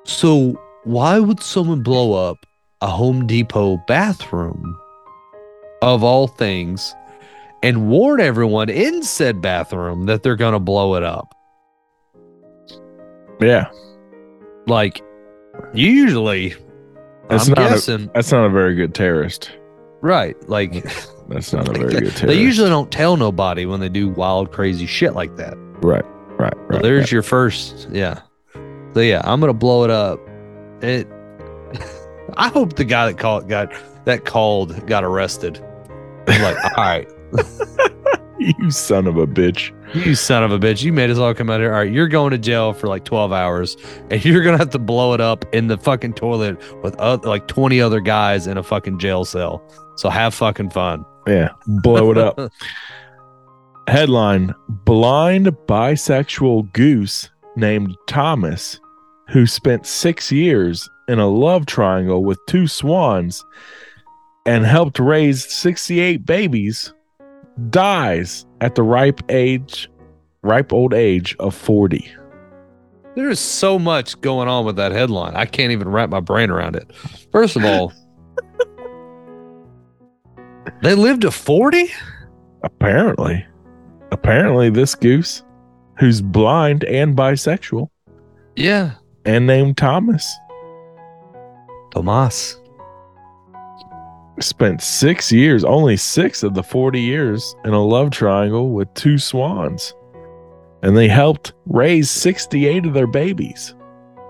[0.05, 2.45] So why would someone blow up
[2.81, 4.77] a Home Depot bathroom
[5.81, 6.93] of all things
[7.61, 11.33] and warn everyone in said bathroom that they're gonna blow it up?
[13.41, 13.69] Yeah,
[14.67, 15.01] Like
[15.73, 16.55] usually
[17.29, 19.51] That's I'm not a- guessing that's not a very good terrorist.
[20.03, 20.37] Right.
[20.47, 20.83] Like
[21.29, 22.25] That's not a very good terrorist.
[22.27, 25.57] they usually don't tell nobody when they do wild, crazy shit like that.
[25.81, 26.05] right,
[26.37, 26.81] right, So right.
[26.81, 27.11] there's right.
[27.11, 28.21] your first, yeah.
[28.93, 30.19] So yeah, I'm gonna blow it up.
[30.81, 31.07] It.
[32.37, 33.73] I hope the guy that called got
[34.05, 35.63] that called got arrested.
[36.27, 37.07] I'm like, all right,
[38.39, 39.71] you son of a bitch.
[39.93, 41.71] you son of a bitch, you made us all come out here.
[41.71, 43.77] All right, you're going to jail for like 12 hours,
[44.09, 47.47] and you're gonna have to blow it up in the fucking toilet with other, like
[47.47, 49.63] 20 other guys in a fucking jail cell.
[49.95, 51.05] So have fucking fun.
[51.27, 52.39] Yeah, blow it up.
[53.87, 58.79] Headline Blind bisexual goose named Thomas,
[59.29, 63.43] who spent six years in a love triangle with two swans
[64.45, 66.93] and helped raise 68 babies,
[67.69, 69.89] dies at the ripe age,
[70.41, 72.09] ripe old age of 40.
[73.15, 75.35] There's so much going on with that headline.
[75.35, 76.89] I can't even wrap my brain around it.
[77.31, 77.93] First of all,
[80.81, 81.89] They lived to 40?
[82.63, 83.45] Apparently.
[84.11, 85.43] Apparently, this goose,
[85.99, 87.89] who's blind and bisexual
[88.55, 88.91] Yeah.
[89.25, 90.35] and named Thomas,
[91.91, 92.57] Tomas.
[94.39, 99.17] Spent six years, only six of the 40 years, in a love triangle with two
[99.17, 99.93] swans.
[100.81, 103.73] And they helped raise 68 of their babies.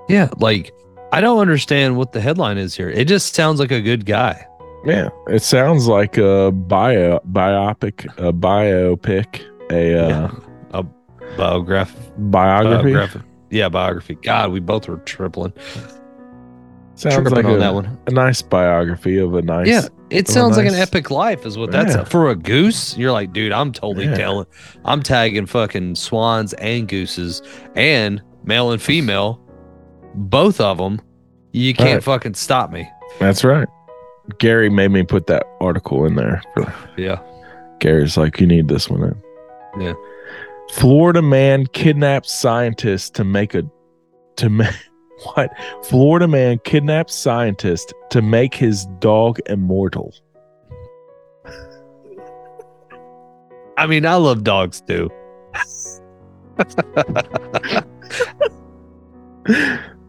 [0.10, 0.30] Yeah.
[0.38, 0.72] Like,
[1.12, 2.90] I don't understand what the headline is here.
[2.90, 4.46] It just sounds like a good guy.
[4.86, 10.32] Yeah, it sounds like a bio biopic, a biopic, a uh, Yeah.
[10.74, 10.84] A
[11.38, 11.96] biograph.
[12.18, 12.94] biography.
[12.94, 13.22] biography.
[13.50, 14.16] Yeah, biography.
[14.16, 15.54] God, we both were tripling.
[16.96, 17.98] Sounds like on a, that one.
[18.08, 19.68] a nice biography of a nice.
[19.68, 22.04] Yeah, it of a sounds like an epic life, is what that's Yeah.
[22.04, 22.96] for a goose.
[22.98, 24.16] You're like, dude, I'm totally Yeah.
[24.16, 24.46] telling.
[24.86, 27.42] I'm tagging fucking swans and gooses
[27.76, 29.40] and male and female,
[30.16, 31.02] both of them.
[31.52, 32.04] You can't Right.
[32.04, 32.88] fucking stop me.
[33.20, 33.68] That's right.
[34.38, 36.42] Gary made me put that article in there.
[36.54, 37.18] For, Yeah,
[37.80, 39.82] Gary's like, you need this one in.
[39.82, 39.94] Yeah.
[40.74, 43.64] Florida man kidnaps scientist to make a
[44.38, 44.74] to make
[45.24, 45.52] what?
[45.84, 50.14] Florida man kidnaps scientist to make his dog immortal.
[53.78, 55.10] I mean, I love dogs too.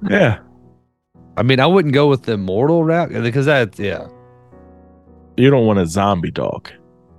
[0.09, 0.39] Yeah.
[1.37, 4.07] I mean, I wouldn't go with the immortal route because that, yeah,
[5.37, 6.71] You don't want a zombie dog.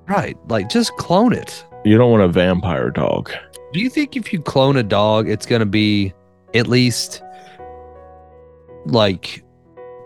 [0.08, 0.38] right.
[0.48, 1.66] Like, just clone it.
[1.84, 3.32] You don't want a vampire dog.
[3.74, 6.14] Do you think if you clone a dog, it's going to be
[6.54, 7.22] at least
[8.86, 9.44] like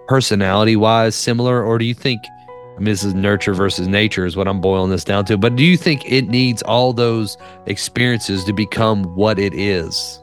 [0.07, 1.63] personality wise similar?
[1.63, 4.91] Or do you think, I mean, this is nurture versus nature, is what I'm boiling
[4.91, 5.37] this down to.
[5.37, 10.21] But do you think it needs all those experiences to become what it is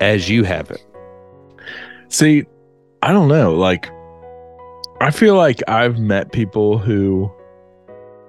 [0.00, 0.84] as you have it?
[2.08, 2.44] See,
[3.02, 3.54] I don't know.
[3.54, 3.90] Like,
[5.00, 7.30] I feel like I've met people who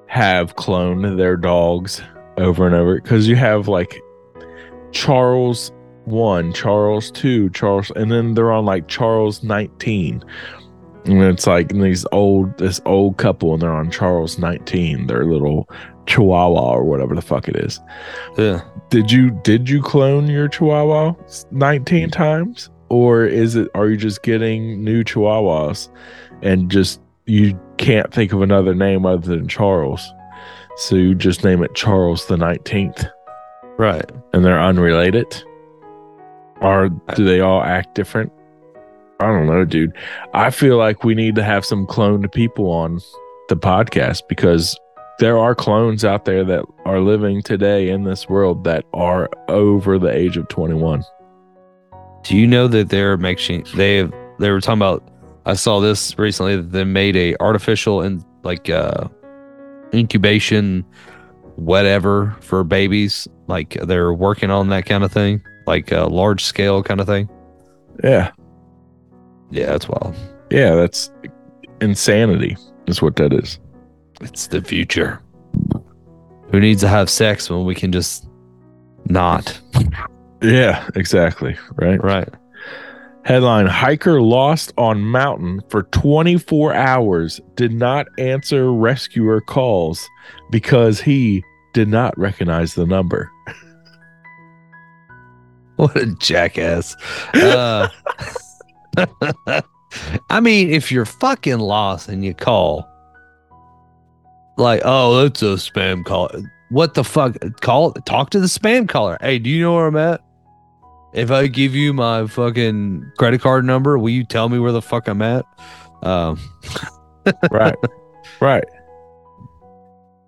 [0.07, 2.01] have cloned their dogs
[2.37, 4.01] over and over because you have like
[4.91, 5.71] Charles
[6.09, 10.23] one, Charles two, Charles, and then they're on like Charles 19.
[11.05, 15.67] And it's like these old, this old couple, and they're on Charles 19, their little
[16.05, 17.79] Chihuahua or whatever the fuck it is.
[18.37, 18.61] Yeah.
[18.89, 21.13] Did you did you clone your Chihuahua
[21.51, 22.69] 19 times?
[22.89, 25.89] Or is it are you just getting new Chihuahuas
[26.41, 30.11] and just you can't think of another name other than Charles?
[30.77, 33.07] So you just name it Charles the 19th
[33.77, 34.09] Right.
[34.33, 35.43] and they're unrelated?
[36.61, 38.31] Or do they all act different?
[39.19, 39.95] I don't know, dude.
[40.33, 42.99] I feel like we need to have some cloned people on
[43.49, 44.77] the podcast because
[45.19, 49.99] there are clones out there that are living today in this world that are over
[49.99, 51.03] the age of 21.
[52.23, 55.03] Do you know that they're making they have they were talking about
[55.45, 59.07] I saw this recently that they made a artificial and like uh
[59.93, 60.85] incubation
[61.55, 66.81] whatever for babies like they're working on that kind of thing like a large scale
[66.83, 67.29] kind of thing
[68.03, 68.31] Yeah.
[69.51, 70.15] yeah that's wild
[70.51, 71.11] Yeah, that's
[71.81, 72.57] insanity.
[72.87, 73.59] Is what that is.
[74.21, 75.21] it's the future
[76.51, 78.27] who needs to have sex when we can just
[79.05, 79.59] not
[80.41, 81.55] Yeah, exactly.
[81.75, 82.03] Right.
[82.03, 82.29] right
[83.25, 90.07] Headline Hiker lost on mountain for 24 hours, did not answer rescuer calls
[90.49, 91.43] because he
[91.73, 93.29] did not recognize the number.
[95.85, 96.93] What a jackass.
[97.33, 97.87] Uh,
[100.29, 102.85] I mean, if you're fucking lost and you call,
[104.57, 106.29] like, oh, that's a spam call.
[106.69, 107.37] What the fuck?
[107.61, 109.17] Call, talk to the spam caller.
[109.21, 110.21] Hey, do you know where I'm at?
[111.13, 114.81] If I give you my fucking credit card number, will you tell me where the
[114.81, 115.45] fuck I'm at?
[116.03, 116.37] Um,
[117.51, 117.75] Right.
[118.41, 118.65] right.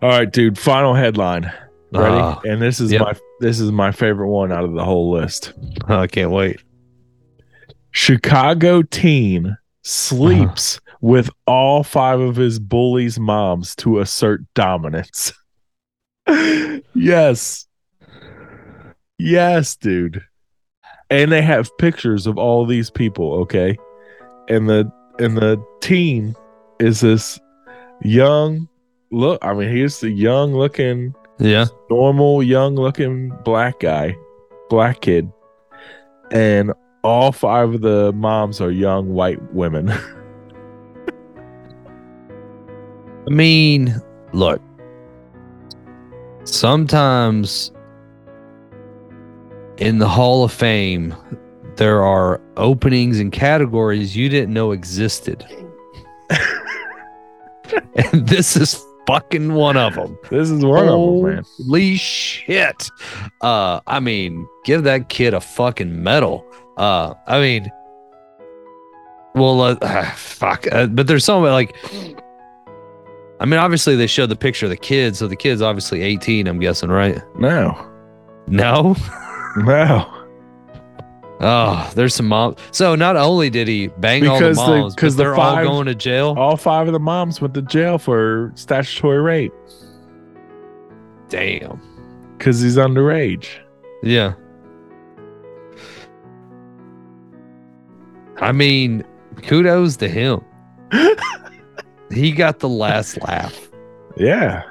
[0.02, 0.58] All right, dude.
[0.58, 1.52] Final headline.
[1.94, 2.16] Ready?
[2.16, 3.02] Ah, and this is yep.
[3.02, 5.54] my this is my favorite one out of the whole list.
[5.88, 6.62] I can't wait.
[7.92, 15.34] Chicago teen sleeps with all five of his bullies' moms to assert dominance.
[16.28, 17.68] yes.
[19.18, 20.22] Yes, dude.
[21.10, 23.78] And they have pictures of all these people, okay?
[24.48, 24.90] And the
[25.20, 26.36] and the teen
[26.80, 27.40] is this
[28.02, 28.68] young
[29.12, 31.66] look I mean he's the young looking Yeah.
[31.90, 34.16] normal young looking black guy,
[34.70, 35.32] black kid,
[36.32, 36.72] and
[37.04, 39.90] all five of the moms are young white women.
[43.28, 44.00] I mean,
[44.34, 44.62] look,
[46.44, 47.72] sometimes
[49.78, 51.16] in the Hall of Fame,
[51.78, 55.44] there are openings and categories you didn't know existed.
[57.96, 60.18] and this is fucking one of them.
[60.30, 61.44] This is one of them, man.
[61.58, 62.90] Holy shit.
[63.42, 66.46] Uh, I mean, give that kid a fucking medal.
[66.78, 67.70] Uh, I mean,
[69.36, 70.68] well, uh, fuck.
[70.72, 71.76] Uh, but there's so many, like,
[73.40, 76.48] I mean, obviously they showed the picture of the kid, so the kid's obviously 18,
[76.48, 77.20] I'm guessing, right?
[77.38, 77.88] No,
[78.48, 78.96] No?
[79.58, 80.18] no.
[81.44, 82.58] Oh, there's some moms.
[82.72, 85.74] So not only did he bang Because all the moms, because the they're five- all
[85.74, 86.36] going to jail.
[86.38, 89.54] All five of the moms went to jail for statutory rape
[91.30, 91.82] Damn.
[92.38, 93.48] because he's underage.
[94.04, 94.34] Yeah.
[98.38, 99.04] I mean,
[99.44, 100.42] kudos to him.
[102.12, 103.70] he got the last laugh.
[104.18, 104.64] Yeah.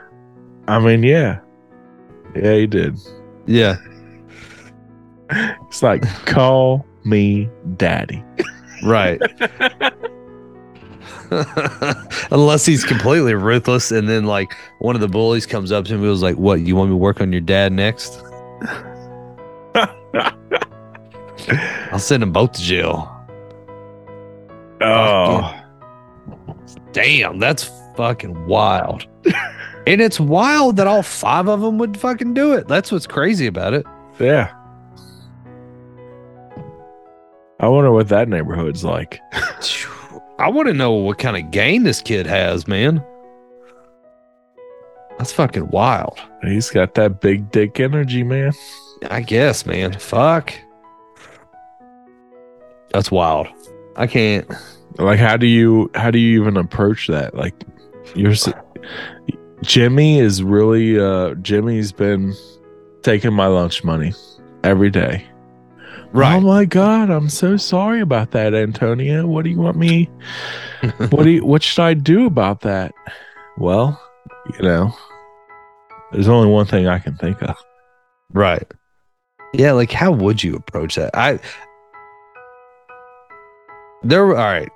[0.69, 1.41] I mean, yeah.
[2.37, 2.97] Yeah, he did.
[3.47, 3.77] Yeah.
[5.69, 8.23] It's like, call me daddy.
[8.83, 9.21] Right.
[12.31, 16.01] Unless he's completely ruthless, and then like one of the bullies comes up to him
[16.01, 16.61] and was like, "What?
[16.61, 18.23] You want me to work on your dad next?
[21.93, 23.17] I'll send them both to jail."
[24.81, 25.55] Oh,
[26.93, 29.07] Damn, that's fucking wild.
[29.87, 32.67] and it's wild that all five of them would fucking do it.
[32.67, 33.85] That's what's crazy about it.
[34.19, 34.53] yeah.
[37.61, 39.21] I wonder what that neighborhood's like.
[40.39, 43.05] I want to know what kind of game this kid has, man.
[45.19, 46.19] That's fucking wild.
[46.43, 48.53] He's got that big dick energy, man.
[49.11, 49.93] I guess, man.
[49.99, 50.55] Fuck.
[52.95, 53.49] That's wild.
[53.97, 54.51] I can't.
[54.97, 57.35] Like, how do you how do you even approach that?
[57.35, 57.55] Like,
[58.15, 58.35] you're
[59.63, 62.35] Jimmy is really uh Jimmy's been
[63.03, 64.15] taking my lunch money
[64.65, 65.30] every day.
[66.13, 69.27] Oh my god, I'm so sorry about that, Antonia.
[69.27, 70.07] What do you want me?
[71.11, 72.93] what do you, what should I do about that?
[73.59, 74.01] Well,
[74.53, 74.93] you know,
[76.11, 77.57] there's only one thing I can think of.
[78.33, 78.67] Right.
[79.55, 81.17] Yeah, like how would you approach that?
[81.17, 81.39] I
[84.03, 84.71] there were all right.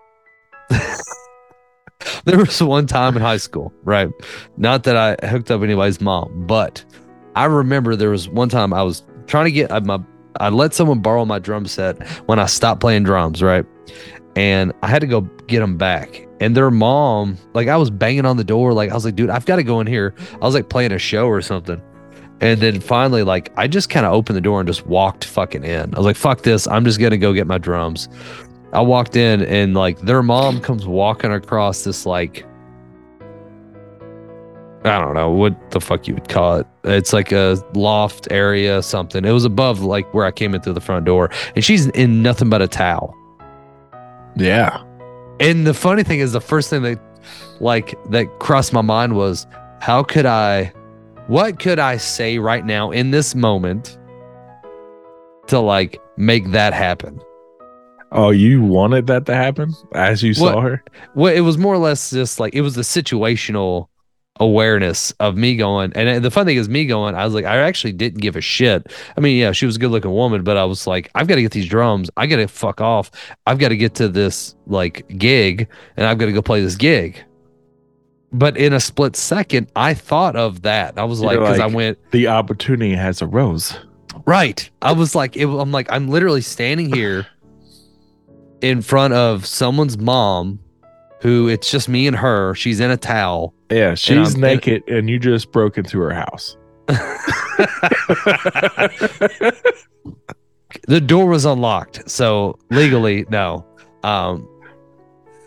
[2.25, 4.09] there was one time in high school, right?
[4.57, 6.85] Not that I hooked up anybody's mom, but
[7.35, 10.01] I remember there was one time I was trying to get uh, my
[10.41, 13.65] I let someone borrow my drum set when I stopped playing drums, right?
[14.37, 16.27] And I had to go get them back.
[16.41, 19.31] And their mom, like I was banging on the door, like I was like, dude,
[19.31, 20.15] I've got to go in here.
[20.35, 21.81] I was like playing a show or something.
[22.41, 25.65] And then finally, like, I just kind of opened the door and just walked fucking
[25.65, 25.95] in.
[25.95, 26.67] I was like, fuck this.
[26.67, 28.09] I'm just to go get my drums.
[28.73, 32.45] I walked in and, like, their mom comes walking across this, like,
[34.85, 36.67] I don't know what the fuck you would call it.
[36.85, 39.25] It's like a loft area, something.
[39.25, 41.31] It was above, like, where I came in through the front door.
[41.57, 43.17] And she's in nothing but a towel.
[44.37, 44.83] Yeah.
[45.41, 47.01] And the funny thing is, the first thing that,
[47.61, 49.47] like, that crossed my mind was,
[49.81, 50.73] how could I,
[51.29, 53.99] what could I say right now in this moment
[55.47, 57.21] to like make that happen?
[58.13, 60.85] Oh, you wanted that to happen as you saw her?
[61.15, 63.89] Well, it was more or less just like it was the situational
[64.41, 65.93] awareness of me going.
[65.95, 68.41] And the fun thing is, me going, I was like, I actually didn't give a
[68.41, 68.93] shit.
[69.17, 71.37] I mean, yeah, she was a good looking woman, but I was like, I've got
[71.37, 72.11] to get these drums.
[72.17, 73.11] I got to fuck off.
[73.47, 76.77] I've got to get to this like gig and I've got to go play this
[76.77, 77.23] gig.
[78.33, 80.99] But in a split second, I thought of that.
[80.99, 83.79] I was like, because I went, The opportunity has arose.
[84.27, 84.69] Right.
[84.83, 87.29] I was like, it, I'm like, I'm literally standing here
[88.61, 90.59] in front of someone's mom
[91.25, 92.55] who it's just me and her.
[92.55, 93.53] She's in a towel.
[93.71, 96.57] Yeah, she's I'm- naked and you just broke into her house.
[100.89, 102.11] The door was unlocked.
[102.11, 103.65] So legally, no.
[104.03, 104.47] Um,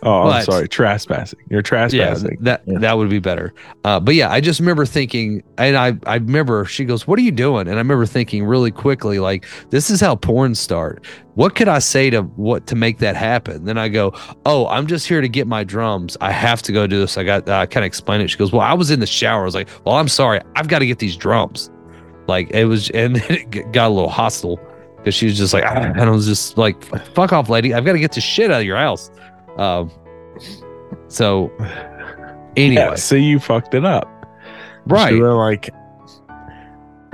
[0.03, 0.68] Oh, I'm sorry.
[0.68, 1.40] Trespassing.
[1.49, 2.38] You're yeah, trespassing.
[2.41, 2.78] that Yeah.
[2.80, 3.53] that would be better.
[3.84, 7.24] Uh, but yeah, I just remember thinking, and I I remember she goes, "What are
[7.24, 11.03] you doing?" And I remember thinking really quickly, like, "This is how porn start."
[11.34, 13.65] What could I say to what to make that happen?
[13.65, 14.14] Then I go,
[14.45, 16.15] "Oh, I'm just here to get my drums.
[16.22, 18.30] I have to go do this." I got I kind of explain it.
[18.30, 20.40] She goes, "Well, I was in the shower." I was like, "Well, I'm sorry.
[20.56, 21.72] I've got to get these drums."
[22.28, 24.60] Like it was, and then it got a little hostile
[24.98, 26.84] because she was just like, "Ah," and I was just like,
[27.15, 27.74] "Fuck off, lady!
[27.74, 29.10] I've got to get this shit out of your house."
[29.57, 29.91] Um,
[31.07, 31.51] so
[32.55, 34.07] anyway, Yeah, see, you fucked it up.
[34.85, 35.09] right?
[35.11, 35.69] So they're like,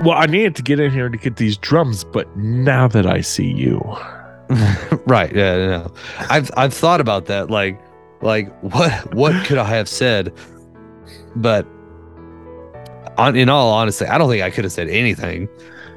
[0.00, 3.20] well, I needed to get in here to get these drums, but now that I
[3.20, 3.80] see you,
[5.06, 5.88] right yeah yeah
[6.28, 7.80] i've i've thought about that like
[8.20, 10.30] like what what could i have said
[11.34, 11.66] but
[13.16, 15.48] on in all honesty i don't think i could have said anything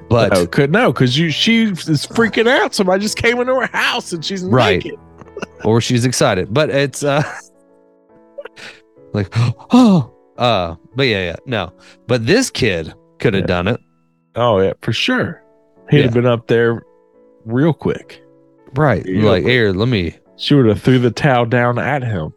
[0.10, 2.74] but no, could no, because you she is freaking out.
[2.74, 4.82] Somebody just came into her house and she's Right.
[4.86, 4.98] naked.
[5.64, 7.24] Or she's excited but it's uh
[9.14, 9.28] like
[9.72, 11.74] oh Uh, but yeah, yeah, no.
[12.06, 13.48] But this kid could have Yeah.
[13.48, 13.80] done it.
[14.36, 15.42] Oh yeah, for sure.
[15.90, 16.84] He'd have been up there
[17.44, 18.22] real quick.
[18.76, 19.04] Right.
[19.04, 20.16] Yeah, like, but- here, let me.
[20.36, 22.34] She would have threw the towel down at him.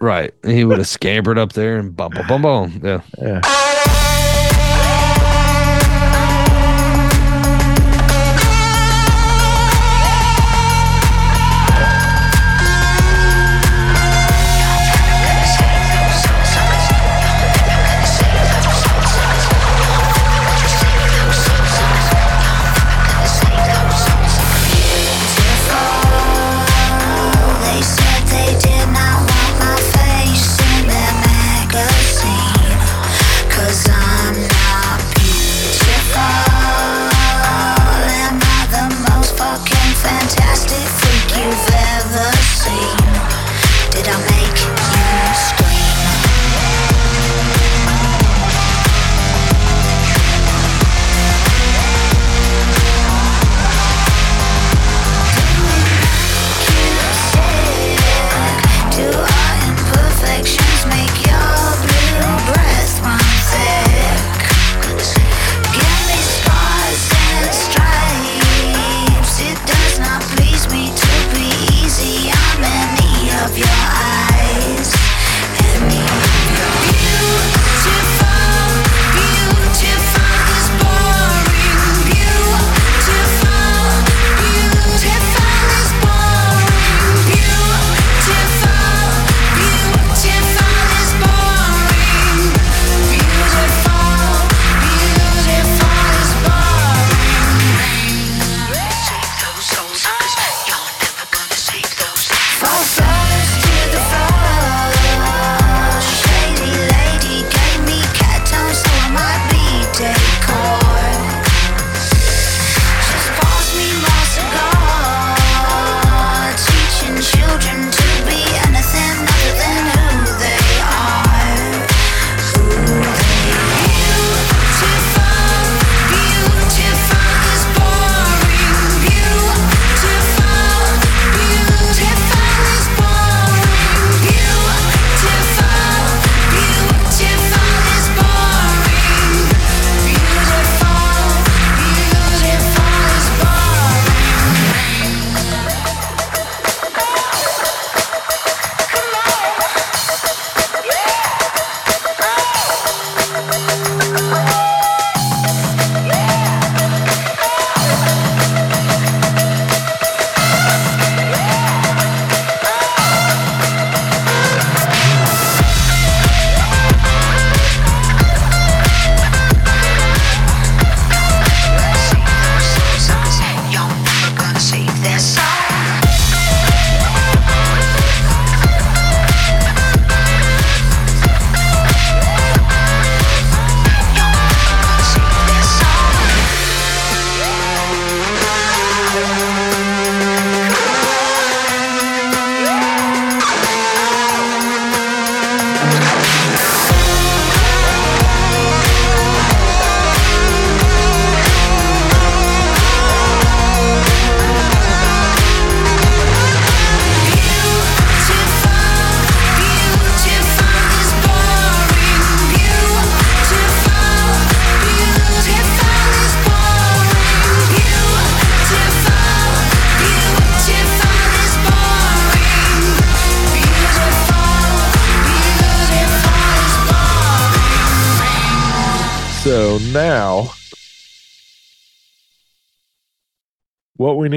[0.00, 0.32] Right.
[0.42, 2.80] And he would have scampered up there and bum, bum, bum, bum.
[2.82, 3.02] Yeah.
[3.20, 3.40] Yeah.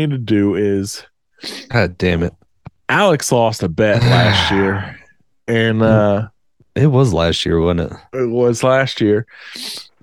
[0.06, 1.04] Need to do is
[1.70, 2.34] God damn it.
[2.90, 5.00] Alex lost a bet last year,
[5.48, 6.28] and uh,
[6.76, 7.98] It was last year, wasn't it?
[8.14, 9.26] it was last year.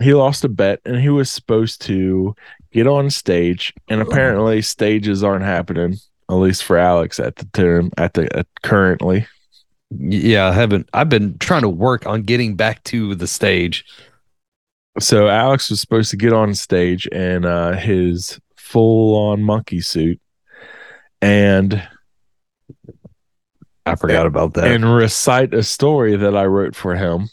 [0.01, 2.35] He lost a bet, and he was supposed to
[2.73, 5.97] get on stage, and apparently stages aren't happening,
[6.29, 9.27] at least for Alex at the term at the at currently.
[9.91, 10.89] Yeah, I haven't.
[10.95, 13.85] I've been trying to work on getting back to the stage.
[14.99, 18.41] So Alex was supposed to get on stage and uh, his
[18.73, 20.19] full on monkey suit,
[21.20, 21.86] and
[23.85, 24.73] I forgot about that.
[24.73, 27.28] and recite a story that I wrote for him.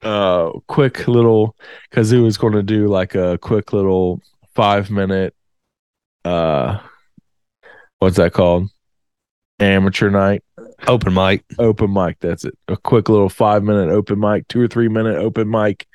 [0.00, 1.56] Uh, quick little
[1.90, 4.20] because he was going to do like a quick little
[4.54, 5.34] five minute.
[6.24, 6.78] Uh,
[7.98, 8.70] what's that called?
[9.58, 10.44] Amateur night.
[10.86, 11.44] Open mic.
[11.58, 12.20] open mic.
[12.20, 12.56] That's it.
[12.68, 15.88] A quick little five minute open mic, two or three minute open mic.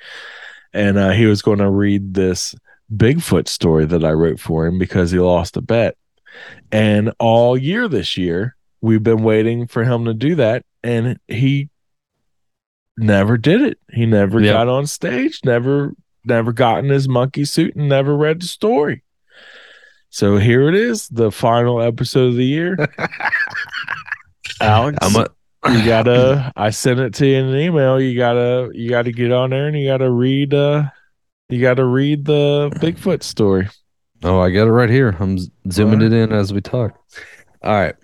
[0.74, 2.54] And uh, he was going to read this
[2.92, 5.96] Bigfoot story that I wrote for him because he lost a bet.
[6.72, 10.64] And all year this year, we've been waiting for him to do that.
[10.82, 11.70] And he
[12.96, 13.78] never did it.
[13.92, 14.52] He never Yep.
[14.52, 15.94] got on stage, never,
[16.24, 19.02] never got in his monkey suit and never read the story.
[20.10, 22.76] So here it is, the final episode of the year.
[24.60, 25.26] Alex, I'm a,
[25.72, 29.32] you gotta i sent it to you in an email you gotta you gotta get
[29.32, 30.84] on there and you gotta read uh
[31.54, 33.68] you gotta read the bigfoot story
[34.24, 35.16] oh, I got it right here.
[35.20, 35.38] I'm
[35.70, 36.12] zooming Alright.
[36.12, 36.98] it in as we talk.
[37.62, 37.94] All right.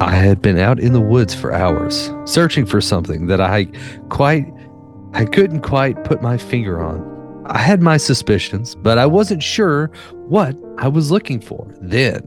[0.00, 3.66] I had been out in the woods for hours, searching for something that I
[4.10, 4.46] quite
[5.14, 7.12] I couldn't quite put my finger on.
[7.46, 9.90] I had my suspicions, but I wasn't sure
[10.28, 11.72] what I was looking for.
[11.80, 12.20] Then,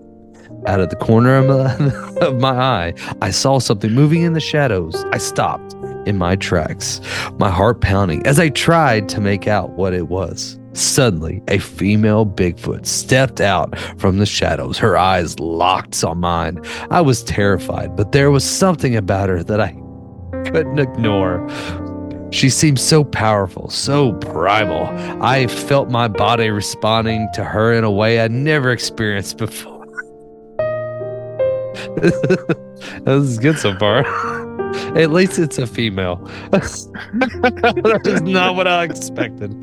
[0.66, 4.40] out of the corner of my, of my eye, I saw something moving in the
[4.40, 5.04] shadows.
[5.12, 5.76] I stopped
[6.08, 7.02] in my tracks,
[7.38, 10.58] my heart pounding as I tried to make out what it was.
[10.74, 16.62] Suddenly, a female Bigfoot stepped out from the shadows, her eyes locked on mine.
[16.92, 19.72] I was terrified, but there was something about her that I
[20.46, 21.48] couldn't ignore.
[22.32, 24.86] She seemed so powerful, so primal.
[25.24, 29.86] I felt my body responding to her in a way I'd never experienced before.
[31.98, 34.04] this is good so far.
[34.96, 36.16] At least it's a female.
[36.52, 39.54] that is not what I expected.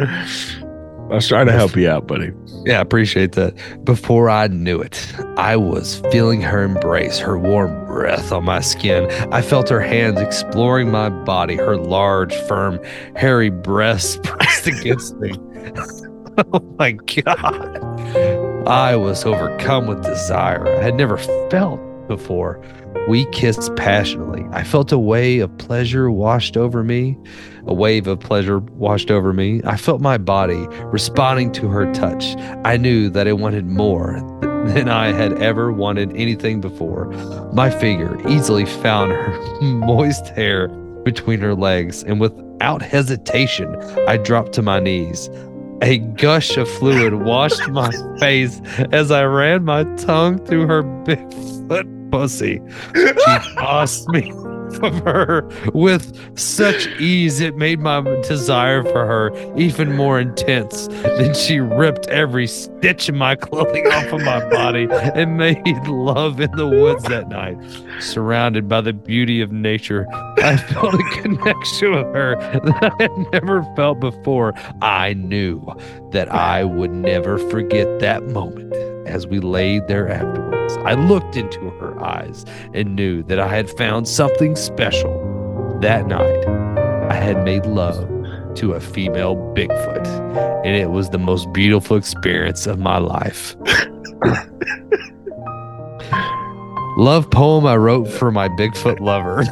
[0.00, 2.32] i was trying to help you out buddy
[2.64, 3.54] Yeah, I appreciate that.
[3.84, 9.10] Before I knew it, I was feeling her embrace, her warm breath on my skin.
[9.32, 12.80] I felt her hands exploring my body, her large, firm,
[13.16, 15.32] hairy breasts pressed against me.
[16.52, 17.78] oh my God.
[18.66, 21.18] I was overcome with desire I had never
[21.50, 22.62] felt before.
[23.08, 24.46] We kissed passionately.
[24.52, 27.18] I felt a wave of pleasure washed over me.
[27.66, 29.60] A wave of pleasure washed over me.
[29.64, 32.36] I felt my body responding to her touch.
[32.64, 34.20] I knew that I wanted more
[34.68, 37.06] than I had ever wanted anything before.
[37.52, 40.68] My finger easily found her moist hair
[41.04, 43.74] between her legs, and without hesitation,
[44.06, 45.28] I dropped to my knees.
[45.82, 48.60] A gush of fluid washed my face
[48.92, 51.18] as I ran my tongue through her big
[51.68, 52.60] foot pussy.
[52.94, 53.12] She
[53.56, 54.30] tossed me
[54.76, 60.88] from her with such ease it made my desire for her even more intense.
[60.88, 66.40] Then she ripped every stitch of my clothing off of my body and made love
[66.40, 67.58] in the woods that night.
[68.00, 70.06] Surrounded by the beauty of nature,
[70.38, 74.54] I felt a connection with her that I had never felt before.
[74.80, 75.64] I knew
[76.12, 80.76] that I would never forget that moment as we laid there afterwards.
[80.84, 85.78] I looked into her eyes and knew that I had found something special.
[85.80, 86.46] That night,
[87.10, 88.08] I had made love
[88.56, 90.06] to a female Bigfoot,
[90.64, 93.56] and it was the most beautiful experience of my life.
[96.98, 99.44] Love poem I wrote for my Bigfoot lover.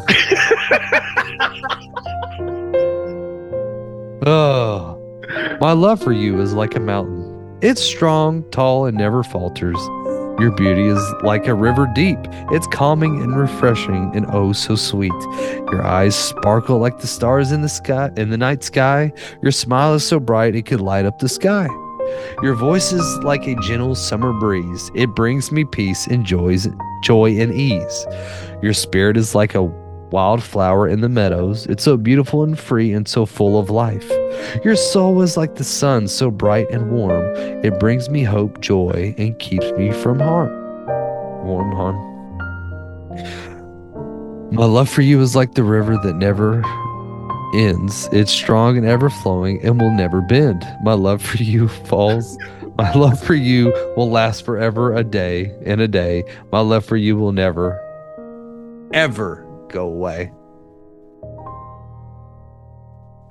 [4.27, 7.20] oh, my love for you is like a mountain.
[7.63, 9.77] It's strong, tall, and never falters.
[10.41, 12.19] Your beauty is like a river deep.
[12.53, 15.13] It's calming and refreshing and oh so sweet.
[15.71, 19.13] Your eyes sparkle like the stars in the sky in the night sky.
[19.43, 21.69] Your smile is so bright it could light up the sky.
[22.43, 24.91] Your voice is like a gentle summer breeze.
[24.95, 26.67] It brings me peace and joys,
[27.03, 28.07] joy and ease.
[28.63, 29.65] Your spirit is like a
[30.13, 31.67] wildflower in the meadows.
[31.67, 34.11] It's so beautiful and free and so full of life.
[34.65, 37.25] Your soul is like the sun, so bright and warm.
[37.65, 40.51] It brings me hope, joy, and keeps me from harm.
[41.45, 42.11] Warm harm.
[44.53, 46.65] My love for you is like the river that never
[47.55, 48.09] ends.
[48.13, 50.65] It's strong and ever flowing and will never bend.
[50.83, 52.39] My love for you falls.
[52.77, 56.25] My love for you will last forever a day and a day.
[56.51, 57.79] My love for you will never,
[58.93, 60.33] ever go away.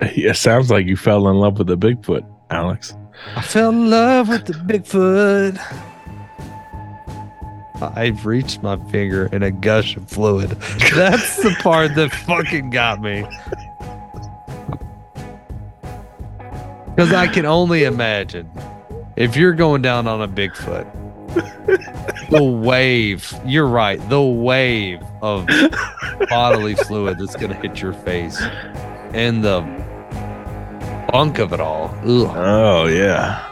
[0.00, 2.94] it sounds like you fell in love with the bigfoot alex
[3.36, 5.58] I fell in love with the Bigfoot.
[7.96, 10.50] I've reached my finger in a gush of fluid.
[10.94, 13.24] That's the part that fucking got me.
[16.94, 18.50] Because I can only imagine
[19.16, 20.86] if you're going down on a Bigfoot,
[22.30, 25.46] the wave, you're right, the wave of
[26.28, 28.40] bodily fluid that's going to hit your face
[29.12, 29.60] and the
[31.12, 31.94] bunk of it all.
[32.04, 32.36] Ugh.
[32.36, 33.46] oh yeah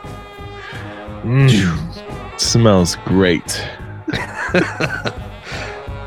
[1.22, 2.40] Mm.
[2.40, 3.60] Smells great.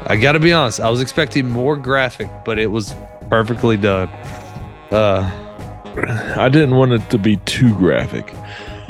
[0.08, 0.80] I got to be honest.
[0.80, 2.96] I was expecting more graphic, but it was
[3.30, 4.08] perfectly done.
[4.90, 5.30] Uh,
[6.38, 8.34] I didn't want it to be too graphic.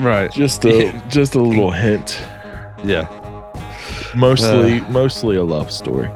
[0.00, 0.30] right.
[0.32, 2.22] Just a just a little hint.
[2.84, 3.08] Yeah.
[4.14, 4.90] Mostly uh.
[4.90, 6.10] mostly a love story.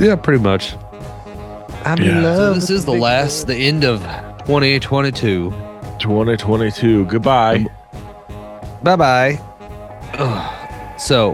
[0.00, 0.74] Yeah, pretty much.
[1.84, 2.36] I'm in Yeah.
[2.36, 4.00] So this is the last, the end of
[4.46, 5.50] 2022.
[5.98, 7.04] 2022.
[7.06, 7.56] Goodbye.
[7.56, 7.68] Um,
[8.82, 9.40] bye bye.
[10.98, 11.32] So,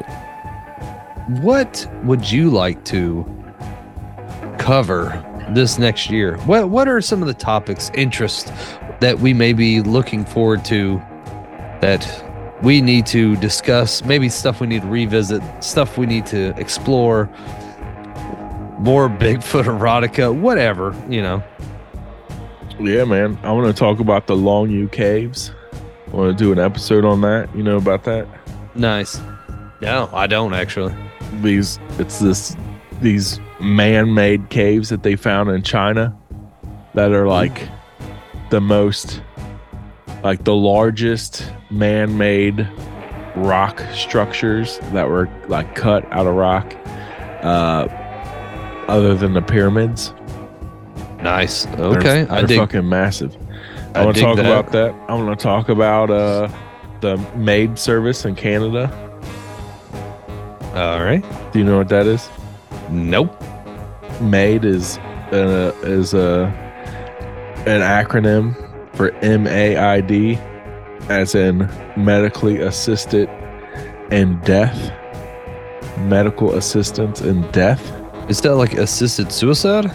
[1.42, 3.26] what would you like to
[4.58, 6.38] cover this next year?
[6.38, 8.52] What What are some of the topics, interest
[9.00, 10.98] that we may be looking forward to
[11.80, 12.27] that
[12.62, 14.04] we need to discuss?
[14.04, 17.26] Maybe stuff we need to revisit, stuff we need to explore.
[18.78, 21.42] More Bigfoot erotica, whatever you know.
[22.80, 23.38] Yeah, man.
[23.42, 25.52] I want to talk about the Longyou Caves.
[26.06, 27.54] I want to do an episode on that.
[27.54, 28.26] You know about that?
[28.74, 29.20] Nice.
[29.80, 30.94] No, I don't actually.
[31.42, 32.56] These it's this
[33.00, 36.16] these man-made caves that they found in China
[36.94, 37.68] that are like
[38.50, 39.20] the most
[40.22, 42.68] like the largest man-made
[43.36, 46.74] rock structures that were like cut out of rock
[47.42, 47.86] uh
[48.88, 50.12] other than the pyramids.
[51.22, 51.66] Nice.
[51.66, 52.58] They're- Okay, they're, I dig.
[52.58, 53.36] fucking massive.
[53.94, 54.46] I, I want to talk that.
[54.46, 54.94] about that.
[55.08, 56.48] I want to talk about uh,
[57.00, 58.90] the maid service in Canada.
[60.74, 61.22] All right.
[61.52, 62.28] Do you know what that is?
[62.90, 63.34] Nope.
[64.20, 64.98] MAID is
[65.32, 66.46] uh, is a
[67.66, 68.54] an acronym
[68.98, 70.36] for MAID,
[71.08, 73.30] as in medically assisted
[74.10, 74.92] in death.
[76.00, 77.80] Medical assistance in death.
[78.28, 79.90] Is that like assisted suicide?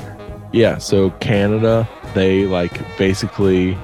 [0.53, 3.77] Yeah, so Canada, they like basically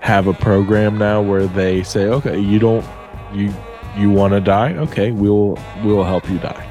[0.00, 2.84] have a program now where they say, okay, you don't
[3.32, 3.52] you
[3.96, 4.74] you want to die?
[4.74, 6.66] Okay, we'll we'll help you die.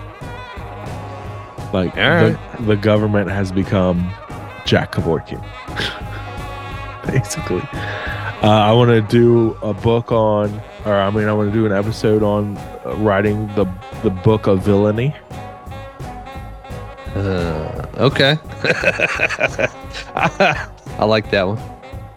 [1.74, 4.14] Like All the, the government has become
[4.66, 5.44] Jack Kevorkian.
[7.12, 7.62] basically.
[8.44, 11.66] Uh, I want to do a book on, or I mean, I want to do
[11.66, 13.66] an episode on uh, writing the
[14.04, 15.16] the book of villainy.
[17.16, 18.38] Uh, okay.
[21.00, 21.60] I like that one.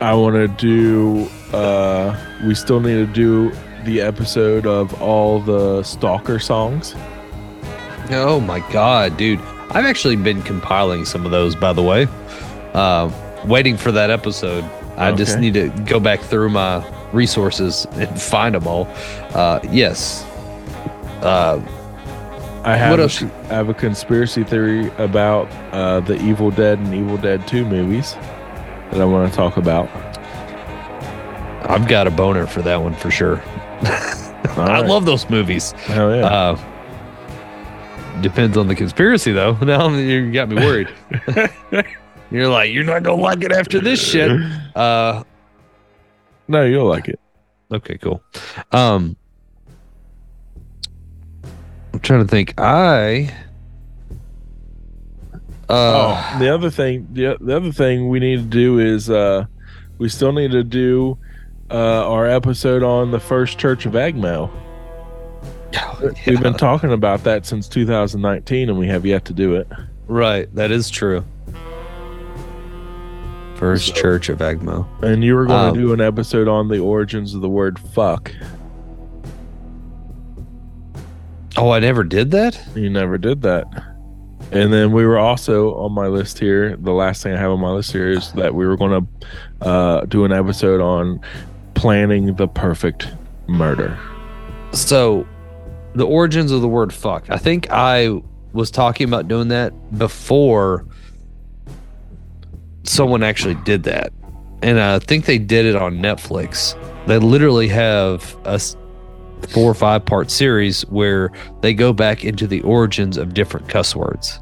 [0.00, 1.26] I want to do.
[1.56, 2.14] Uh,
[2.44, 3.50] we still need to do
[3.84, 6.94] the episode of all the stalker songs.
[8.10, 9.40] Oh my god, dude!
[9.70, 12.08] I've actually been compiling some of those, by the way.
[12.74, 13.10] Uh,
[13.46, 14.64] waiting for that episode.
[15.00, 18.86] I just need to go back through my resources and find them all.
[19.34, 20.24] Uh, yes.
[21.22, 21.60] Uh,
[22.64, 22.90] I have.
[22.90, 23.22] What a- else?
[23.22, 28.14] I have a conspiracy theory about uh, the Evil Dead and Evil Dead Two movies
[28.92, 29.88] that I want to talk about.
[31.68, 33.40] I've got a boner for that one for sure.
[33.82, 34.86] I right.
[34.86, 35.72] love those movies.
[35.72, 36.26] Hell yeah!
[36.26, 39.54] Uh, depends on the conspiracy, though.
[39.62, 40.88] Now you got me worried.
[42.30, 44.30] you're like, you're not gonna like it after this shit.
[44.74, 45.24] Uh,
[46.48, 47.20] no, you'll like it.
[47.72, 48.22] okay, cool.
[48.72, 49.16] Um,
[51.92, 52.54] I'm trying to think.
[52.58, 53.34] I.
[55.68, 59.46] Uh, oh, the other thing, the, the other thing we need to do is uh,
[59.98, 61.16] we still need to do
[61.70, 64.50] uh, our episode on the First Church of Agmo.
[66.26, 69.68] We've been talking about that since 2019, and we have yet to do it.
[70.08, 70.52] right.
[70.54, 71.24] That is true.
[73.60, 74.86] First Church of Egmo.
[75.02, 77.78] And you were going Um, to do an episode on the origins of the word
[77.78, 78.32] "fuck."
[81.58, 82.58] Oh, I never did that.
[82.74, 83.66] You never did that.
[84.50, 86.74] And then we were also on my list here.
[86.76, 89.06] The last thing I have on my list here is that we were going
[89.60, 91.20] to uh, do an episode on
[91.74, 93.08] planning the perfect
[93.46, 93.98] murder.
[94.72, 95.26] So,
[95.94, 97.28] the origins of the word fuck.
[97.28, 98.22] I think I
[98.52, 100.86] was talking about doing that before
[102.90, 104.12] someone actually did that.
[104.62, 106.76] And I think they did it on Netflix.
[107.06, 108.60] They literally have a
[109.48, 111.30] four or five part series where
[111.62, 114.40] they go back into the origins of different cuss words.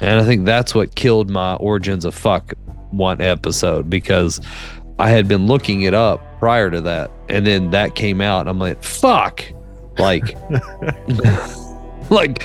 [0.00, 2.52] And I think that's what killed my origins of fuck
[2.90, 4.40] one episode because
[4.98, 7.10] I had been looking it up prior to that.
[7.28, 8.40] And then that came out.
[8.40, 9.44] And I'm like, fuck.
[9.98, 10.36] Like,
[12.10, 12.44] like,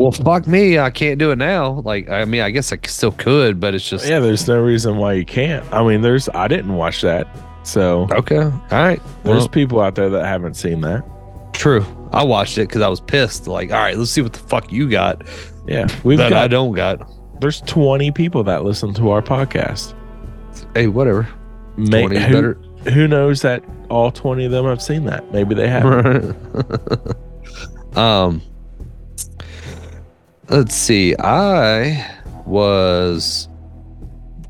[0.00, 0.78] well, fuck me.
[0.78, 1.80] I can't do it now.
[1.84, 4.96] Like, I mean, I guess I still could, but it's just, Yeah, there's no reason
[4.96, 5.64] why you can't.
[5.72, 7.26] I mean, there's I didn't watch that,
[7.62, 8.42] so okay.
[8.42, 9.00] All right.
[9.24, 11.04] there's Well, people out there that haven't seen that.
[11.52, 11.84] true.
[12.12, 13.46] I watched it because I was pissed.
[13.46, 15.22] Like, all right, let's see what the fuck you got
[15.68, 17.08] Yeah, we've that I got don't got.
[17.40, 19.94] there's 20 people that listen to our podcast.
[20.74, 21.28] Hey, whatever.
[21.76, 22.54] 20 who, better.
[22.92, 25.32] who knows that all 20 of them have seen that?
[25.32, 26.36] Maybe they haven't.
[27.96, 28.42] um,
[30.50, 31.14] let's see.
[31.16, 33.48] I was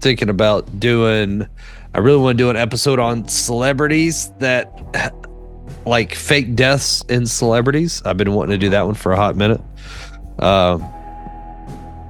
[0.01, 1.47] thinking about doing.
[1.95, 4.71] I really want to do an episode on celebrities that
[5.87, 8.03] like fake deaths in celebrities.
[8.05, 9.61] I've been wanting to do that one for a hot minute.
[10.39, 10.83] Um,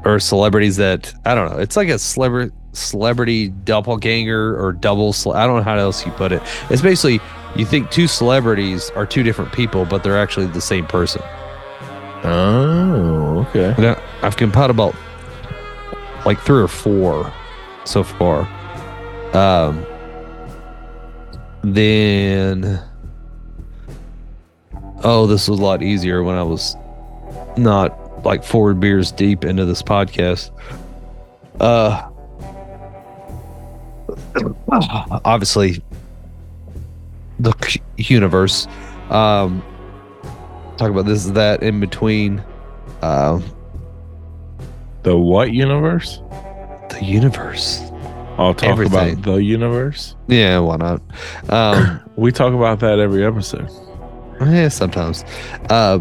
[0.05, 1.59] or celebrities that I don't know.
[1.59, 5.12] It's like a celebrity celebrity doppelganger or double.
[5.12, 6.43] Cele- I don't know how else you put it.
[6.71, 7.21] It's basically
[7.57, 11.23] you think two celebrities are two different people, but they're actually the same person.
[12.25, 13.75] Oh, okay.
[13.89, 14.95] I- I've compiled about
[16.27, 17.33] like three or four
[17.85, 18.49] so far.
[19.33, 19.85] Um,
[21.63, 22.81] then,
[25.05, 26.77] oh, this was a lot easier when I was
[27.57, 30.51] not like four beers deep into this podcast.
[31.61, 32.07] Uh,
[35.25, 35.83] obviously,
[37.39, 38.67] the universe.
[39.11, 39.63] Um,
[40.81, 42.43] talk about this, is that, in between.
[43.02, 43.43] Um,
[45.02, 46.20] The what universe?
[46.90, 47.81] the universe.
[48.36, 49.12] I'll talk Everything.
[49.12, 50.16] about the universe.
[50.27, 51.01] Yeah, why not?
[51.48, 53.69] Um, We talk about that every episode.
[54.40, 55.24] yeah, sometimes.
[55.70, 56.01] Uh,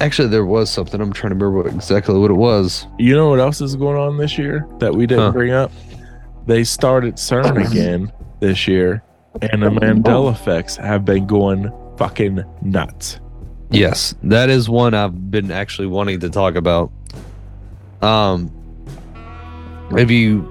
[0.00, 1.00] actually, there was something.
[1.00, 2.86] I'm trying to remember what, exactly what it was.
[2.98, 5.32] You know what else is going on this year that we didn't Huh.
[5.32, 5.70] bring up?
[6.46, 9.02] They started CERN again this year,
[9.42, 13.20] and the Mandela effects have been going fucking nuts.
[13.70, 16.90] Yes, that is one I've been actually wanting to talk about.
[18.00, 18.50] Um,
[19.90, 20.48] have you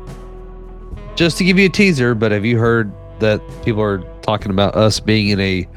[1.15, 2.13] just to give you a teaser?
[2.13, 5.67] But have you heard that people are talking about us being in a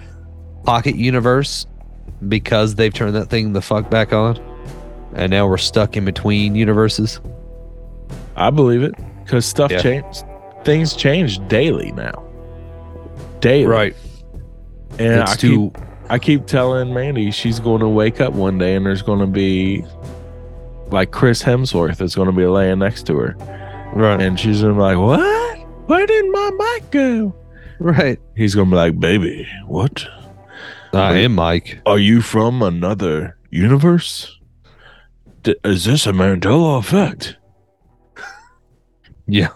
[0.64, 1.66] pocket universe
[2.28, 4.36] because they've turned that thing the fuck back on,
[5.14, 7.20] and now we're stuck in between universes?
[8.36, 8.94] I believe it
[9.24, 9.80] because stuff Yeah.
[9.80, 10.24] changed.
[10.64, 12.22] Things change daily now.
[13.40, 13.96] Daily, Right.
[14.98, 15.70] And it's I too.
[15.74, 19.20] keep I keep telling Mandy she's going to wake up one day and there's going
[19.20, 19.84] to be
[20.88, 23.36] like Chris Hemsworth is going to be laying next to her,
[23.94, 24.20] right.
[24.20, 25.58] and she's going to be like, "What?
[25.86, 27.36] Where did my mic go?"
[27.78, 28.18] Right.
[28.36, 30.04] He's going to be like, "Baby, what?
[30.92, 31.80] I am Mike.
[31.86, 34.36] Are you from another universe?
[35.44, 37.36] D- is this a Mandela effect?
[39.28, 39.50] Yeah.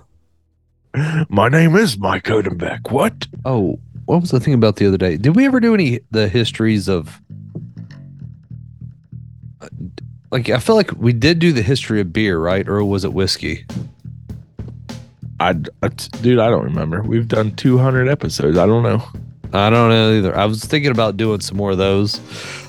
[1.28, 2.92] My name is Mike Odenbeck.
[2.92, 3.26] What?
[3.44, 5.16] Oh, what was the thing about the other day?
[5.16, 7.20] Did we ever do any the histories of?
[10.30, 12.68] Like, I feel like we did do the history of beer, right?
[12.68, 13.64] Or was it whiskey?
[15.40, 15.50] I,
[15.82, 17.02] I dude, I don't remember.
[17.02, 18.58] We've done 200 episodes.
[18.58, 19.02] I don't know.
[19.52, 20.36] I don't know either.
[20.36, 22.20] I was thinking about doing some more of those.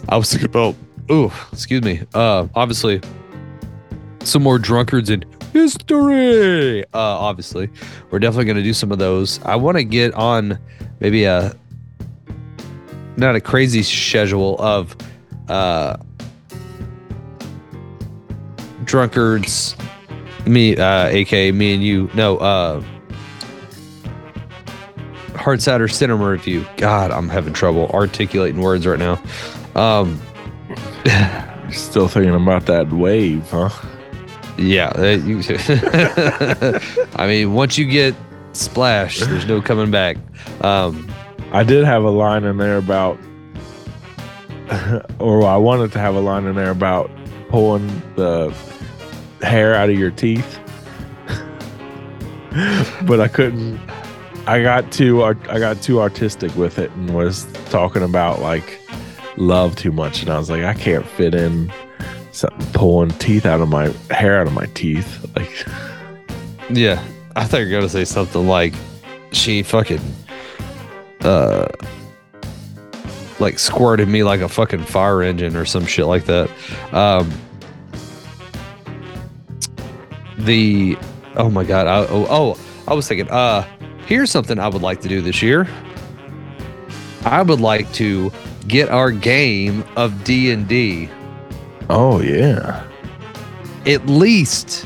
[0.07, 0.75] I was thinking about,
[1.11, 2.01] ooh, excuse me.
[2.13, 3.01] Uh, obviously,
[4.25, 5.23] some more drunkards in
[5.53, 6.83] history.
[6.85, 7.69] Uh, obviously,
[8.11, 9.41] we're definitely going to do some of those.
[9.43, 10.59] I want to get on
[10.99, 11.55] maybe a
[13.17, 14.95] not a crazy schedule of
[15.47, 15.95] uh
[18.83, 19.75] drunkards
[20.45, 22.83] me uh aka me and you no uh
[25.35, 29.21] hard cider cinema review god i'm having trouble articulating words right now
[29.75, 30.19] um
[31.71, 33.69] Still thinking about that wave, huh?
[34.57, 36.79] Yeah uh,
[37.15, 38.15] i mean once you get
[38.53, 40.17] splashed there's no coming back
[40.61, 41.09] um
[41.55, 43.17] I did have a line in there about,
[45.19, 47.09] or I wanted to have a line in there about
[47.47, 47.87] pulling
[48.17, 48.53] the
[49.41, 50.59] hair out of your teeth,
[53.03, 53.79] but I couldn't.
[54.47, 58.81] I got too I got too artistic with it and was talking about like
[59.37, 61.71] love too much, and I was like, I can't fit in
[62.73, 65.25] pulling teeth out of my hair out of my teeth.
[65.35, 65.65] Like,
[66.69, 67.03] Yeah,
[67.35, 68.73] I thought you were gonna say something like
[69.31, 70.01] she fucking
[71.21, 71.67] uh
[73.39, 76.49] like squirted me like a fucking fire engine or some shit like that.
[76.91, 77.31] Um
[80.37, 80.97] the
[81.35, 83.65] oh my god, I, oh oh I was thinking uh
[84.05, 85.67] here's something I would like to do this year.
[87.23, 88.31] I would like to
[88.67, 91.09] get our game of D&D
[91.89, 92.85] oh yeah,
[93.85, 94.85] at least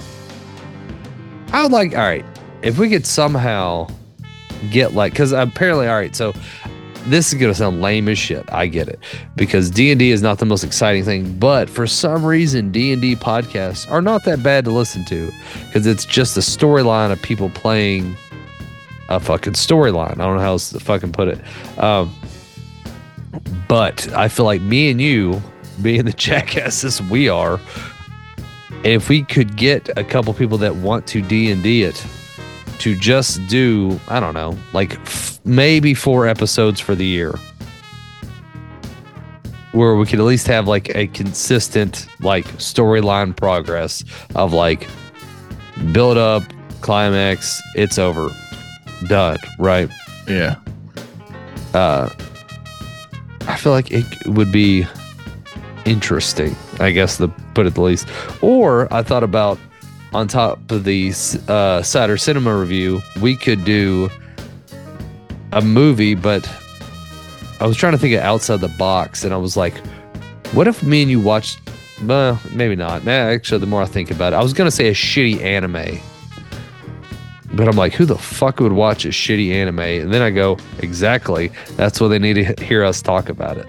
[1.52, 2.26] I would like all right
[2.62, 3.88] if we could somehow
[4.72, 6.34] get like because apparently all right so
[7.06, 9.00] this is gonna sound lame as shit I get it
[9.36, 14.02] because D&D is not the most exciting thing but for some reason D&D podcasts are
[14.02, 15.32] not that bad to listen to
[15.66, 18.16] because it's just a storyline of people playing
[19.08, 20.12] a fucking storyline.
[20.12, 21.40] I don't know how else to fucking put it.
[21.80, 22.14] Um
[23.68, 25.42] but I feel like me and you
[25.82, 27.60] being the jackasses we are
[28.84, 32.04] if we could get a couple people that want to D and D it,
[32.80, 37.34] to just do I don't know, like f- maybe four episodes for the year,
[39.74, 44.04] where we could at least have like a consistent like storyline progress
[44.36, 44.88] of like
[45.92, 46.44] build up,
[46.82, 48.30] climax, it's over,
[49.08, 49.90] done, right?
[50.28, 50.56] Yeah.
[51.74, 52.10] uh
[53.42, 54.86] I feel like it would be
[55.90, 58.08] interesting, I guess to put it the least.
[58.42, 59.58] Or I thought about
[60.14, 61.12] on top of the
[61.48, 64.10] uh Saturday Cinema review, we could do
[65.52, 66.48] a movie, but
[67.60, 69.76] I was trying to think of outside the box and I was like,
[70.54, 71.60] what if me and you watched
[72.06, 73.04] well, maybe not.
[73.04, 76.00] Nah, actually the more I think about it, I was gonna say a shitty anime.
[77.52, 79.80] But I'm like, who the fuck would watch a shitty anime?
[79.80, 81.52] And then I go, exactly.
[81.72, 83.68] That's what they need to hear us talk about it.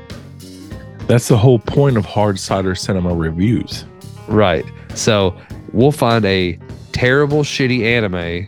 [1.11, 3.85] That's the whole point of hard cider cinema reviews.
[4.29, 4.65] Right.
[4.95, 5.37] So
[5.73, 6.57] we'll find a
[6.93, 8.47] terrible, shitty anime,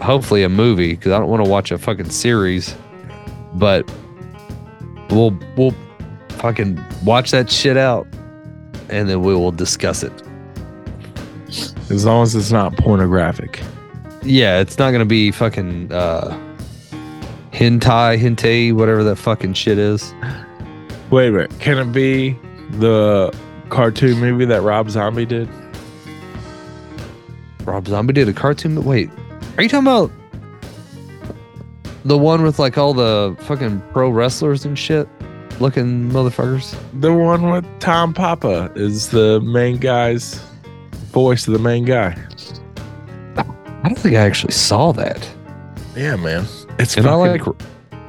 [0.00, 2.74] hopefully a movie, because I don't want to watch a fucking series.
[3.54, 3.88] But
[5.10, 5.72] we'll we'll
[6.30, 8.08] fucking watch that shit out,
[8.88, 10.12] and then we will discuss it.
[11.90, 13.62] As long as it's not pornographic.
[14.24, 16.36] Yeah, it's not gonna be fucking uh,
[17.52, 20.12] hentai, hentai, whatever that fucking shit is.
[21.12, 21.52] Wait a minute.
[21.60, 22.30] Can it be
[22.78, 23.32] the
[23.68, 25.48] cartoon movie that Rob Zombie did?
[27.64, 28.74] Rob Zombie did a cartoon.
[28.74, 29.10] but Wait,
[29.56, 30.10] are you talking about
[32.04, 35.06] the one with like all the fucking pro wrestlers and shit
[35.60, 36.76] looking motherfuckers?
[37.00, 40.40] The one with Tom Papa is the main guy's
[41.12, 42.16] voice of the main guy.
[43.36, 45.28] I don't think I actually saw that.
[45.94, 46.46] Yeah, man.
[46.78, 47.42] It's And I like,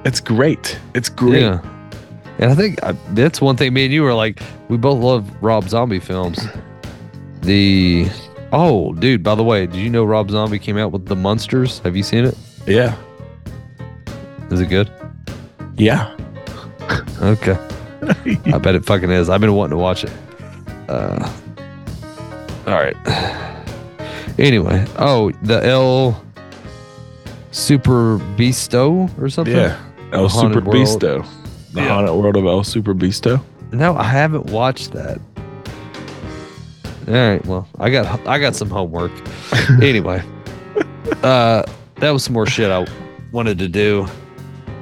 [0.05, 0.79] it's great.
[0.95, 1.41] It's great.
[1.41, 1.59] yeah.
[2.39, 5.29] And I think I, that's one thing me and you were like, we both love
[5.41, 6.39] Rob Zombie films.
[7.41, 8.07] The
[8.51, 9.23] oh, dude.
[9.23, 11.79] By the way, did you know Rob Zombie came out with the Munsters?
[11.79, 12.37] Have you seen it?
[12.65, 12.95] Yeah.
[14.51, 14.91] Is it good?
[15.77, 16.15] Yeah.
[17.21, 17.57] Okay.
[18.47, 19.29] I bet it fucking is.
[19.29, 20.11] I've been wanting to watch it.
[20.89, 21.31] Uh,
[22.67, 22.95] all right.
[24.37, 26.21] Anyway, oh, the El
[27.51, 29.55] Super Beasto or something.
[29.55, 29.79] Yeah.
[30.11, 30.75] El Super World.
[30.75, 31.25] Beasto.
[31.73, 31.87] The Yeah.
[31.89, 33.41] Haunted World of El Superbeasto.
[33.71, 35.19] No, I haven't watched that.
[37.07, 37.45] All right.
[37.45, 39.11] Well, I got I got some homework.
[39.81, 40.23] anyway,
[41.23, 41.63] uh,
[41.95, 42.85] that was some more shit I
[43.31, 44.07] wanted to do.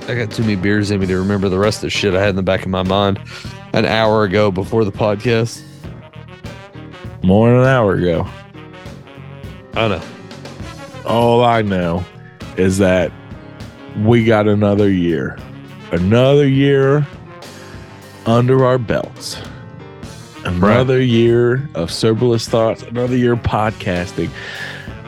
[0.08, 2.20] I got too many beers in me to remember the rest of the shit I
[2.20, 3.20] had in the back of my mind
[3.74, 5.64] an hour ago before the podcast.
[7.24, 8.28] More than an hour ago.
[9.76, 10.02] I know.
[11.06, 12.04] All I know
[12.58, 13.12] is that
[14.04, 15.38] we got another year.
[15.92, 17.06] Another year
[18.26, 19.42] under our belts.
[20.46, 22.82] Another year of soberless thoughts.
[22.84, 24.30] Another year podcasting.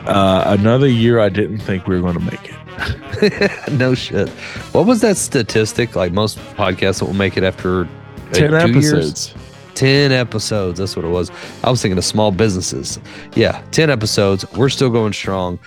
[0.06, 3.72] Uh, another year I didn't think we were going to make it.
[3.72, 4.28] no shit.
[4.72, 5.96] What was that statistic?
[5.96, 7.88] Like most podcasts that will make it after uh,
[8.32, 8.92] 10 two years?
[8.92, 9.34] episodes.
[9.74, 10.78] 10 episodes.
[10.78, 11.30] That's what it was.
[11.62, 13.00] I was thinking of small businesses.
[13.34, 14.50] Yeah, 10 episodes.
[14.52, 15.58] We're still going strong.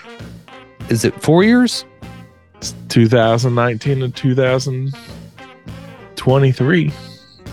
[0.90, 1.86] Is it four years?
[2.90, 6.92] 2019 to 2023.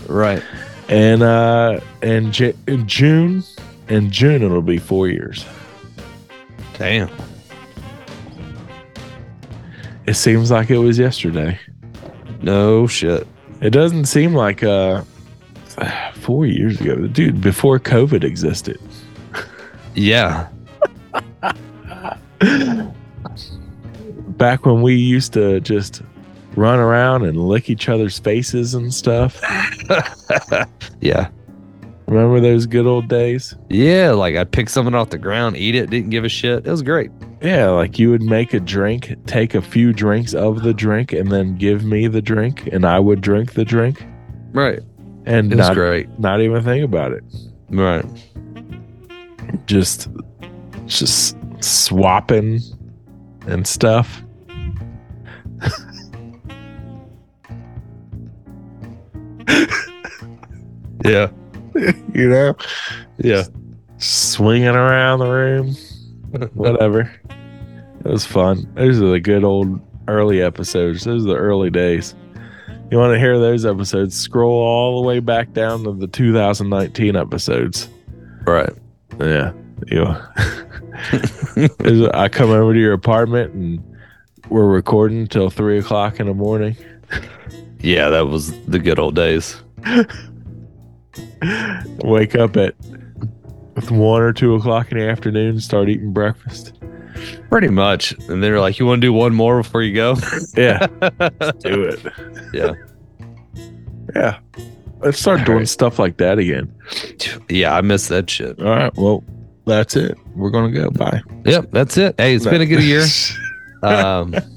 [0.07, 0.43] Right.
[0.87, 3.43] And uh and J- in June
[3.89, 5.43] in June it'll be 4 years.
[6.77, 7.09] Damn.
[10.05, 11.59] It seems like it was yesterday.
[12.41, 13.27] No shit.
[13.61, 15.03] It doesn't seem like uh
[16.15, 17.07] 4 years ago.
[17.07, 18.79] Dude, before COVID existed.
[19.95, 20.47] Yeah.
[24.45, 26.03] Back when we used to just
[26.55, 29.41] run around and lick each other's faces and stuff.
[31.01, 31.29] Yeah.
[32.07, 33.55] Remember those good old days?
[33.71, 34.11] Yeah.
[34.11, 36.67] Like I'd pick something off the ground, eat it, didn't give a shit.
[36.67, 37.09] It was great.
[37.41, 41.31] Yeah, like you would make a drink, take a few drinks of the drink, and
[41.31, 44.05] then give me the drink, and I would drink the drink,
[44.51, 44.79] Right.
[45.25, 46.07] and It not, great.
[46.19, 47.23] not even think about it.
[47.71, 48.05] Right.
[49.65, 50.07] Just,
[50.85, 52.61] just swapping
[53.47, 54.23] and stuff.
[61.03, 61.29] Yeah.
[62.13, 62.55] You know,
[63.17, 63.43] Yeah.
[63.97, 65.75] swinging around the room,
[66.53, 67.11] whatever.
[67.29, 68.71] It was fun.
[68.75, 71.03] Those are the good old early episodes.
[71.03, 72.15] Those are the early days.
[72.89, 74.15] You want to hear those episodes?
[74.15, 77.89] Scroll all the way back down to the 2019 episodes.
[78.47, 78.71] Right.
[79.19, 79.51] Yeah.
[79.87, 80.25] Yeah.
[82.13, 83.94] I come over to your apartment and
[84.49, 86.75] we're recording until three o'clock in the morning.
[87.81, 89.61] Yeah, that was the good old days.
[92.03, 92.73] Wake up at
[93.75, 96.73] with one or two o'clock in the afternoon, start eating breakfast.
[97.51, 98.13] Pretty much.
[98.27, 100.15] And they're like, "You want to do one more before you go?"
[100.57, 100.87] Yeah,
[101.59, 101.99] do it.
[102.53, 102.73] Yeah.
[104.15, 104.39] Yeah.
[105.01, 105.67] Let's start All doing right.
[105.69, 106.73] stuff like that again.
[107.49, 108.59] yeah, I miss that shit.
[108.59, 108.95] All right.
[108.95, 109.23] Well,
[109.67, 110.17] that's it.
[110.35, 110.89] We're gonna go.
[110.89, 111.21] Bye.
[111.45, 112.15] Yep, that's it.
[112.17, 113.05] Hey, it's been a good year.
[113.85, 114.35] Um,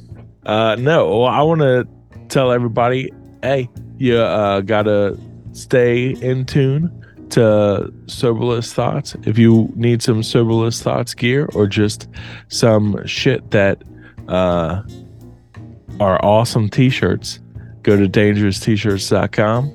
[0.49, 1.87] Uh, no, well, I want to
[2.31, 3.69] tell everybody, hey,
[3.99, 5.19] you uh, gotta
[5.53, 6.91] stay in tune
[7.31, 9.15] to Soberless Thoughts.
[9.25, 12.09] If you need some Soberless Thoughts gear or just
[12.49, 13.83] some shit that
[14.29, 14.83] uh,
[16.01, 17.41] are awesome t-shirts,
[17.83, 19.75] go to dangeroust-shirts.com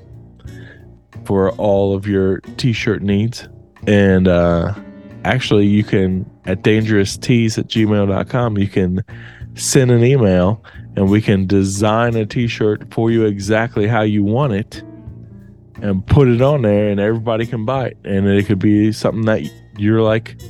[1.24, 3.48] for all of your t-shirt needs.
[3.86, 4.74] And uh,
[5.24, 9.04] actually, you can at dangeroustees at gmail.com, you can
[9.54, 10.62] send an email
[10.96, 14.82] and we can design a t-shirt for you exactly how you want it
[15.82, 19.24] and put it on there and everybody can buy it and it could be something
[19.24, 19.42] that
[19.76, 20.40] you're like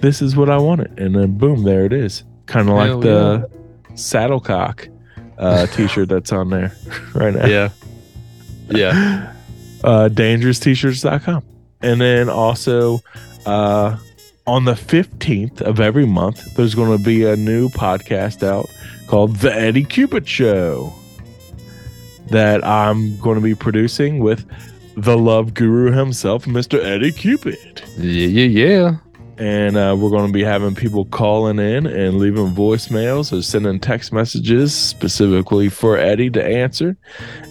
[0.00, 3.48] this is what i wanted and then boom there it is kind of like the
[3.92, 4.92] saddlecock
[5.38, 6.74] uh, t-shirt that's on there
[7.14, 7.68] right now yeah.
[8.68, 9.32] Yeah.
[9.84, 11.42] uh, dangeroust-shirts.com.
[11.82, 13.00] And then also
[13.44, 13.96] uh,
[14.46, 18.70] on the 15th of every month, there's going to be a new podcast out
[19.08, 20.94] called The Eddie Cupid Show
[22.28, 24.44] that I'm going to be producing with
[24.96, 26.82] the love guru himself, Mr.
[26.82, 27.82] Eddie Cupid.
[27.98, 28.96] Yeah, yeah, yeah.
[29.38, 33.78] And uh, we're going to be having people calling in and leaving voicemails or sending
[33.78, 36.96] text messages specifically for Eddie to answer.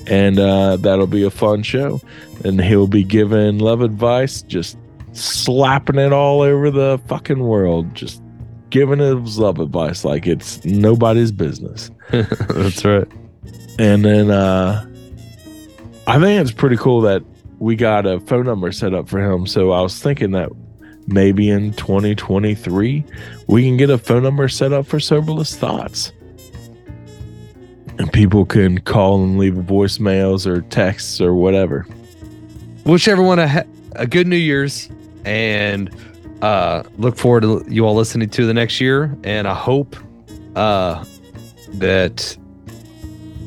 [0.08, 2.02] And uh, that'll be a fun show.
[2.44, 4.78] And he'll be giving love advice, just
[5.16, 8.22] slapping it all over the fucking world, just
[8.70, 11.90] giving his love advice like it's nobody's business.
[12.12, 13.08] That's right.
[13.80, 14.86] And then uh,
[16.08, 17.24] I think it's pretty cool that
[17.60, 19.48] we got a phone number set up for him.
[19.48, 20.50] So I was thinking that
[21.08, 23.06] maybe in 2023
[23.48, 26.12] we can get a phone number set up for Soberless Thoughts.
[27.98, 31.88] And people can call and leave voicemails or texts or whatever.
[32.86, 33.64] Wish everyone a, ha-
[33.94, 34.90] a good New Year's
[35.26, 35.90] and
[36.42, 39.16] uh, look forward to you all listening to the next year.
[39.24, 39.96] And I hope
[40.56, 41.04] uh,
[41.74, 42.38] that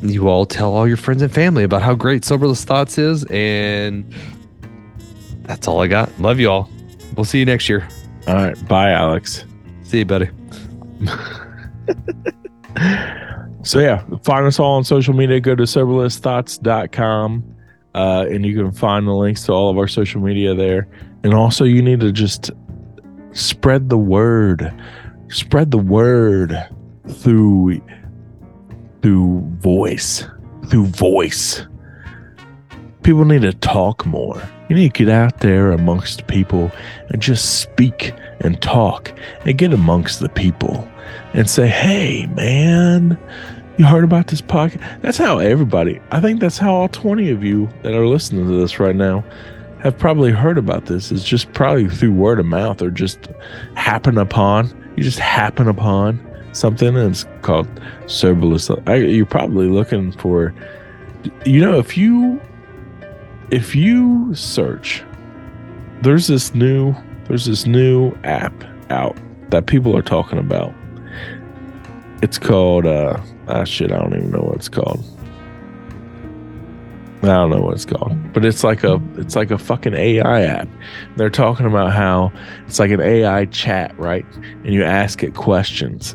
[0.02, 3.24] you all tell all your friends and family about how great Soberless Thoughts is.
[3.24, 4.12] And
[5.42, 6.10] that's all I got.
[6.20, 6.70] Love you all.
[7.16, 7.88] We'll see you next year.
[8.26, 8.68] All right.
[8.68, 9.44] Bye, Alex.
[9.82, 10.28] See you, buddy.
[13.68, 15.40] So yeah, find us all on social media.
[15.40, 17.56] Go to soberlessthoughts.com
[17.94, 20.88] uh, and you can find the links to all of our social media there.
[21.22, 22.50] And also you need to just
[23.32, 24.72] spread the word.
[25.28, 26.56] Spread the word
[27.08, 27.80] through
[29.02, 30.26] through voice.
[30.68, 31.66] Through voice.
[33.02, 34.42] People need to talk more.
[34.68, 36.70] You need to get out there amongst people
[37.08, 39.12] and just speak and talk
[39.46, 40.86] and get amongst the people
[41.32, 43.18] and say, hey, man,
[43.78, 45.00] you heard about this podcast?
[45.00, 48.60] That's how everybody, I think that's how all 20 of you that are listening to
[48.60, 49.24] this right now
[49.80, 51.12] have probably heard about this.
[51.12, 53.28] Is just probably through word of mouth or just
[53.74, 57.68] happen upon, you just happen upon something and it's called
[58.06, 58.70] Soberless.
[58.86, 60.54] I, you're probably looking for,
[61.44, 62.40] you know, if you,
[63.50, 65.04] if you search,
[66.02, 66.94] there's this new,
[67.24, 68.52] there's this new app
[68.90, 69.16] out
[69.50, 70.74] that people are talking about
[72.22, 75.04] it's called uh ah shit, I don't even know what it's called.
[77.22, 78.32] I don't know what it's called.
[78.32, 80.68] But it's like a it's like a fucking AI app.
[81.16, 82.32] They're talking about how
[82.66, 84.24] it's like an AI chat, right?
[84.64, 86.14] And you ask it questions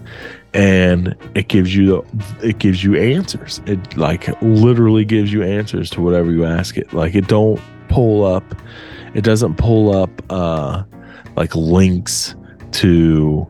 [0.54, 2.06] and it gives you
[2.42, 3.62] it gives you answers.
[3.66, 6.94] It like literally gives you answers to whatever you ask it.
[6.94, 7.60] Like it don't
[7.90, 8.44] pull up
[9.14, 10.84] it doesn't pull up uh
[11.36, 12.36] like links
[12.72, 13.48] to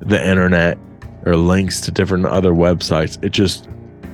[0.00, 0.78] the internet
[1.24, 3.22] or links to different other websites.
[3.22, 3.68] It just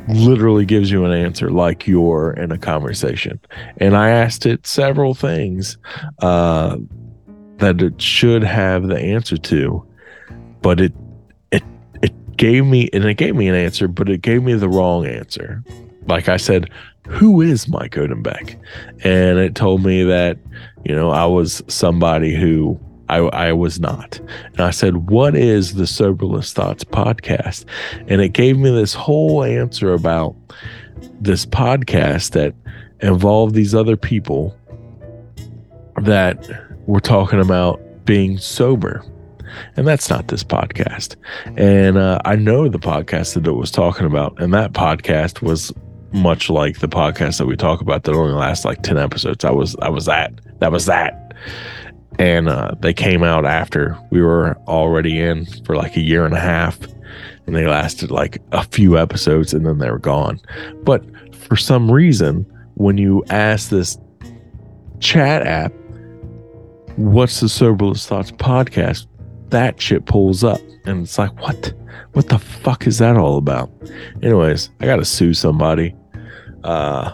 [0.09, 3.40] literally gives you an answer like you're in a conversation.
[3.78, 5.78] And I asked it several things
[6.20, 6.78] uh,
[7.59, 9.86] that it should have the answer to,
[10.62, 10.93] but it
[11.51, 11.62] it
[12.02, 15.06] it gave me and it gave me an answer, but it gave me the wrong
[15.06, 15.62] answer.
[16.06, 16.70] Like I said,
[17.06, 18.56] who is Mike Odenbeck?
[19.05, 20.39] And it told me that,
[20.85, 24.18] you know, I was somebody who I, I was not.
[24.52, 27.64] And I said, What is the Soberless Thoughts podcast?
[28.06, 30.36] And it gave me this whole answer about
[31.20, 32.55] this podcast that
[33.01, 34.56] involved these other people
[36.02, 36.48] that
[36.86, 39.05] were talking about being sober.
[39.76, 41.16] And that's not this podcast.
[41.56, 44.40] And uh, I know the podcast that it was talking about.
[44.40, 45.72] And that podcast was
[46.12, 49.44] much like the podcast that we talk about that only lasts like 10 episodes.
[49.44, 50.32] I was I was that.
[50.60, 51.28] That was that
[52.18, 56.35] and uh, they came out after we were already in for like a year and
[56.35, 56.78] a half,
[57.47, 60.40] and they lasted like a few episodes, and then they were gone.
[60.82, 61.05] But
[61.35, 62.44] for some reason,
[62.74, 63.98] when you ask this
[65.01, 65.72] chat app,
[66.97, 69.06] "What's the Soberless Thoughts podcast?"
[69.51, 71.72] that shit pulls up, and it's like, what?
[72.12, 73.70] What the fuck is that all about?
[74.22, 75.94] Anyways, I gotta sue somebody.
[76.64, 77.12] Uh,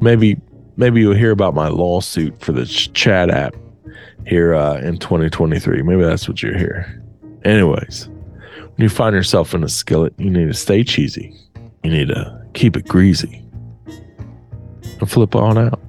[0.00, 0.40] maybe
[0.76, 3.54] maybe you'll hear about my lawsuit for the ch- chat app
[4.26, 5.82] here uh, in 2023.
[5.82, 7.02] Maybe that's what you're here.
[7.44, 11.34] Anyways, when you find yourself in a skillet, you need to stay cheesy.
[11.82, 13.44] You need to keep it greasy.
[15.00, 15.80] And flip on out.